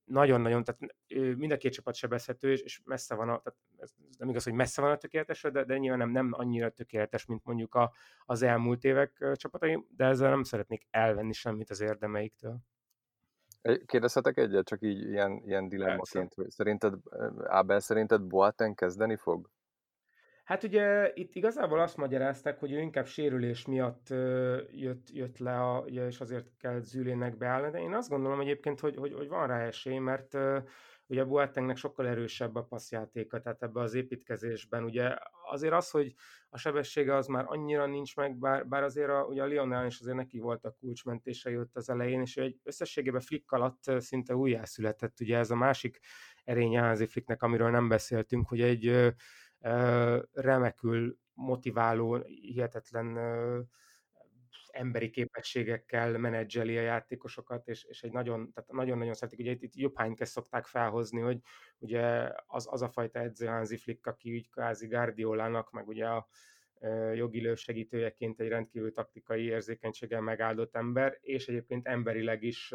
nagyon-nagyon, 0.05 0.65
tehát 0.65 0.81
mind 1.37 1.53
a 1.53 1.57
két 1.57 1.73
csapat 1.73 1.95
sebezhető, 1.95 2.51
és, 2.51 2.61
és 2.61 2.81
messze 2.85 3.15
van, 3.15 3.29
a, 3.29 3.41
tehát 3.43 3.59
ez 3.77 3.91
nem 4.19 4.29
igaz, 4.29 4.45
hogy 4.45 4.53
messze 4.53 4.83
van 4.83 4.91
a 4.91 4.97
tökéletes, 4.97 5.43
de, 5.43 5.65
de 5.65 5.79
nyilván 5.79 5.99
nem, 5.99 6.11
nem 6.11 6.29
annyira 6.33 6.71
tökéletes, 6.71 7.27
mint 7.27 7.45
mondjuk 7.45 7.75
a, 7.75 7.93
az 8.25 8.43
elmúlt 8.43 8.85
évek 8.85 9.25
csapatai, 9.35 9.87
de 9.97 10.05
ezzel 10.05 10.31
nem 10.31 10.43
szeretnék 10.43 10.87
elvenni 10.91 11.33
semmit 11.33 11.71
az 11.71 11.81
érdemeiktől. 11.81 12.59
Kérdezhetek 13.87 14.37
egyet, 14.37 14.67
csak 14.67 14.83
így 14.83 15.03
ilyen, 15.03 15.43
ilyen 15.45 15.69
dilemmaként, 15.69 16.35
hogy 16.35 16.51
szerinted, 16.51 16.95
Ábel 17.45 17.81
szerinted 17.81 18.23
Boateng 18.23 18.75
kezdeni 18.75 19.17
fog? 19.17 19.51
Hát 20.47 20.63
ugye 20.63 21.11
itt 21.15 21.35
igazából 21.35 21.81
azt 21.81 21.97
magyarázták, 21.97 22.59
hogy 22.59 22.73
ő 22.73 22.81
inkább 22.81 23.07
sérülés 23.07 23.67
miatt 23.67 24.09
jött, 24.71 25.11
jött 25.13 25.39
le, 25.39 25.61
a, 25.61 25.79
és 25.79 26.21
azért 26.21 26.57
kell 26.59 26.81
Zülének 26.81 27.37
beállni, 27.37 27.71
de 27.71 27.81
én 27.81 27.95
azt 27.95 28.09
gondolom 28.09 28.41
egyébként, 28.41 28.81
hogy, 28.81 28.97
hogy, 28.97 29.13
hogy 29.13 29.29
van 29.29 29.47
rá 29.47 29.61
esély, 29.61 29.99
mert 29.99 30.39
ugye 31.07 31.25
Boatengnek 31.25 31.77
sokkal 31.77 32.07
erősebb 32.07 32.55
a 32.55 32.65
passzjátéka, 32.65 33.41
tehát 33.41 33.63
ebbe 33.63 33.81
az 33.81 33.95
építkezésben. 33.95 34.85
Ugye 34.85 35.15
azért 35.51 35.73
az, 35.73 35.91
hogy 35.91 36.15
a 36.49 36.59
sebessége 36.59 37.15
az 37.15 37.27
már 37.27 37.45
annyira 37.47 37.87
nincs 37.87 38.17
meg, 38.17 38.39
bár, 38.39 38.67
bár 38.67 38.83
azért 38.83 39.11
a, 39.11 39.25
ugye 39.25 39.43
a 39.43 39.47
Lionel 39.47 39.87
is 39.87 40.01
azért 40.01 40.17
neki 40.17 40.39
volt 40.39 40.65
a 40.65 40.77
kulcsmentése 40.81 41.59
ott 41.59 41.77
az 41.77 41.91
elején, 41.91 42.21
és 42.21 42.37
egy 42.37 42.61
összességében 42.63 43.21
flick 43.21 43.53
alatt 43.53 43.83
szinte 43.99 44.35
újjászületett. 44.35 45.21
Ugye 45.21 45.39
ez 45.39 45.51
a 45.51 45.57
másik 45.57 46.01
erénye 46.45 46.81
Hansi 46.81 47.07
Flicknek, 47.07 47.43
amiről 47.43 47.71
nem 47.71 47.89
beszéltünk, 47.89 48.49
hogy 48.49 48.61
egy 48.61 49.15
remekül 50.33 51.19
motiváló, 51.35 52.17
hihetetlen 52.25 53.19
emberi 54.71 55.11
képességekkel 55.11 56.19
menedzseli 56.19 56.79
a 56.79 56.81
játékosokat, 56.81 57.69
és, 57.69 57.85
és 57.85 58.03
egy 58.03 58.13
nagyon, 58.13 58.53
tehát 58.53 58.73
nagyon-nagyon 58.73 59.15
szeretik, 59.15 59.39
ugye 59.39 59.51
itt, 59.51 59.63
itt 59.63 59.75
jobb 59.75 59.95
szokták 60.19 60.67
felhozni, 60.67 61.21
hogy 61.21 61.39
ugye 61.79 62.31
az, 62.47 62.67
az 62.71 62.83
a 62.83 62.89
fajta 62.89 63.19
edző 63.19 63.47
Hansi 63.47 63.77
Flick, 63.77 64.07
aki 64.07 64.35
úgy 64.35 64.51
kvázi 64.51 64.87
Guardiolának, 64.87 65.71
meg 65.71 65.89
ugye 65.89 66.07
a 66.07 66.29
jogi 67.15 67.55
segítőjeként 67.55 68.41
egy 68.41 68.49
rendkívül 68.49 68.93
taktikai 68.93 69.45
érzékenységgel 69.45 70.21
megáldott 70.21 70.77
ember, 70.77 71.19
és 71.21 71.49
egyébként 71.49 71.87
emberileg 71.87 72.43
is 72.43 72.75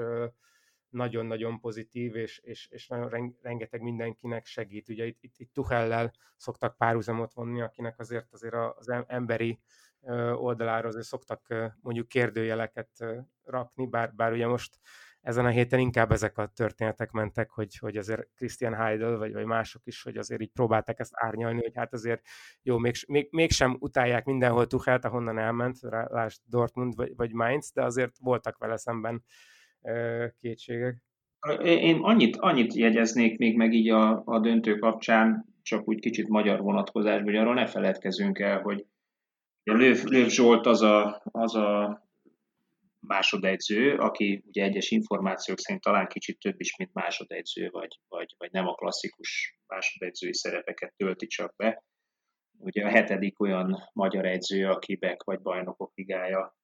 nagyon-nagyon 0.92 1.60
pozitív, 1.60 2.16
és, 2.16 2.39
és, 2.44 2.68
és 2.68 2.88
nagyon 2.88 3.36
rengeteg 3.42 3.82
mindenkinek 3.82 4.46
segít. 4.46 4.89
Ugye 4.89 5.06
itt, 5.06 5.18
itt, 5.22 5.34
itt 5.38 5.54
Tuchellel 5.54 6.12
szoktak 6.36 6.78
párhuzamot 6.78 7.34
vonni, 7.34 7.62
akinek 7.62 8.00
azért 8.00 8.34
azért 8.34 8.54
az 8.54 8.89
emberi 9.08 9.60
oldalára 10.34 10.88
azért 10.88 11.06
szoktak 11.06 11.48
mondjuk 11.82 12.08
kérdőjeleket 12.08 12.89
rakni, 13.44 13.86
bár, 13.88 14.16
bár 14.16 14.32
ugye 14.32 14.48
most 14.48 14.80
ezen 15.22 15.46
a 15.46 15.50
héten 15.50 15.80
inkább 15.80 16.12
ezek 16.12 16.38
a 16.38 16.48
történetek 16.48 17.12
mentek, 17.12 17.50
hogy, 17.50 17.78
hogy 17.78 17.98
azért 17.98 18.28
Christian 18.36 18.74
Heidel, 18.74 19.18
vagy, 19.18 19.34
vagy 19.34 19.46
mások 19.46 19.82
is, 19.86 20.04
hogy 20.04 20.18
azért 20.18 20.42
így 20.42 20.52
próbálták 20.52 21.00
ezt 21.00 21.12
árnyalni, 21.16 21.62
hogy 21.62 21.76
hát 21.76 21.94
azért 21.94 22.22
jó, 22.62 22.78
még, 22.78 22.96
még, 23.08 23.28
mégsem 23.32 23.78
utálják 23.80 24.26
mindenhol 24.26 24.68
Tuchelt, 24.68 25.06
ahonnan 25.06 25.38
elment, 25.38 25.78
lásd 25.89 26.42
Dortmund 26.46 26.96
vagy, 26.96 27.16
vagy 27.16 27.34
Mainz, 27.34 27.72
de 27.72 27.84
azért 27.84 28.18
voltak 28.20 28.58
vele 28.58 28.78
szemben 28.78 29.24
kétségek. 30.40 31.04
Én 31.64 31.98
annyit, 32.02 32.36
annyit 32.36 32.74
jegyeznék 32.74 33.38
még 33.38 33.56
meg 33.56 33.74
így 33.74 33.90
a, 33.90 34.22
a 34.26 34.40
döntő 34.40 34.78
kapcsán, 34.78 35.46
csak 35.62 35.88
úgy 35.88 36.00
kicsit 36.00 36.28
magyar 36.28 36.62
vonatkozásban, 36.62 37.24
hogy 37.24 37.36
arról 37.36 37.54
ne 37.54 37.68
feledkezünk 37.68 38.40
el, 38.40 38.62
hogy 38.62 38.86
Löv, 39.64 40.04
Löv 40.04 40.28
Zsolt 40.28 40.66
az 40.66 40.82
a, 40.82 41.22
az 41.24 41.56
a 41.56 42.02
másodegyző, 43.00 43.96
aki 43.96 44.44
ugye 44.48 44.64
egyes 44.64 44.92
információk 44.92 45.60
szerint 45.60 45.84
talán 45.84 46.08
kicsit 46.08 46.40
több 46.40 46.60
is, 46.60 46.78
mint 46.78 46.94
másodegyző, 46.94 47.70
vagy, 47.70 48.00
vagy, 48.08 48.36
vagy 48.38 48.52
nem 48.52 48.68
a 48.68 48.74
klasszikus 48.74 49.60
másodegyzői 49.68 50.34
szerepeket 50.34 50.94
tölti 50.96 51.28
csak 51.28 51.56
be. 51.56 51.84
Ugye 52.58 52.86
a 52.86 52.90
hetedik 52.90 53.40
olyan 53.40 53.90
magyar 53.94 54.26
edző, 54.26 54.68
aki 54.68 54.96
Beck 54.96 55.24
vagy 55.24 55.42
Bajnokok 55.42 55.92
ligája 55.96 56.56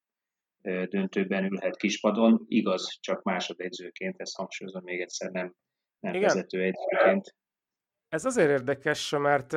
döntőben 0.62 1.45
ülhet 1.45 1.78
kispadon, 1.78 2.45
igaz, 2.47 2.97
csak 2.99 3.24
másodegyzőként, 3.24 4.16
ezt 4.18 4.36
hangsúlyozom 4.36 4.84
még 4.84 5.01
egyszer, 5.01 5.32
nem, 5.32 5.55
nem 5.99 6.14
Igen. 6.14 6.28
vezetőegyzőként. 6.28 7.36
Ez 8.10 8.26
azért 8.26 8.49
érdekes, 8.49 9.10
mert 9.10 9.53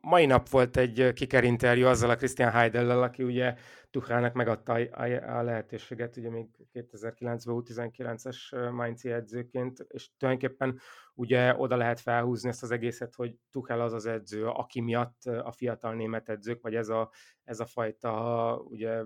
mai 0.00 0.26
nap 0.26 0.48
volt 0.48 0.76
egy 0.76 1.12
kikerinterjú 1.12 1.86
azzal 1.86 2.10
a 2.10 2.16
Christian 2.16 2.50
Heidellel, 2.50 3.02
aki 3.02 3.22
ugye 3.22 3.54
Tuchelnek 3.90 4.32
megadta 4.32 4.72
a 4.72 5.42
lehetőséget, 5.42 6.16
ugye 6.16 6.30
még 6.30 6.46
2009-ben 6.72 7.40
U19-es 7.46 8.70
Mainzi 8.72 9.10
edzőként, 9.10 9.86
és 9.88 10.10
tulajdonképpen 10.16 10.80
ugye 11.14 11.54
oda 11.56 11.76
lehet 11.76 12.00
felhúzni 12.00 12.48
ezt 12.48 12.62
az 12.62 12.70
egészet, 12.70 13.14
hogy 13.14 13.34
Tuchel 13.50 13.80
az 13.80 13.92
az 13.92 14.06
edző, 14.06 14.46
aki 14.46 14.80
miatt 14.80 15.24
a 15.24 15.52
fiatal 15.52 15.94
német 15.94 16.28
edzők, 16.28 16.62
vagy 16.62 16.74
ez 16.74 16.88
a, 16.88 17.10
ez 17.44 17.60
a 17.60 17.66
fajta 17.66 18.54
ugye 18.64 19.02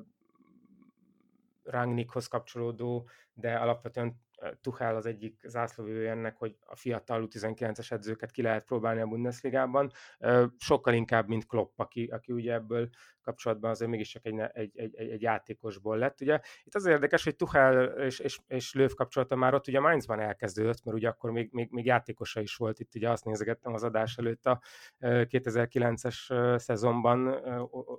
Rangnickhoz 1.62 2.26
kapcsolódó, 2.26 3.08
de 3.32 3.56
alapvetően 3.56 4.20
Tuchel 4.60 4.96
az 4.96 5.06
egyik 5.06 5.40
zászlóvője 5.46 6.10
ennek, 6.10 6.36
hogy 6.36 6.56
a 6.60 6.76
fiatal 6.76 7.28
U19-es 7.30 7.92
edzőket 7.92 8.30
ki 8.30 8.42
lehet 8.42 8.64
próbálni 8.64 9.00
a 9.00 9.06
Bundesligában, 9.06 9.90
sokkal 10.58 10.94
inkább, 10.94 11.28
mint 11.28 11.46
Klopp, 11.46 11.78
aki, 11.78 12.06
aki 12.06 12.32
ugye 12.32 12.52
ebből 12.52 12.88
kapcsolatban 13.22 13.70
azért 13.70 13.90
mégiscsak 13.90 14.26
egy, 14.26 14.38
egy, 14.52 14.70
egy, 14.74 14.94
egy, 14.94 15.22
játékosból 15.22 15.98
lett. 15.98 16.20
Ugye 16.20 16.40
itt 16.64 16.74
az 16.74 16.86
érdekes, 16.86 17.24
hogy 17.24 17.36
Tuchel 17.36 17.84
és, 17.84 18.18
és, 18.18 18.38
és 18.46 18.74
Löw 18.74 18.88
kapcsolata 18.94 19.36
már 19.36 19.54
ott 19.54 19.68
ugye 19.68 19.80
Mainzban 19.80 20.20
elkezdődött, 20.20 20.84
mert 20.84 20.96
ugye 20.96 21.08
akkor 21.08 21.30
még, 21.30 21.48
még, 21.52 21.70
még 21.70 21.84
játékosa 21.84 22.40
is 22.40 22.56
volt, 22.56 22.80
itt 22.80 22.94
ugye 22.94 23.10
azt 23.10 23.24
nézegettem 23.24 23.74
az 23.74 23.82
adás 23.82 24.16
előtt 24.16 24.46
a 24.46 24.60
2009-es 25.00 26.58
szezonban, 26.58 27.40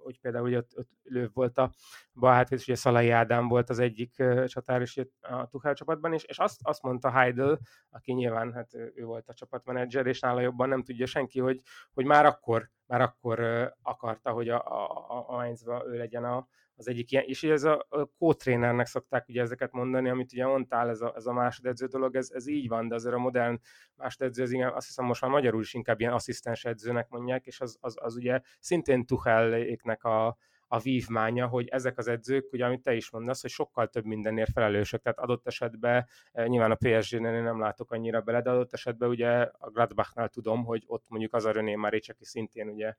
hogy 0.04 0.20
például 0.20 0.48
ugye 0.48 0.58
ott, 0.58 0.78
ott 0.78 0.90
Löw 1.04 1.28
volt 1.34 1.58
a 1.58 1.72
Bahát, 2.14 2.52
és 2.52 2.62
ugye 2.62 2.76
Szalai 2.76 3.10
Ádám 3.10 3.48
volt 3.48 3.70
az 3.70 3.80
egyik 3.80 4.24
csatár 4.46 4.82
is 4.82 4.98
a 5.22 5.48
Tuchel 5.48 5.74
csapatban, 5.74 6.14
és, 6.14 6.24
és 6.24 6.40
azt, 6.40 6.60
azt 6.64 6.82
mondta 6.82 7.12
Heidel, 7.12 7.60
aki 7.90 8.14
nyilván 8.14 8.54
hát 8.54 8.74
ő 8.74 9.04
volt 9.04 9.30
a 9.30 9.34
csapatmenedzser, 9.34 10.08
és 10.08 10.20
nála 10.20 10.42
jobban 10.42 10.70
nem 10.70 10.84
tudja 10.84 11.06
senki, 11.06 11.40
hogy, 11.40 11.62
hogy 11.94 12.06
már 12.06 12.26
akkor 12.26 12.70
már 12.94 13.02
akkor 13.02 13.40
akarta, 13.82 14.32
hogy 14.32 14.50
a, 14.50 14.60
a, 14.60 15.28
a 15.28 15.36
Mainzba 15.36 15.84
ő 15.88 15.98
legyen 15.98 16.24
a, 16.24 16.48
az 16.76 16.88
egyik 16.88 17.12
ilyen, 17.12 17.24
és 17.28 17.44
ez 17.44 17.64
a, 17.64 17.86
a 17.90 18.02
co-trénernek 18.18 18.86
szokták 18.86 19.28
ugye 19.28 19.42
ezeket 19.42 19.72
mondani, 19.72 20.10
amit 20.10 20.34
ugye 20.34 20.46
mondtál, 20.46 20.90
ez 20.90 21.02
a, 21.02 21.14
ez 21.16 21.26
a 21.26 21.34
másodedző 21.34 21.86
dolog, 21.86 22.16
ez, 22.16 22.30
ez 22.34 22.48
így 22.48 22.68
van, 22.68 22.88
de 22.88 22.96
azért 22.96 23.16
a 23.16 23.18
modern 23.18 23.60
másodedző, 23.96 24.44
az 24.44 24.52
igen, 24.52 24.74
azt 24.74 24.88
hiszem 24.88 25.06
most 25.06 25.22
már 25.22 25.32
magyarul 25.32 25.62
is 25.62 25.74
inkább 25.74 26.00
ilyen 26.00 26.14
asszisztens 26.14 26.66
edzőnek 26.66 27.10
mondják, 27.10 27.46
és 27.46 27.62
az, 27.62 27.78
az, 27.80 27.98
az 28.02 28.16
ugye 28.16 28.42
szintén 28.60 29.06
Tucheléknek 29.06 30.04
a, 30.04 30.38
a 30.74 30.80
vívmánya, 30.80 31.48
hogy 31.48 31.68
ezek 31.68 31.98
az 31.98 32.08
edzők, 32.08 32.54
ugye 32.54 32.66
amit 32.66 32.82
te 32.82 32.94
is 32.94 33.12
mondasz, 33.12 33.42
hogy 33.42 33.50
sokkal 33.50 33.88
több 33.88 34.06
mindenért 34.06 34.52
felelősök, 34.52 35.02
tehát 35.02 35.20
adott 35.20 35.48
esetben, 35.48 36.08
eh, 36.32 36.48
nyilván 36.48 36.72
a 36.72 36.76
PSG-nél 36.76 37.42
nem 37.42 37.60
látok 37.60 37.92
annyira 37.92 38.22
bele, 38.22 38.42
de 38.42 38.50
adott 38.50 38.74
esetben 38.74 39.10
ugye 39.10 39.30
a 39.42 39.70
Gladbachnál 39.70 40.30
tudom, 40.30 40.64
hogy 40.66 40.84
ott 40.86 41.06
mondjuk 41.08 41.34
az 41.34 41.46
a 41.46 41.52
René 41.52 41.76
Maric, 41.76 42.10
aki 42.10 42.26
szintén 42.26 42.70
ugye 42.70 42.96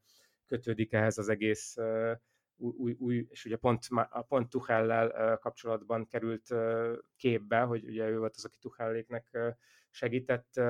kötődik 0.47 0.93
ehhez 0.93 1.19
az 1.19 1.29
egész 1.29 1.77
uh, 1.77 2.13
új, 2.57 2.95
új, 2.99 3.27
és 3.29 3.45
ugye 3.45 3.57
pont, 3.57 3.87
pont 4.29 4.51
Tuchellel 4.51 5.07
uh, 5.09 5.39
kapcsolatban 5.39 6.07
került 6.07 6.55
képbe, 7.17 7.61
hogy 7.61 7.85
ugye 7.85 8.09
ő 8.09 8.19
volt 8.19 8.35
az, 8.37 8.45
aki 8.45 8.59
Tuchelléknek 8.61 9.39
segített 9.95 10.61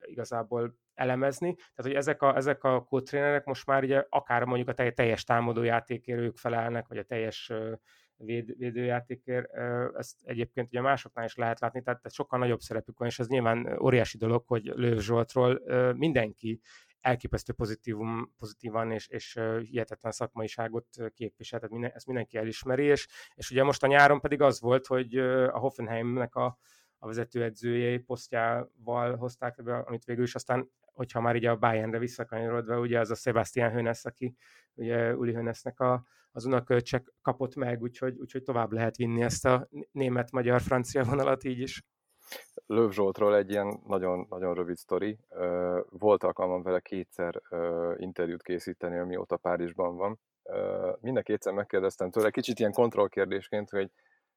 igazából 0.00 0.76
elemezni. 0.94 1.54
Tehát, 1.54 1.82
hogy 1.82 1.94
ezek 1.94 2.22
a, 2.22 2.36
ezek 2.36 2.64
a 2.64 2.84
kódtrénerek 2.84 3.44
most 3.44 3.66
már 3.66 3.82
ugye 3.82 4.04
akár 4.08 4.44
mondjuk 4.44 4.68
a 4.68 4.92
teljes 4.92 5.24
támadó 5.24 5.62
játékért 5.62 6.20
ők 6.20 6.36
felelnek, 6.36 6.88
vagy 6.88 6.98
a 6.98 7.02
teljes 7.02 7.52
véd, 8.16 8.58
védőjátékért, 8.58 9.52
ezt 9.96 10.16
egyébként 10.24 10.68
ugye 10.68 10.80
másoknál 10.80 11.24
is 11.24 11.34
lehet 11.34 11.60
látni, 11.60 11.82
tehát, 11.82 12.00
tehát 12.00 12.16
sokkal 12.16 12.38
nagyobb 12.38 12.60
szerepük 12.60 12.98
van, 12.98 13.08
és 13.08 13.18
ez 13.18 13.28
nyilván 13.28 13.78
óriási 13.80 14.18
dolog, 14.18 14.44
hogy 14.46 14.64
Lőv 14.64 14.98
Zsoltról 14.98 15.62
mindenki 15.96 16.60
elképesztő 17.00 17.52
pozitívum, 17.52 18.32
pozitívan 18.38 18.90
és, 18.90 19.08
és 19.08 19.40
hihetetlen 19.62 20.12
szakmaiságot 20.12 20.86
képvisel, 21.14 21.58
tehát 21.58 21.74
minden, 21.74 21.90
ezt 21.94 22.06
mindenki 22.06 22.36
elismeri, 22.36 22.84
és, 22.84 23.08
és 23.34 23.50
ugye 23.50 23.62
most 23.62 23.82
a 23.82 23.86
nyáron 23.86 24.20
pedig 24.20 24.40
az 24.40 24.60
volt, 24.60 24.86
hogy 24.86 25.16
a 25.16 25.58
Hoffenheimnek 25.58 26.34
a, 26.34 26.58
a 27.02 27.06
vezetőedzőjei 27.06 27.98
posztjával 27.98 29.16
hozták 29.16 29.62
be, 29.62 29.76
amit 29.76 30.04
végül 30.04 30.24
is 30.24 30.34
aztán 30.34 30.70
hogyha 30.92 31.20
már 31.20 31.36
így 31.36 31.46
a 31.46 31.56
Bayernre 31.56 31.98
visszakanyarodva, 31.98 32.80
ugye 32.80 33.00
az 33.00 33.10
a 33.10 33.14
Sebastian 33.14 33.70
Hönes, 33.70 34.04
aki 34.04 34.36
ugye 34.74 35.16
Uli 35.16 35.32
Hönesnek 35.34 35.80
a, 35.80 36.04
az 36.32 36.44
unokölcsek 36.44 37.12
kapott 37.22 37.54
meg, 37.54 37.82
úgyhogy, 37.82 38.18
úgyhogy 38.18 38.42
tovább 38.42 38.72
lehet 38.72 38.96
vinni 38.96 39.22
ezt 39.22 39.44
a 39.44 39.68
német-magyar-francia 39.92 41.04
vonalat 41.04 41.44
így 41.44 41.58
is. 41.58 41.84
Löv 42.66 42.90
Zsoltról 42.90 43.36
egy 43.36 43.50
ilyen 43.50 43.80
nagyon, 43.86 44.26
nagyon 44.28 44.54
rövid 44.54 44.76
sztori. 44.76 45.18
Volt 45.88 46.22
alkalmam 46.22 46.62
vele 46.62 46.80
kétszer 46.80 47.42
interjút 47.96 48.42
készíteni, 48.42 48.98
amióta 48.98 49.36
Párizsban 49.36 49.96
van. 49.96 50.20
Minden 51.00 51.22
kétszer 51.22 51.52
megkérdeztem 51.52 52.10
tőle, 52.10 52.30
kicsit 52.30 52.58
ilyen 52.58 52.72
kontrollkérdésként, 52.72 53.70
hogy 53.70 53.90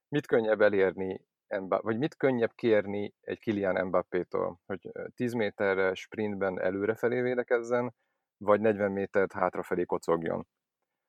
mit 0.08 0.26
könnyebb 0.26 0.60
elérni 0.60 1.26
Mbappé, 1.48 1.82
vagy 1.82 1.98
mit 1.98 2.16
könnyebb 2.16 2.52
kérni 2.54 3.14
egy 3.20 3.38
Kilian 3.38 3.86
Mbappé-tól, 3.86 4.60
hogy 4.66 4.90
10 5.14 5.32
méterre 5.32 5.94
sprintben 5.94 6.60
előrefelé 6.60 7.20
védekezzen, 7.20 7.94
vagy 8.36 8.60
40 8.60 8.92
métert 8.92 9.32
hátrafelé 9.32 9.84
kocogjon. 9.84 10.46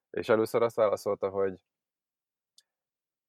És 0.09 0.29
először 0.29 0.61
azt 0.61 0.75
válaszolta, 0.75 1.29
hogy 1.29 1.59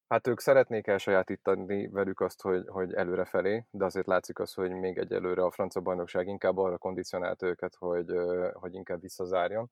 hát 0.09 0.27
ők 0.27 0.41
szeretnék 0.41 0.87
elsajátítani 0.87 1.89
velük 1.89 2.21
azt, 2.21 2.43
hogy, 2.43 2.69
hogy 2.69 2.93
előrefelé, 2.93 3.65
de 3.71 3.85
azért 3.85 4.07
látszik 4.07 4.39
az, 4.39 4.55
hogy 4.55 4.71
még 4.71 4.99
egyelőre 4.99 5.43
a 5.45 5.51
francia 5.51 5.81
bajnokság 5.81 6.27
inkább 6.27 6.59
arra 6.59 6.79
kondicionált 6.79 7.43
őket, 7.43 7.75
hogy, 7.75 8.13
hogy 8.53 8.75
inkább 8.75 9.01
visszazárjon. 9.01 9.71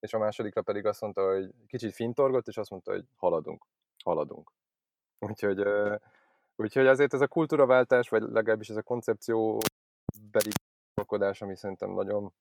és 0.00 0.14
a 0.14 0.18
másodikra 0.18 0.62
pedig 0.62 0.86
azt 0.86 1.00
mondta, 1.00 1.32
hogy 1.32 1.50
kicsit 1.66 1.94
fintorgott, 1.94 2.46
és 2.46 2.56
azt 2.56 2.70
mondta, 2.70 2.92
hogy 2.92 3.04
haladunk, 3.16 3.66
haladunk. 4.04 4.52
Úgyhogy, 5.18 5.62
úgyhogy 6.56 6.86
azért 6.86 7.14
ez 7.14 7.20
a 7.20 7.28
kultúraváltás, 7.28 8.08
vagy 8.08 8.22
legalábbis 8.22 8.68
ez 8.68 8.76
a 8.76 8.82
koncepció 8.82 9.58
beli 10.30 10.50
ami 11.38 11.56
szerintem 11.56 11.90
nagyon, 11.90 12.32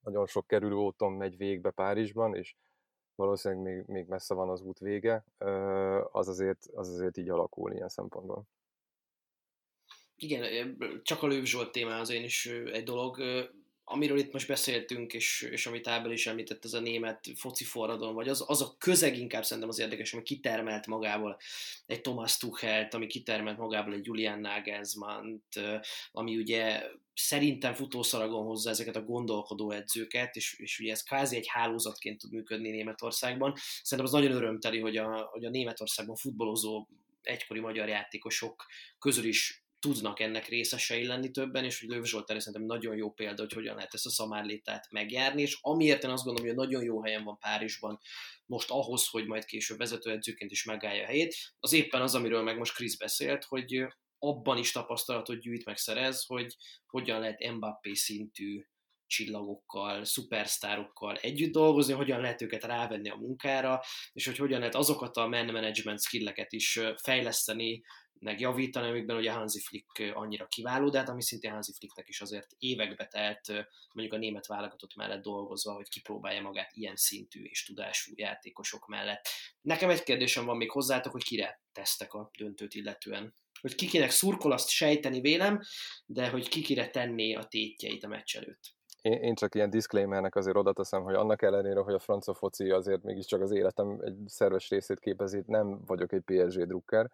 nagyon 0.00 0.26
sok 0.26 0.46
kerülő 0.46 0.74
úton 0.74 1.12
megy 1.12 1.36
végbe 1.36 1.70
Párizsban, 1.70 2.34
és 2.34 2.54
valószínűleg 3.14 3.64
még, 3.64 3.86
még 3.86 4.06
messze 4.06 4.34
van 4.34 4.48
az 4.48 4.60
út 4.60 4.78
vége, 4.78 5.24
az 6.10 6.28
azért, 6.28 6.66
az 6.74 6.88
azért 6.88 7.16
így 7.16 7.28
alakul 7.28 7.72
ilyen 7.72 7.88
szempontból. 7.88 8.44
Igen, 10.14 10.76
csak 11.02 11.22
a 11.22 11.26
Lőv 11.26 11.44
Zsolt 11.44 11.72
témához 11.72 12.10
én 12.10 12.24
is 12.24 12.46
egy 12.46 12.84
dolog 12.84 13.18
amiről 13.92 14.18
itt 14.18 14.32
most 14.32 14.46
beszéltünk, 14.46 15.12
és, 15.12 15.48
és 15.50 15.66
amit 15.66 15.86
Ábel 15.86 16.12
is 16.12 16.26
említett, 16.26 16.64
ez 16.64 16.72
a 16.72 16.80
német 16.80 17.24
foci 17.36 17.64
forradalom, 17.64 18.14
vagy 18.14 18.28
az, 18.28 18.44
az 18.46 18.62
a 18.62 18.74
közeg 18.78 19.18
inkább 19.18 19.44
szerintem 19.44 19.68
az 19.68 19.78
érdekes, 19.78 20.12
ami 20.12 20.22
kitermelt 20.22 20.86
magából 20.86 21.38
egy 21.86 22.00
Thomas 22.00 22.36
Tuchelt, 22.36 22.94
ami 22.94 23.06
kitermelt 23.06 23.58
magából 23.58 23.94
egy 23.94 24.06
Julian 24.06 24.40
Nagelsmann, 24.40 25.42
ami 26.12 26.36
ugye 26.36 26.82
szerintem 27.14 27.74
futószalagon 27.74 28.46
hozza 28.46 28.70
ezeket 28.70 28.96
a 28.96 29.04
gondolkodó 29.04 29.70
edzőket, 29.70 30.36
és, 30.36 30.58
és 30.58 30.78
ugye 30.78 30.92
ez 30.92 31.02
kvázi 31.02 31.36
egy 31.36 31.48
hálózatként 31.48 32.20
tud 32.20 32.32
működni 32.32 32.70
Németországban. 32.70 33.54
Szerintem 33.82 34.14
az 34.14 34.20
nagyon 34.20 34.36
örömteli, 34.36 34.78
hogy 34.80 34.96
a, 34.96 35.28
hogy 35.32 35.44
a 35.44 35.50
Németországban 35.50 36.16
futballozó 36.16 36.86
egykori 37.22 37.60
magyar 37.60 37.88
játékosok 37.88 38.66
közül 38.98 39.24
is 39.24 39.59
tudnak 39.80 40.20
ennek 40.20 40.48
részesei 40.48 41.06
lenni 41.06 41.30
többen, 41.30 41.64
és 41.64 41.80
hogy 41.80 41.88
Lőv 41.88 42.04
Zsolt 42.04 42.26
szerintem 42.26 42.62
nagyon 42.62 42.96
jó 42.96 43.12
példa, 43.12 43.42
hogy 43.42 43.52
hogyan 43.52 43.74
lehet 43.74 43.94
ezt 43.94 44.06
a 44.06 44.10
szamárlétát 44.10 44.90
megjárni, 44.90 45.42
és 45.42 45.58
amiért 45.60 46.04
én 46.04 46.10
azt 46.10 46.24
gondolom, 46.24 46.48
hogy 46.48 46.58
nagyon 46.58 46.82
jó 46.82 47.02
helyen 47.02 47.24
van 47.24 47.38
Párizsban 47.38 48.00
most 48.46 48.70
ahhoz, 48.70 49.08
hogy 49.08 49.26
majd 49.26 49.44
később 49.44 49.78
vezetőedzőként 49.78 50.50
is 50.50 50.64
megállja 50.64 51.02
a 51.02 51.06
helyét, 51.06 51.36
az 51.60 51.72
éppen 51.72 52.02
az, 52.02 52.14
amiről 52.14 52.42
meg 52.42 52.58
most 52.58 52.74
Krisz 52.74 52.96
beszélt, 52.96 53.44
hogy 53.44 53.86
abban 54.18 54.58
is 54.58 54.72
tapasztalatot 54.72 55.40
gyűjt 55.40 55.64
meg 55.64 55.76
szerez, 55.76 56.24
hogy 56.26 56.56
hogyan 56.86 57.20
lehet 57.20 57.52
Mbappé 57.52 57.94
szintű 57.94 58.64
csillagokkal, 59.06 60.04
szupersztárokkal 60.04 61.16
együtt 61.16 61.52
dolgozni, 61.52 61.92
hogyan 61.92 62.20
lehet 62.20 62.42
őket 62.42 62.64
rávenni 62.64 63.08
a 63.08 63.16
munkára, 63.16 63.80
és 64.12 64.26
hogy 64.26 64.36
hogyan 64.36 64.58
lehet 64.58 64.74
azokat 64.74 65.16
a 65.16 65.28
man 65.28 65.46
management 65.46 66.02
skilleket 66.02 66.52
is 66.52 66.80
fejleszteni, 66.96 67.82
meg 68.20 68.40
javítani, 68.40 68.88
amikben 68.88 69.16
ugye 69.16 69.32
Hansi 69.32 69.60
Flick 69.60 70.14
annyira 70.14 70.46
kiváló, 70.46 70.88
de 70.88 70.98
hát 70.98 71.08
ami 71.08 71.22
szintén 71.22 71.50
Hansi 71.50 71.72
Flicknek 71.72 72.08
is 72.08 72.20
azért 72.20 72.46
évekbe 72.58 73.06
telt, 73.06 73.48
mondjuk 73.92 74.16
a 74.16 74.18
német 74.18 74.46
válogatott 74.46 74.94
mellett 74.94 75.22
dolgozva, 75.22 75.72
hogy 75.72 75.88
kipróbálja 75.88 76.42
magát 76.42 76.70
ilyen 76.72 76.96
szintű 76.96 77.42
és 77.42 77.64
tudású 77.64 78.12
játékosok 78.14 78.86
mellett. 78.86 79.28
Nekem 79.60 79.90
egy 79.90 80.02
kérdésem 80.02 80.44
van 80.44 80.56
még 80.56 80.70
hozzátok, 80.70 81.12
hogy 81.12 81.24
kire 81.24 81.60
tesztek 81.72 82.14
a 82.14 82.30
döntőt 82.38 82.74
illetően. 82.74 83.34
Hogy 83.60 83.74
kikinek 83.74 84.10
szurkol, 84.10 84.52
azt 84.52 84.68
sejteni 84.68 85.20
vélem, 85.20 85.60
de 86.06 86.28
hogy 86.28 86.48
kikire 86.48 86.90
tenné 86.90 87.34
a 87.34 87.44
tétjeit 87.44 88.04
a 88.04 88.08
meccs 88.08 88.36
előtt 88.36 88.78
én, 89.02 89.34
csak 89.34 89.54
ilyen 89.54 89.70
disclaimernek 89.70 90.36
azért 90.36 90.56
oda 90.56 90.72
teszem, 90.72 91.02
hogy 91.02 91.14
annak 91.14 91.42
ellenére, 91.42 91.80
hogy 91.80 91.94
a 91.94 91.98
francia 91.98 92.34
foci 92.34 92.70
azért 92.70 93.02
mégiscsak 93.02 93.40
az 93.40 93.50
életem 93.50 93.98
egy 94.04 94.16
szerves 94.26 94.68
részét 94.68 95.00
képezi, 95.00 95.42
nem 95.46 95.84
vagyok 95.86 96.12
egy 96.12 96.20
PSG 96.20 96.64
drukker. 96.64 97.10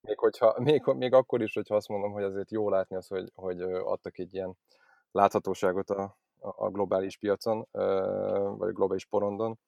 Még, 0.00 0.18
hogyha, 0.18 0.54
még, 0.68 0.82
még 0.84 1.12
akkor 1.12 1.42
is, 1.42 1.54
hogyha 1.54 1.74
azt 1.74 1.88
mondom, 1.88 2.12
hogy 2.12 2.22
azért 2.22 2.50
jó 2.50 2.68
látni 2.68 2.96
az, 2.96 3.06
hogy, 3.06 3.32
hogy 3.34 3.60
adtak 3.62 4.18
egy 4.18 4.34
ilyen 4.34 4.56
láthatóságot 5.10 5.90
a, 5.90 6.16
a 6.38 6.68
globális 6.70 7.16
piacon, 7.16 7.66
vagy 8.58 8.68
a 8.68 8.72
globális 8.72 9.06
porondon. 9.06 9.58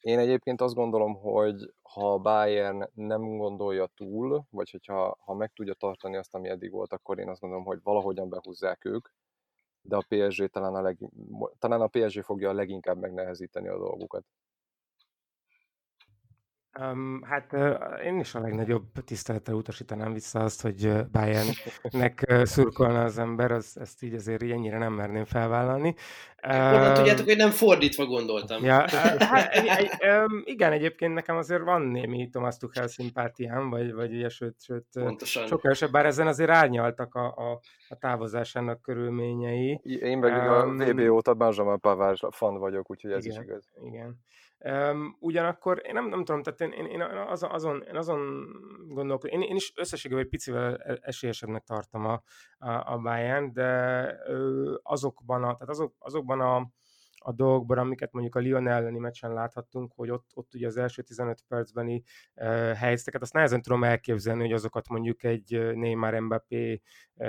Én 0.00 0.18
egyébként 0.18 0.60
azt 0.60 0.74
gondolom, 0.74 1.14
hogy 1.14 1.74
ha 1.82 2.18
Bayern 2.18 2.90
nem 2.94 3.36
gondolja 3.36 3.86
túl, 3.96 4.44
vagy 4.50 4.70
hogyha 4.70 5.16
ha 5.20 5.34
meg 5.34 5.52
tudja 5.52 5.74
tartani 5.74 6.16
azt, 6.16 6.34
ami 6.34 6.48
eddig 6.48 6.70
volt, 6.70 6.92
akkor 6.92 7.18
én 7.18 7.28
azt 7.28 7.40
gondolom, 7.40 7.64
hogy 7.64 7.80
valahogyan 7.82 8.28
behúzzák 8.28 8.84
ők, 8.84 9.08
de 9.82 9.96
a 9.96 10.04
PSG 10.08 10.46
talán 10.46 10.74
a, 10.74 10.80
leg, 10.80 10.98
talán 11.58 11.80
a 11.80 11.86
PSG 11.86 12.22
fogja 12.22 12.48
a 12.48 12.52
leginkább 12.52 12.98
megnehezíteni 12.98 13.68
a 13.68 13.78
dolgukat. 13.78 14.24
Um, 16.78 17.22
hát 17.22 17.52
uh, 17.52 18.04
én 18.04 18.18
is 18.18 18.34
a 18.34 18.40
legnagyobb 18.40 18.84
tisztelettel 19.04 19.54
utasítanám 19.54 20.12
vissza 20.12 20.40
azt, 20.40 20.62
hogy 20.62 20.92
Bayernnek 21.12 22.24
uh, 22.28 22.44
szurkolna 22.44 23.04
az 23.04 23.18
ember, 23.18 23.50
az, 23.50 23.76
ezt 23.80 24.02
így 24.02 24.14
azért 24.14 24.42
így 24.42 24.50
ennyire 24.50 24.78
nem 24.78 24.92
merném 24.92 25.24
felvállalni. 25.24 25.94
Honnan 26.40 26.94
tudjátok, 26.94 27.24
hogy 27.24 27.36
nem 27.36 27.50
fordítva 27.50 28.06
gondoltam. 28.06 28.64
Ja, 28.64 28.84
hát, 29.18 29.52
egy, 29.52 29.66
egy, 29.66 29.90
um, 30.08 30.42
igen, 30.44 30.72
egyébként 30.72 31.14
nekem 31.14 31.36
azért 31.36 31.62
van 31.62 31.82
némi 31.82 32.28
Thomas 32.28 32.56
Tuchel 32.56 32.86
szimpátiám, 32.88 33.70
vagy, 33.70 33.92
vagy 33.92 34.14
ugye, 34.14 34.28
sőt, 34.28 34.62
sőt 34.62 34.86
Pontosan. 34.92 35.46
sokkal 35.46 35.70
esebb, 35.70 35.90
bár 35.90 36.06
ezen 36.06 36.26
azért 36.26 36.50
árnyaltak 36.50 37.14
a, 37.14 37.26
a, 37.26 37.60
a 37.88 37.96
távozásának 37.98 38.82
körülményei. 38.82 39.80
Én 39.82 40.18
meg 40.18 40.32
um, 40.32 40.80
a 40.80 40.84
VB 40.84 41.10
óta 41.10 41.34
Benjamin 41.34 41.80
Pavard 41.80 42.18
fan 42.30 42.58
vagyok, 42.58 42.90
úgyhogy 42.90 43.12
ez 43.12 43.24
igen, 43.24 43.40
is 43.40 43.44
igaz. 43.48 43.72
Igen. 43.84 44.18
Um, 44.64 45.16
ugyanakkor 45.20 45.82
én 45.86 45.92
nem, 45.92 46.08
nem 46.08 46.24
tudom, 46.24 46.42
tehát 46.42 46.60
én, 46.60 46.72
én, 46.72 46.90
én 46.90 47.00
azon, 47.00 47.50
azon, 47.50 47.82
én 47.88 47.96
azon 47.96 48.46
gondolkodom, 48.88 49.40
én, 49.40 49.48
én 49.48 49.56
is 49.56 49.72
összességében 49.76 50.22
egy 50.22 50.28
picivel 50.28 50.76
e, 50.76 50.98
esélyesebbnek 51.02 51.64
tartom 51.64 52.04
a, 52.06 52.22
a, 52.58 52.92
a 52.92 52.98
Bayern, 52.98 53.52
de 53.52 54.14
azokban, 54.82 55.42
a, 55.42 55.52
tehát 55.52 55.68
azok, 55.68 55.94
azokban 55.98 56.40
a, 56.40 56.70
a 57.22 57.32
dolgokban, 57.32 57.78
amiket 57.78 58.12
mondjuk 58.12 58.34
a 58.34 58.40
Lyon 58.40 58.68
elleni 58.68 58.98
meccsen 58.98 59.32
láthattunk, 59.32 59.92
hogy 59.94 60.10
ott, 60.10 60.30
ott 60.34 60.54
ugye 60.54 60.66
az 60.66 60.76
első 60.76 61.02
15 61.02 61.42
percbeni 61.48 62.02
uh, 62.34 62.72
helyzeteket, 62.72 63.22
azt 63.22 63.32
nehezen 63.32 63.62
tudom 63.62 63.84
elképzelni, 63.84 64.42
hogy 64.42 64.52
azokat 64.52 64.88
mondjuk 64.88 65.24
egy 65.24 65.74
Neymar, 65.74 66.14
Mbappé, 66.14 66.80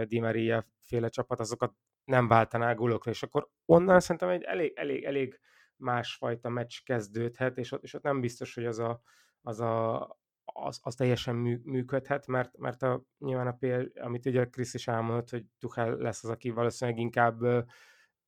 Di 0.08 0.20
Maria 0.20 0.66
féle 0.82 1.10
csapat, 1.10 1.40
azokat 1.40 1.74
nem 2.06 2.28
váltaná 2.28 2.74
gólokra, 2.74 3.12
és 3.12 3.24
akkor 3.24 3.50
onnan 3.66 4.00
szerintem 4.00 4.30
egy 4.30 4.44
elég, 4.44 4.74
elég, 4.76 5.04
elég 5.04 5.40
másfajta 5.82 6.50
meccs 6.50 6.78
kezdődhet, 6.84 7.58
és 7.58 7.72
ott, 7.72 7.84
és 7.84 7.94
ott 7.94 8.04
nem 8.04 8.22
biztos, 8.22 8.54
hogy 8.54 8.66
az 8.66 8.80
a, 8.80 9.02
az, 9.42 9.60
a, 9.60 10.02
az, 10.44 10.80
az 10.84 10.96
teljesen 10.96 11.36
mű, 11.36 11.62
működhet, 11.64 12.28
mert, 12.28 12.58
mert 12.58 12.84
a, 12.84 13.04
nyilván 13.20 13.48
a 13.48 13.58
PL, 13.60 14.00
amit 14.00 14.26
ugye 14.26 14.46
Krisz 14.46 14.74
is 14.74 14.88
elmondott, 14.88 15.30
hogy 15.30 15.46
Tuchel 15.60 15.96
lesz 15.96 16.24
az, 16.24 16.30
aki 16.30 16.50
valószínűleg 16.50 17.00
inkább 17.00 17.66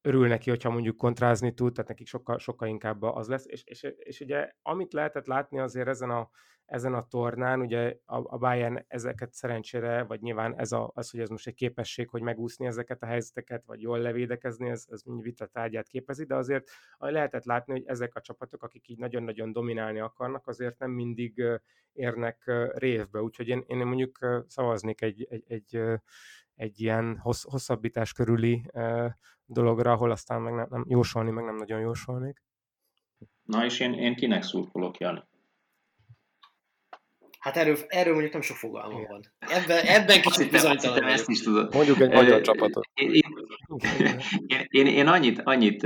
örül 0.06 0.28
neki, 0.28 0.50
hogyha 0.50 0.70
mondjuk 0.70 0.98
kontrázni 0.98 1.54
tud, 1.54 1.74
tehát 1.74 1.90
nekik 1.90 2.08
sokkal, 2.08 2.40
sokkal 2.40 2.68
inkább 2.68 3.02
az 3.02 3.28
lesz, 3.28 3.46
és, 3.48 3.64
és, 3.64 3.84
és 3.98 4.20
ugye 4.20 4.52
amit 4.62 4.94
lehetett 4.94 5.26
látni 5.26 5.60
azért 5.60 5.88
ezen 5.88 6.10
a, 6.10 6.30
ezen 6.66 6.94
a 6.94 7.08
tornán, 7.08 7.60
ugye 7.60 7.96
a, 8.06 8.34
a 8.34 8.38
Bayern 8.38 8.86
ezeket 8.88 9.34
szerencsére, 9.34 10.04
vagy 10.04 10.22
nyilván 10.22 10.60
ez 10.60 10.72
a, 10.72 10.92
az, 10.94 11.10
hogy 11.10 11.20
ez 11.20 11.30
most 11.30 11.48
egy 11.48 11.54
képesség, 11.54 12.10
hogy 12.10 12.22
megúszni 12.22 12.66
ezeket 12.66 13.04
a 13.04 13.06
helyzeteket, 13.06 13.64
vagy 13.66 13.82
jól 13.82 14.00
levédekezni, 14.00 14.70
ez, 14.70 14.86
ez 14.90 15.02
mind 15.04 15.22
vita 15.22 15.46
tárgyát 15.46 15.88
képezi, 15.88 16.26
de 16.26 16.36
azért 16.36 16.70
lehetett 16.98 17.44
látni, 17.44 17.72
hogy 17.72 17.84
ezek 17.86 18.16
a 18.16 18.22
csapatok, 18.22 18.64
akik 18.64 18.88
így 18.88 18.98
nagyon-nagyon 18.98 19.52
dominálni 19.52 20.00
akarnak, 20.00 20.48
azért 20.48 20.80
nem 20.80 20.92
mindig 20.92 21.44
érnek 21.94 22.52
révbe, 22.74 23.22
úgyhogy 23.22 23.48
én, 23.48 23.64
én 23.68 23.78
mondjuk 23.78 24.44
szavaznék 24.48 25.02
egy, 25.02 25.28
egy, 25.30 25.44
egy, 25.48 25.82
egy 26.56 26.82
ilyen 26.82 27.18
hossz, 27.18 27.44
hosszabbítás 27.44 28.14
körüli 28.14 28.66
dologra, 29.46 29.92
ahol 29.92 30.12
aztán 30.12 30.42
meg 30.42 30.54
nem, 30.54 30.68
nem 30.70 30.86
jósolni, 30.88 31.32
meg 31.32 31.44
nem 31.44 31.56
nagyon 31.56 31.80
jósolnék. 31.80 32.42
Na 33.44 33.66
és 33.66 33.80
én, 33.80 33.94
én 33.94 34.16
kinek 34.16 34.44
szurkolok, 34.44 34.98
Jani? 34.98 35.24
Hát 37.40 37.58
erről, 37.58 37.78
erről 37.88 38.12
mondjuk 38.12 38.34
nem 38.34 38.42
sok 38.42 38.58
fogalmam 38.58 39.06
van. 39.10 39.22
Ebben, 39.40 39.86
ebben 39.86 40.22
kicsit 40.22 40.52
bizonytalan 40.52 41.04
ezt 41.04 41.30
is 41.30 41.42
tudod. 41.42 41.74
Mondjuk 41.74 42.00
egy 42.00 42.12
magyar 42.12 42.42
csapatot. 42.42 42.90
Én, 42.94 43.12
én, 43.12 44.66
én, 44.68 44.86
én 44.86 45.08
annyit, 45.08 45.40
annyit 45.40 45.84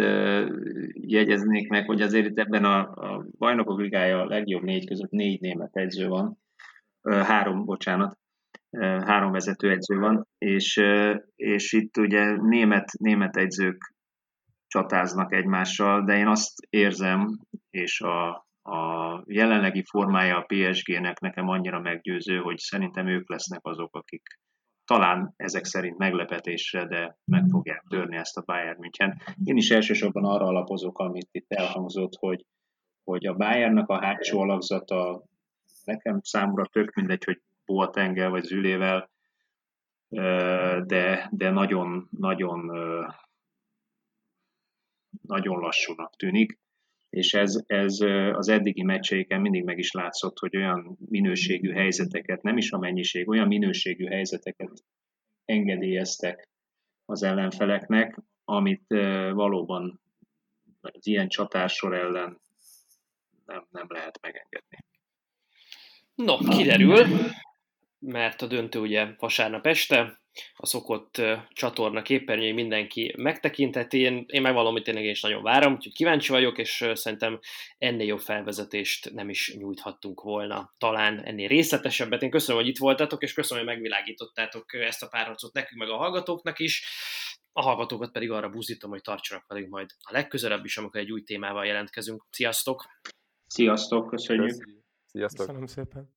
jegyeznék 0.93 1.69
meg, 1.69 1.85
hogy 1.85 2.01
azért 2.01 2.25
itt 2.25 2.39
ebben 2.39 2.65
a, 2.65 2.79
a 2.79 3.25
bajnokok 3.37 3.79
ligája 3.79 4.21
a 4.21 4.25
legjobb 4.25 4.63
négy 4.63 4.87
között 4.87 5.09
négy 5.09 5.41
német 5.41 5.75
edző 5.75 6.07
van. 6.07 6.39
Három, 7.01 7.65
bocsánat. 7.65 8.17
Három 8.79 9.31
vezető 9.31 9.71
edző 9.71 9.97
van, 9.97 10.27
és, 10.37 10.81
és 11.35 11.73
itt 11.73 11.97
ugye 11.97 12.35
német, 12.35 12.91
német 12.99 13.37
edzők 13.37 13.93
csatáznak 14.67 15.33
egymással, 15.33 16.03
de 16.03 16.17
én 16.17 16.27
azt 16.27 16.53
érzem, 16.69 17.39
és 17.69 18.01
a, 18.01 18.29
a 18.61 19.23
jelenlegi 19.25 19.83
formája 19.83 20.37
a 20.37 20.45
PSG-nek 20.47 21.19
nekem 21.19 21.47
annyira 21.47 21.79
meggyőző, 21.79 22.37
hogy 22.37 22.57
szerintem 22.57 23.07
ők 23.07 23.29
lesznek 23.29 23.59
azok, 23.63 23.95
akik 23.95 24.23
talán 24.85 25.33
ezek 25.35 25.65
szerint 25.65 25.97
meglepetésre, 25.97 26.85
de 26.85 27.17
meg 27.25 27.45
fogják 27.49 27.83
törni 27.89 28.15
ezt 28.15 28.37
a 28.37 28.43
Bayern 28.45 28.79
München. 28.79 29.21
Én 29.43 29.57
is 29.57 29.71
elsősorban 29.71 30.25
arra 30.25 30.45
alapozok, 30.45 30.99
amit 30.99 31.29
itt 31.31 31.51
elhangzott, 31.51 32.13
hogy, 32.19 32.45
hogy 33.03 33.25
a 33.25 33.35
Bayernnek 33.35 33.87
a 33.87 34.05
hátsó 34.05 34.39
alakzata 34.39 35.23
nekem 35.83 36.19
számomra 36.21 36.65
tök 36.65 36.93
mindegy, 36.93 37.23
hogy 37.23 37.41
Boatengel 37.67 38.29
vagy 38.29 38.43
Zülével, 38.43 39.09
de, 40.85 41.29
de 41.31 41.49
nagyon, 41.49 42.07
nagyon, 42.11 42.59
nagyon 45.21 45.59
lassúnak 45.59 46.15
tűnik 46.15 46.59
és 47.09 47.33
ez, 47.33 47.63
ez 47.65 47.99
az 48.33 48.47
eddigi 48.47 48.83
meccseiken 48.83 49.41
mindig 49.41 49.63
meg 49.63 49.77
is 49.77 49.91
látszott, 49.91 50.39
hogy 50.39 50.57
olyan 50.57 50.97
minőségű 51.09 51.71
helyzeteket, 51.71 52.41
nem 52.41 52.57
is 52.57 52.71
a 52.71 52.77
mennyiség, 52.77 53.27
olyan 53.27 53.47
minőségű 53.47 54.05
helyzeteket 54.05 54.83
engedélyeztek 55.45 56.49
az 57.05 57.23
ellenfeleknek, 57.23 58.19
amit 58.45 58.85
valóban 59.33 60.01
az 60.81 61.07
ilyen 61.07 61.27
csatásor 61.27 61.93
ellen 61.93 62.39
nem, 63.45 63.67
nem 63.69 63.85
lehet 63.89 64.19
megengedni. 64.21 64.77
No, 66.15 66.37
kiderül, 66.37 67.05
mert 67.99 68.41
a 68.41 68.47
döntő 68.47 68.79
ugye 68.79 69.07
vasárnap 69.17 69.67
este, 69.67 70.21
a 70.55 70.65
szokott 70.65 71.21
csatorna 71.49 72.01
képernyői 72.01 72.51
mindenki 72.51 73.13
megtekinteti. 73.17 73.99
Én, 73.99 74.25
én 74.27 74.41
megvallom, 74.41 74.71
hogy 74.71 74.83
tényleg 74.83 75.03
én 75.03 75.09
is 75.09 75.21
nagyon 75.21 75.43
várom, 75.43 75.73
úgyhogy 75.73 75.93
kíváncsi 75.93 76.31
vagyok, 76.31 76.57
és 76.57 76.89
szerintem 76.93 77.39
ennél 77.77 78.07
jobb 78.07 78.19
felvezetést 78.19 79.13
nem 79.13 79.29
is 79.29 79.55
nyújthattunk 79.57 80.21
volna. 80.21 80.73
Talán 80.77 81.23
ennél 81.23 81.47
részletesebbet. 81.47 82.21
Én 82.21 82.29
köszönöm, 82.29 82.61
hogy 82.61 82.69
itt 82.69 82.77
voltatok, 82.77 83.23
és 83.23 83.33
köszönöm, 83.33 83.65
hogy 83.65 83.73
megvilágítottátok 83.73 84.73
ezt 84.73 85.03
a 85.03 85.07
párharcot 85.07 85.53
nekünk, 85.53 85.81
meg 85.81 85.89
a 85.89 85.97
hallgatóknak 85.97 86.59
is. 86.59 86.85
A 87.51 87.61
hallgatókat 87.61 88.11
pedig 88.11 88.31
arra 88.31 88.49
buzdítom, 88.49 88.89
hogy 88.89 89.01
tartsanak 89.01 89.47
velünk 89.47 89.69
majd 89.69 89.89
a 89.99 90.11
legközelebb 90.11 90.65
is, 90.65 90.77
amikor 90.77 90.99
egy 90.99 91.11
új 91.11 91.23
témával 91.23 91.65
jelentkezünk. 91.65 92.25
Sziasztok! 92.29 92.85
Sziasztok, 93.47 94.09
köszönjük! 94.09 94.69
Sziasztok! 95.05 95.45
Köszönöm 95.45 95.67
szépen! 95.67 96.16